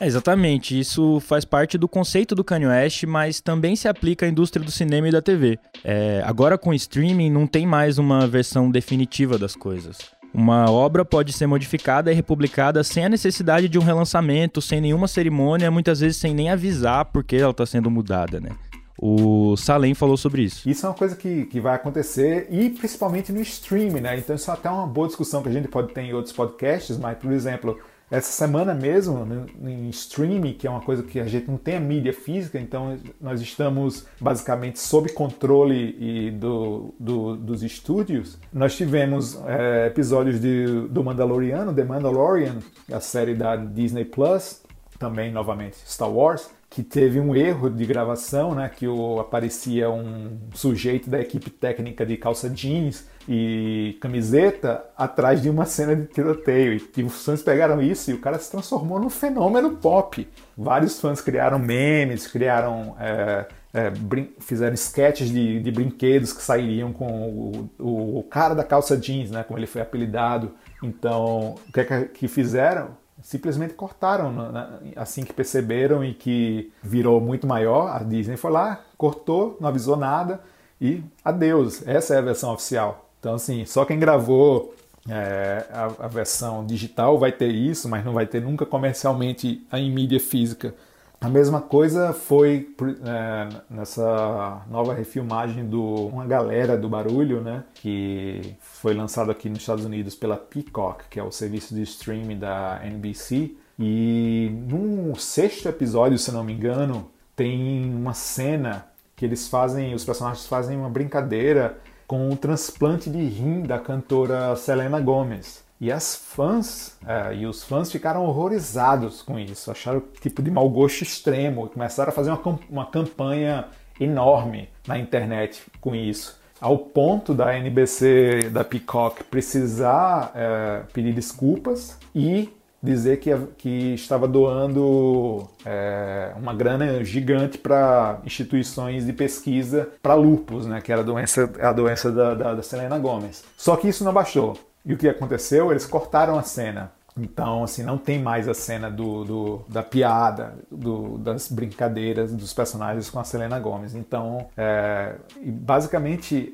É, 0.00 0.06
exatamente, 0.06 0.78
isso 0.78 1.20
faz 1.20 1.44
parte 1.44 1.78
do 1.78 1.86
conceito 1.86 2.34
do 2.34 2.42
Kanye 2.42 2.66
West, 2.66 3.04
mas 3.04 3.40
também 3.40 3.76
se 3.76 3.86
aplica 3.86 4.26
à 4.26 4.28
indústria 4.28 4.64
do 4.64 4.70
cinema 4.70 5.08
e 5.08 5.12
da 5.12 5.22
TV. 5.22 5.58
É, 5.84 6.22
agora 6.24 6.58
com 6.58 6.70
o 6.70 6.74
streaming 6.74 7.30
não 7.30 7.46
tem 7.46 7.66
mais 7.66 7.98
uma 7.98 8.26
versão 8.26 8.70
definitiva 8.70 9.38
das 9.38 9.54
coisas. 9.54 9.98
Uma 10.34 10.68
obra 10.68 11.04
pode 11.04 11.32
ser 11.32 11.46
modificada 11.46 12.10
e 12.10 12.14
republicada 12.14 12.82
sem 12.82 13.04
a 13.04 13.08
necessidade 13.08 13.68
de 13.68 13.78
um 13.78 13.82
relançamento, 13.82 14.60
sem 14.60 14.80
nenhuma 14.80 15.06
cerimônia, 15.06 15.70
muitas 15.70 16.00
vezes 16.00 16.16
sem 16.16 16.34
nem 16.34 16.50
avisar 16.50 17.04
porque 17.04 17.36
ela 17.36 17.52
está 17.52 17.64
sendo 17.64 17.88
mudada, 17.88 18.40
né? 18.40 18.50
O 18.98 19.56
Salem 19.56 19.94
falou 19.94 20.16
sobre 20.16 20.42
isso. 20.42 20.68
Isso 20.68 20.86
é 20.86 20.88
uma 20.88 20.94
coisa 20.94 21.14
que, 21.14 21.46
que 21.46 21.60
vai 21.60 21.76
acontecer 21.76 22.48
e 22.50 22.70
principalmente 22.70 23.32
no 23.32 23.40
streaming, 23.42 24.00
né? 24.00 24.18
Então 24.18 24.34
isso 24.34 24.50
é 24.50 24.54
até 24.54 24.68
uma 24.68 24.86
boa 24.86 25.06
discussão 25.06 25.40
que 25.40 25.48
a 25.48 25.52
gente 25.52 25.68
pode 25.68 25.92
ter 25.92 26.02
em 26.02 26.12
outros 26.12 26.34
podcasts, 26.34 26.98
mas, 26.98 27.16
por 27.16 27.30
exemplo, 27.30 27.78
essa 28.10 28.30
semana 28.30 28.74
mesmo, 28.74 29.26
em 29.62 29.88
streaming, 29.88 30.52
que 30.52 30.66
é 30.66 30.70
uma 30.70 30.80
coisa 30.80 31.02
que 31.02 31.18
a 31.18 31.26
gente 31.26 31.48
não 31.50 31.56
tem 31.56 31.76
a 31.76 31.80
mídia 31.80 32.12
física, 32.12 32.60
então 32.60 32.98
nós 33.20 33.40
estamos 33.40 34.06
basicamente 34.20 34.78
sob 34.78 35.10
controle 35.12 35.96
e 35.98 36.30
do, 36.30 36.94
do, 36.98 37.36
dos 37.36 37.62
estúdios. 37.62 38.38
Nós 38.52 38.76
tivemos 38.76 39.40
é, 39.46 39.86
episódios 39.86 40.40
de, 40.40 40.86
do 40.88 41.02
Mandaloriano, 41.02 41.74
The 41.74 41.84
Mandalorian, 41.84 42.58
a 42.92 43.00
série 43.00 43.34
da 43.34 43.56
Disney 43.56 44.04
Plus, 44.04 44.62
também 44.98 45.32
novamente 45.32 45.76
Star 45.86 46.10
Wars, 46.10 46.50
que 46.74 46.82
teve 46.82 47.20
um 47.20 47.36
erro 47.36 47.70
de 47.70 47.86
gravação, 47.86 48.52
né, 48.52 48.68
que 48.68 48.88
o, 48.88 49.20
aparecia 49.20 49.88
um 49.88 50.36
sujeito 50.52 51.08
da 51.08 51.20
equipe 51.20 51.48
técnica 51.48 52.04
de 52.04 52.16
calça 52.16 52.50
jeans 52.50 53.08
e 53.28 53.96
camiseta 54.00 54.84
atrás 54.96 55.40
de 55.40 55.48
uma 55.48 55.66
cena 55.66 55.94
de 55.94 56.08
tiroteio. 56.08 56.72
E, 56.72 57.00
e 57.00 57.04
os 57.04 57.24
fãs 57.24 57.44
pegaram 57.44 57.80
isso 57.80 58.10
e 58.10 58.14
o 58.14 58.18
cara 58.18 58.40
se 58.40 58.50
transformou 58.50 58.98
num 58.98 59.08
fenômeno 59.08 59.76
pop. 59.76 60.26
Vários 60.58 61.00
fãs 61.00 61.20
criaram 61.20 61.60
memes, 61.60 62.26
criaram. 62.26 62.96
É, 62.98 63.46
é, 63.72 63.92
fizeram 64.40 64.74
sketches 64.74 65.28
de, 65.28 65.60
de, 65.60 65.70
brinquedos 65.70 66.32
que 66.32 66.42
sairiam 66.42 66.92
com 66.92 67.06
o, 67.06 67.70
o, 67.78 68.18
o, 68.18 68.22
cara 68.24 68.54
da 68.54 68.62
calça 68.62 68.96
jeans, 68.96 69.30
né, 69.30 69.44
como 69.44 69.60
ele 69.60 69.66
foi 69.68 69.80
apelidado. 69.80 70.52
Então, 70.82 71.54
o 71.68 71.72
que, 71.72 71.80
é 71.80 72.04
que 72.04 72.26
fizeram? 72.26 72.96
Simplesmente 73.24 73.72
cortaram 73.72 74.52
assim 74.96 75.24
que 75.24 75.32
perceberam 75.32 76.04
e 76.04 76.12
que 76.12 76.70
virou 76.82 77.18
muito 77.22 77.46
maior. 77.46 77.88
A 77.96 78.00
Disney 78.00 78.36
foi 78.36 78.50
lá, 78.50 78.84
cortou, 78.98 79.56
não 79.58 79.70
avisou 79.70 79.96
nada 79.96 80.40
e 80.78 81.02
adeus. 81.24 81.88
Essa 81.88 82.16
é 82.16 82.18
a 82.18 82.20
versão 82.20 82.52
oficial. 82.52 83.08
Então, 83.18 83.32
assim, 83.32 83.64
só 83.64 83.86
quem 83.86 83.98
gravou 83.98 84.74
é, 85.08 85.64
a, 85.70 86.04
a, 86.04 86.06
versão 86.06 86.66
digital 86.66 87.18
vai 87.18 87.32
ter 87.32 87.48
isso, 87.48 87.88
mas 87.88 88.04
não 88.04 88.12
vai 88.12 88.26
ter 88.26 88.42
nunca 88.42 88.66
comercialmente 88.66 89.66
em 89.72 89.90
mídia 89.90 90.20
física. 90.20 90.74
A 91.20 91.28
mesma 91.28 91.60
coisa 91.60 92.12
foi 92.12 92.74
é, 93.02 93.48
nessa 93.70 94.62
nova 94.68 94.92
refilmagem 94.92 95.64
do 95.64 95.82
Uma 96.08 96.26
Galera 96.26 96.76
do 96.76 96.88
Barulho, 96.88 97.40
né? 97.40 97.64
Que 97.74 98.54
foi 98.60 98.92
lançado 98.92 99.30
aqui 99.30 99.48
nos 99.48 99.60
Estados 99.60 99.84
Unidos 99.86 100.14
pela 100.14 100.36
Peacock, 100.36 101.04
que 101.08 101.18
é 101.18 101.22
o 101.22 101.32
serviço 101.32 101.74
de 101.74 101.82
streaming 101.82 102.38
da 102.38 102.80
NBC. 102.84 103.54
E 103.78 104.50
no 104.68 105.16
sexto 105.16 105.68
episódio, 105.68 106.18
se 106.18 106.30
não 106.30 106.44
me 106.44 106.52
engano, 106.52 107.10
tem 107.34 107.92
uma 107.94 108.12
cena 108.12 108.86
que 109.16 109.24
eles 109.24 109.48
fazem, 109.48 109.94
os 109.94 110.04
personagens 110.04 110.46
fazem 110.46 110.76
uma 110.76 110.90
brincadeira 110.90 111.78
com 112.06 112.30
o 112.30 112.36
transplante 112.36 113.08
de 113.08 113.24
rim 113.24 113.62
da 113.62 113.78
cantora 113.78 114.54
Selena 114.56 115.00
Gomez. 115.00 115.63
E 115.84 115.92
as 115.92 116.16
fãs 116.16 116.96
é, 117.06 117.34
e 117.34 117.46
os 117.46 117.62
fãs 117.62 117.92
ficaram 117.92 118.24
horrorizados 118.24 119.20
com 119.20 119.38
isso, 119.38 119.70
acharam 119.70 120.02
tipo 120.18 120.42
de 120.42 120.50
mau 120.50 120.66
gosto 120.66 121.02
extremo, 121.02 121.68
começaram 121.68 122.08
a 122.08 122.12
fazer 122.12 122.30
uma, 122.30 122.58
uma 122.70 122.86
campanha 122.86 123.66
enorme 124.00 124.70
na 124.88 124.98
internet 124.98 125.62
com 125.82 125.94
isso, 125.94 126.40
ao 126.58 126.78
ponto 126.78 127.34
da 127.34 127.54
NBC 127.58 128.48
da 128.50 128.64
Peacock 128.64 129.24
precisar 129.24 130.32
é, 130.34 130.84
pedir 130.90 131.12
desculpas 131.12 131.98
e 132.14 132.48
dizer 132.82 133.18
que, 133.18 133.36
que 133.58 133.92
estava 133.92 134.26
doando 134.26 135.46
é, 135.66 136.32
uma 136.34 136.54
grana 136.54 137.04
gigante 137.04 137.58
para 137.58 138.22
instituições 138.24 139.04
de 139.04 139.12
pesquisa 139.12 139.90
para 140.02 140.14
lupus, 140.14 140.64
né, 140.64 140.80
que 140.80 140.90
era 140.90 141.02
a 141.02 141.04
doença, 141.04 141.52
a 141.60 141.74
doença 141.74 142.10
da, 142.10 142.32
da, 142.32 142.54
da 142.54 142.62
Selena 142.62 142.98
Gomez. 142.98 143.44
Só 143.54 143.76
que 143.76 143.86
isso 143.86 144.02
não 144.02 144.14
baixou. 144.14 144.56
E 144.84 144.92
o 144.92 144.98
que 144.98 145.08
aconteceu? 145.08 145.70
Eles 145.70 145.86
cortaram 145.86 146.38
a 146.38 146.42
cena. 146.42 146.92
Então, 147.16 147.62
assim, 147.62 147.82
não 147.84 147.96
tem 147.96 148.20
mais 148.20 148.48
a 148.48 148.54
cena 148.54 148.90
do, 148.90 149.24
do 149.24 149.64
da 149.68 149.82
piada, 149.82 150.54
do, 150.70 151.16
das 151.18 151.48
brincadeiras 151.48 152.32
dos 152.32 152.52
personagens 152.52 153.08
com 153.08 153.20
a 153.20 153.24
Selena 153.24 153.58
Gomez. 153.60 153.94
Então, 153.94 154.48
é, 154.56 155.14
basicamente, 155.40 156.52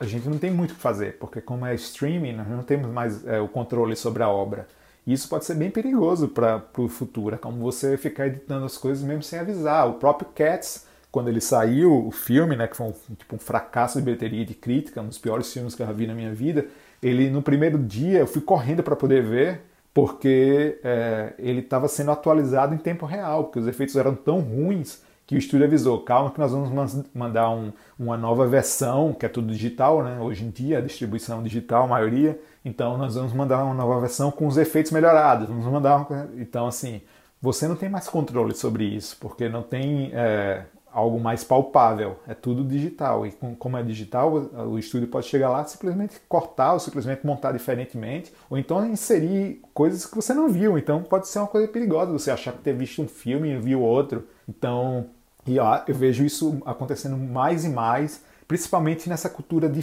a 0.00 0.06
gente 0.06 0.28
não 0.28 0.38
tem 0.38 0.50
muito 0.50 0.72
o 0.72 0.74
que 0.74 0.80
fazer, 0.80 1.18
porque 1.18 1.40
como 1.40 1.66
é 1.66 1.74
streaming, 1.74 2.32
nós 2.32 2.48
não 2.48 2.62
temos 2.62 2.90
mais 2.90 3.26
é, 3.26 3.38
o 3.38 3.48
controle 3.48 3.94
sobre 3.96 4.22
a 4.22 4.28
obra. 4.28 4.66
E 5.06 5.12
isso 5.12 5.28
pode 5.28 5.44
ser 5.44 5.54
bem 5.54 5.70
perigoso 5.70 6.28
para 6.28 6.62
o 6.76 6.88
futuro, 6.88 7.34
é 7.34 7.38
como 7.38 7.58
você 7.58 7.96
ficar 7.96 8.26
editando 8.26 8.64
as 8.64 8.78
coisas 8.78 9.04
mesmo 9.04 9.22
sem 9.22 9.38
avisar. 9.38 9.88
O 9.88 9.94
próprio 9.94 10.28
Cats, 10.34 10.86
quando 11.10 11.28
ele 11.28 11.40
saiu, 11.40 12.06
o 12.06 12.10
filme, 12.10 12.56
né, 12.56 12.66
que 12.66 12.76
foi 12.76 12.86
um, 12.86 13.14
tipo, 13.14 13.36
um 13.36 13.38
fracasso 13.38 13.98
de 13.98 14.04
bilheteria 14.04 14.42
e 14.42 14.46
de 14.46 14.54
crítica, 14.54 15.00
um 15.00 15.08
dos 15.08 15.18
piores 15.18 15.52
filmes 15.52 15.74
que 15.74 15.82
eu 15.82 15.86
já 15.86 15.92
vi 15.92 16.06
na 16.06 16.14
minha 16.14 16.32
vida, 16.32 16.66
ele 17.02 17.30
no 17.30 17.42
primeiro 17.42 17.78
dia 17.78 18.18
eu 18.20 18.26
fui 18.26 18.42
correndo 18.42 18.82
para 18.82 18.96
poder 18.96 19.22
ver, 19.22 19.60
porque 19.92 20.78
é, 20.84 21.32
ele 21.38 21.60
estava 21.60 21.88
sendo 21.88 22.10
atualizado 22.10 22.74
em 22.74 22.78
tempo 22.78 23.06
real, 23.06 23.44
porque 23.44 23.58
os 23.58 23.66
efeitos 23.66 23.96
eram 23.96 24.14
tão 24.14 24.40
ruins 24.40 25.02
que 25.26 25.34
o 25.34 25.38
estúdio 25.38 25.66
avisou, 25.66 26.00
calma 26.00 26.30
que 26.30 26.38
nós 26.38 26.52
vamos 26.52 27.04
mandar 27.14 27.50
um, 27.50 27.70
uma 27.98 28.16
nova 28.16 28.46
versão, 28.46 29.12
que 29.12 29.26
é 29.26 29.28
tudo 29.28 29.52
digital, 29.52 30.02
né? 30.02 30.18
Hoje 30.20 30.42
em 30.42 30.50
dia 30.50 30.78
a 30.78 30.80
distribuição 30.80 31.42
digital, 31.42 31.84
a 31.84 31.86
maioria, 31.86 32.40
então 32.64 32.96
nós 32.96 33.14
vamos 33.14 33.34
mandar 33.34 33.62
uma 33.62 33.74
nova 33.74 34.00
versão 34.00 34.30
com 34.30 34.46
os 34.46 34.56
efeitos 34.56 34.90
melhorados, 34.90 35.46
vamos 35.46 35.66
mandar 35.66 35.96
uma... 35.96 36.28
então 36.38 36.66
assim, 36.66 37.02
você 37.42 37.68
não 37.68 37.76
tem 37.76 37.90
mais 37.90 38.08
controle 38.08 38.54
sobre 38.54 38.84
isso, 38.84 39.18
porque 39.20 39.50
não 39.50 39.62
tem 39.62 40.10
é, 40.14 40.62
algo 40.92 41.20
mais 41.20 41.44
palpável, 41.44 42.18
é 42.26 42.34
tudo 42.34 42.64
digital. 42.64 43.26
E 43.26 43.32
como 43.58 43.76
é 43.76 43.82
digital, 43.82 44.32
o 44.32 44.78
estúdio 44.78 45.08
pode 45.08 45.26
chegar 45.26 45.50
lá 45.50 45.64
simplesmente 45.64 46.20
cortar 46.28 46.72
ou 46.72 46.80
simplesmente 46.80 47.26
montar 47.26 47.52
diferentemente, 47.52 48.32
ou 48.48 48.58
então 48.58 48.84
inserir 48.86 49.62
coisas 49.74 50.06
que 50.06 50.16
você 50.16 50.34
não 50.34 50.48
viu. 50.48 50.78
Então 50.78 51.02
pode 51.02 51.28
ser 51.28 51.38
uma 51.38 51.48
coisa 51.48 51.68
perigosa 51.68 52.12
você 52.12 52.30
achar 52.30 52.52
que 52.52 52.58
ter 52.58 52.72
visto 52.72 53.02
um 53.02 53.08
filme 53.08 53.50
e 53.50 53.58
viu 53.58 53.80
outro. 53.80 54.24
Então 54.48 55.06
e 55.48 55.58
ó, 55.58 55.80
eu 55.88 55.94
vejo 55.94 56.24
isso 56.24 56.60
acontecendo 56.66 57.16
mais 57.16 57.64
e 57.64 57.70
mais, 57.70 58.22
principalmente 58.46 59.08
nessa 59.08 59.30
cultura 59.30 59.66
de 59.66 59.82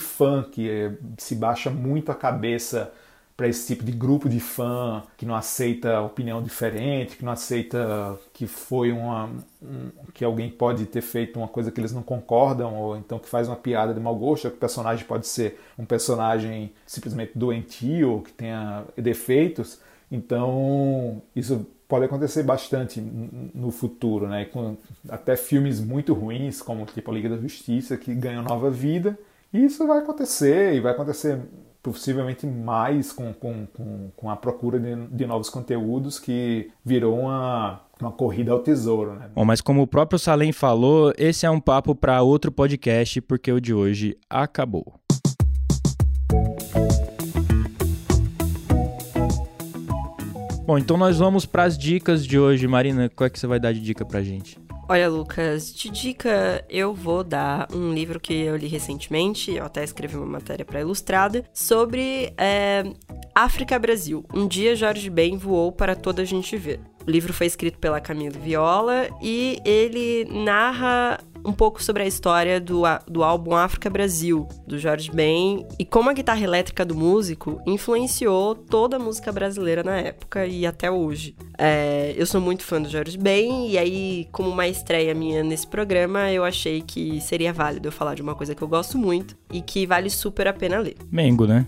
que 0.51 0.69
é, 0.69 0.93
se 1.17 1.35
baixa 1.35 1.71
muito 1.71 2.11
a 2.11 2.15
cabeça 2.15 2.93
para 3.35 3.49
esse 3.49 3.67
tipo 3.67 3.83
de 3.83 3.91
grupo 3.91 4.29
de 4.29 4.39
fã 4.39 5.03
que 5.17 5.25
não 5.25 5.35
aceita 5.35 5.99
opinião 6.01 6.41
diferente, 6.41 7.17
que 7.17 7.25
não 7.25 7.33
aceita 7.33 8.17
que 8.33 8.47
foi 8.47 8.91
uma 8.91 9.29
um, 9.61 9.89
que 10.13 10.23
alguém 10.23 10.49
pode 10.49 10.85
ter 10.85 11.01
feito 11.01 11.37
uma 11.37 11.47
coisa 11.47 11.69
que 11.69 11.79
eles 11.81 11.91
não 11.91 12.01
concordam 12.01 12.75
ou 12.75 12.95
então 12.95 13.19
que 13.19 13.27
faz 13.27 13.47
uma 13.47 13.57
piada 13.57 13.93
de 13.93 13.99
mau 13.99 14.15
gosto, 14.15 14.49
que 14.49 14.55
o 14.55 14.59
personagem 14.59 15.05
pode 15.05 15.27
ser 15.27 15.59
um 15.77 15.85
personagem 15.85 16.71
simplesmente 16.85 17.33
doentio, 17.35 18.21
que 18.25 18.31
tenha 18.31 18.85
defeitos. 18.97 19.79
Então, 20.09 21.21
isso 21.35 21.67
pode 21.87 22.05
acontecer 22.05 22.43
bastante 22.43 23.01
no 23.01 23.69
futuro, 23.71 24.27
né? 24.27 24.45
Com 24.45 24.77
até 25.09 25.35
filmes 25.35 25.79
muito 25.81 26.13
ruins, 26.13 26.61
como 26.61 26.85
tipo 26.85 27.11
a 27.11 27.13
Liga 27.13 27.29
da 27.29 27.37
Justiça, 27.37 27.97
que 27.97 28.13
ganham 28.13 28.43
nova 28.43 28.69
vida. 28.69 29.17
E 29.53 29.65
isso 29.65 29.85
vai 29.85 29.99
acontecer, 29.99 30.75
e 30.75 30.79
vai 30.79 30.93
acontecer 30.93 31.39
possivelmente 31.91 32.47
mais 32.47 33.11
com, 33.11 33.31
com, 33.31 33.67
com, 33.67 34.11
com 34.15 34.29
a 34.29 34.35
procura 34.35 34.79
de, 34.79 34.95
de, 35.07 35.25
novos 35.25 35.49
conteúdos, 35.51 36.17
que 36.17 36.71
virou 36.83 37.19
uma, 37.19 37.81
uma 38.01 38.11
corrida 38.11 38.51
ao 38.51 38.59
tesouro. 38.59 39.13
Né? 39.13 39.29
Bom, 39.35 39.45
mas 39.45 39.61
como 39.61 39.83
o 39.83 39.87
próprio 39.87 40.17
Salem 40.17 40.51
falou, 40.51 41.13
esse 41.15 41.45
é 41.45 41.49
um 41.49 41.59
papo 41.59 41.93
para 41.93 42.21
outro 42.23 42.51
podcast, 42.51 43.21
porque 43.21 43.51
o 43.51 43.61
de 43.61 43.73
hoje 43.73 44.17
acabou. 44.27 44.99
Bom, 50.65 50.79
então 50.79 50.97
nós 50.97 51.19
vamos 51.19 51.45
para 51.45 51.65
as 51.65 51.77
dicas 51.77 52.25
de 52.25 52.39
hoje. 52.39 52.67
Marina, 52.67 53.07
qual 53.15 53.27
é 53.27 53.29
que 53.29 53.39
você 53.39 53.45
vai 53.45 53.59
dar 53.59 53.71
de 53.71 53.79
dica 53.79 54.03
pra 54.03 54.23
gente? 54.23 54.64
Olha, 54.87 55.09
Lucas, 55.09 55.73
de 55.73 55.89
dica 55.89 56.63
eu 56.69 56.93
vou 56.93 57.23
dar 57.23 57.67
um 57.73 57.91
livro 57.91 58.19
que 58.19 58.33
eu 58.33 58.55
li 58.55 58.67
recentemente, 58.67 59.51
eu 59.51 59.65
até 59.65 59.83
escrevi 59.83 60.15
uma 60.15 60.27
matéria 60.27 60.63
para 60.63 60.79
Ilustrada, 60.79 61.43
sobre 61.51 62.31
é, 62.37 62.83
África 63.33 63.79
Brasil. 63.79 64.23
Um 64.31 64.47
dia 64.47 64.75
Jorge 64.75 65.09
Ben 65.09 65.37
voou 65.37 65.71
para 65.71 65.95
toda 65.95 66.21
a 66.21 66.25
gente 66.25 66.55
ver. 66.55 66.79
O 67.05 67.09
livro 67.09 67.33
foi 67.33 67.47
escrito 67.47 67.79
pela 67.79 67.99
Camila 67.99 68.37
Viola 68.37 69.07
e 69.23 69.59
ele 69.65 70.25
narra 70.25 71.19
um 71.45 71.53
pouco 71.53 71.81
sobre 71.83 72.03
a 72.03 72.05
história 72.07 72.59
do, 72.59 72.83
do 73.07 73.23
álbum 73.23 73.55
África 73.55 73.89
Brasil, 73.89 74.47
do 74.67 74.77
Jorge 74.77 75.11
Ben, 75.11 75.65
e 75.77 75.85
como 75.85 76.09
a 76.09 76.13
guitarra 76.13 76.41
elétrica 76.41 76.83
do 76.83 76.95
músico 76.95 77.61
influenciou 77.65 78.55
toda 78.55 78.97
a 78.97 78.99
música 78.99 79.31
brasileira 79.31 79.83
na 79.83 79.97
época 79.97 80.45
e 80.45 80.65
até 80.65 80.89
hoje. 80.89 81.35
É, 81.57 82.13
eu 82.17 82.25
sou 82.25 82.41
muito 82.41 82.63
fã 82.63 82.81
do 82.81 82.89
Jorge 82.89 83.17
Ben, 83.17 83.69
e 83.69 83.77
aí, 83.77 84.27
como 84.31 84.49
uma 84.49 84.67
estreia 84.67 85.13
minha 85.13 85.43
nesse 85.43 85.67
programa, 85.67 86.31
eu 86.31 86.43
achei 86.43 86.81
que 86.81 87.21
seria 87.21 87.53
válido 87.53 87.87
eu 87.87 87.91
falar 87.91 88.15
de 88.15 88.21
uma 88.21 88.35
coisa 88.35 88.55
que 88.55 88.61
eu 88.61 88.67
gosto 88.67 88.97
muito 88.97 89.37
e 89.51 89.61
que 89.61 89.85
vale 89.85 90.09
super 90.09 90.47
a 90.47 90.53
pena 90.53 90.79
ler. 90.79 90.95
Mengo, 91.11 91.45
né? 91.45 91.67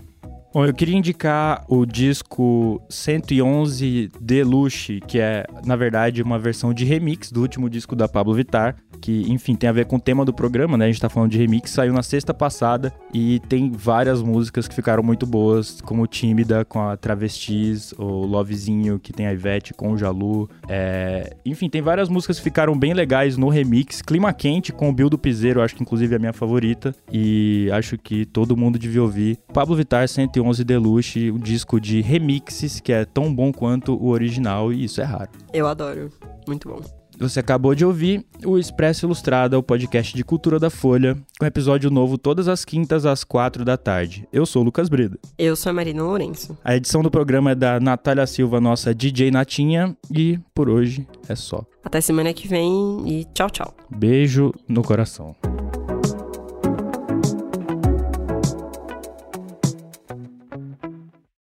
Bom, 0.52 0.64
eu 0.64 0.72
queria 0.72 0.96
indicar 0.96 1.62
o 1.68 1.84
disco 1.84 2.82
111 2.88 4.10
Deluxe, 4.18 4.98
que 5.06 5.20
é, 5.20 5.44
na 5.64 5.76
verdade, 5.76 6.22
uma 6.22 6.38
versão 6.38 6.72
de 6.72 6.86
remix 6.86 7.30
do 7.30 7.42
último 7.42 7.68
disco 7.68 7.94
da 7.94 8.08
Pablo 8.08 8.32
Vittar, 8.34 8.74
que, 9.00 9.30
enfim, 9.30 9.54
tem 9.54 9.68
a 9.68 9.72
ver 9.72 9.86
com 9.86 9.96
o 9.96 10.00
tema 10.00 10.24
do 10.24 10.32
programa, 10.32 10.76
né? 10.76 10.86
A 10.86 10.88
gente 10.88 11.00
tá 11.00 11.08
falando 11.08 11.30
de 11.30 11.38
remix, 11.38 11.70
saiu 11.70 11.92
na 11.92 12.02
sexta 12.02 12.34
passada 12.34 12.92
e 13.12 13.40
tem 13.48 13.70
várias 13.70 14.22
músicas 14.22 14.68
que 14.68 14.74
ficaram 14.74 15.02
muito 15.02 15.26
boas, 15.26 15.80
como 15.80 16.06
Tímida 16.06 16.64
com 16.64 16.80
a 16.80 16.96
Travestis, 16.96 17.92
o 17.92 18.04
Lovezinho 18.04 18.98
que 18.98 19.12
tem 19.12 19.26
a 19.26 19.32
Ivete 19.32 19.74
com 19.74 19.92
o 19.92 19.98
Jalu. 19.98 20.48
É... 20.68 21.36
Enfim, 21.44 21.68
tem 21.68 21.82
várias 21.82 22.08
músicas 22.08 22.38
que 22.38 22.44
ficaram 22.44 22.78
bem 22.78 22.92
legais 22.92 23.36
no 23.36 23.48
remix. 23.48 24.02
Clima 24.02 24.32
Quente 24.32 24.72
com 24.72 24.88
o 24.88 24.92
Bill 24.92 25.08
do 25.08 25.18
Piseiro, 25.18 25.62
acho 25.62 25.74
que 25.74 25.82
inclusive 25.82 26.14
é 26.14 26.16
a 26.16 26.20
minha 26.20 26.32
favorita 26.32 26.94
e 27.10 27.68
acho 27.72 27.96
que 27.96 28.24
todo 28.24 28.56
mundo 28.56 28.78
devia 28.78 29.02
ouvir. 29.02 29.38
Pablo 29.52 29.76
Vittar 29.76 30.08
111 30.08 30.64
Deluxe, 30.64 31.30
um 31.30 31.38
disco 31.38 31.80
de 31.80 32.00
remixes 32.00 32.80
que 32.80 32.92
é 32.92 33.04
tão 33.04 33.34
bom 33.34 33.52
quanto 33.52 33.94
o 33.94 34.08
original 34.08 34.72
e 34.72 34.84
isso 34.84 35.00
é 35.00 35.04
raro. 35.04 35.30
Eu 35.52 35.66
adoro, 35.66 36.10
muito 36.46 36.68
bom. 36.68 36.97
Você 37.20 37.40
acabou 37.40 37.74
de 37.74 37.84
ouvir 37.84 38.24
o 38.46 38.56
Expresso 38.58 39.04
Ilustrada, 39.04 39.58
o 39.58 39.62
podcast 39.62 40.14
de 40.14 40.22
cultura 40.22 40.58
da 40.58 40.70
Folha, 40.70 41.16
com 41.38 41.44
episódio 41.44 41.90
novo 41.90 42.16
todas 42.16 42.46
as 42.46 42.64
quintas 42.64 43.04
às 43.04 43.24
quatro 43.24 43.64
da 43.64 43.76
tarde. 43.76 44.28
Eu 44.32 44.46
sou 44.46 44.62
o 44.62 44.64
Lucas 44.64 44.88
Breda. 44.88 45.18
Eu 45.36 45.56
sou 45.56 45.70
a 45.70 45.72
Marina 45.72 46.02
Lourenço. 46.02 46.56
A 46.64 46.76
edição 46.76 47.02
do 47.02 47.10
programa 47.10 47.50
é 47.50 47.54
da 47.56 47.80
Natália 47.80 48.26
Silva, 48.26 48.60
nossa 48.60 48.94
DJ 48.94 49.32
Natinha, 49.32 49.96
e 50.14 50.38
por 50.54 50.68
hoje 50.68 51.08
é 51.28 51.34
só. 51.34 51.64
Até 51.82 52.00
semana 52.00 52.32
que 52.32 52.46
vem 52.46 53.02
e 53.06 53.24
tchau, 53.34 53.50
tchau. 53.50 53.74
Beijo 53.90 54.52
no 54.68 54.82
coração. 54.82 55.34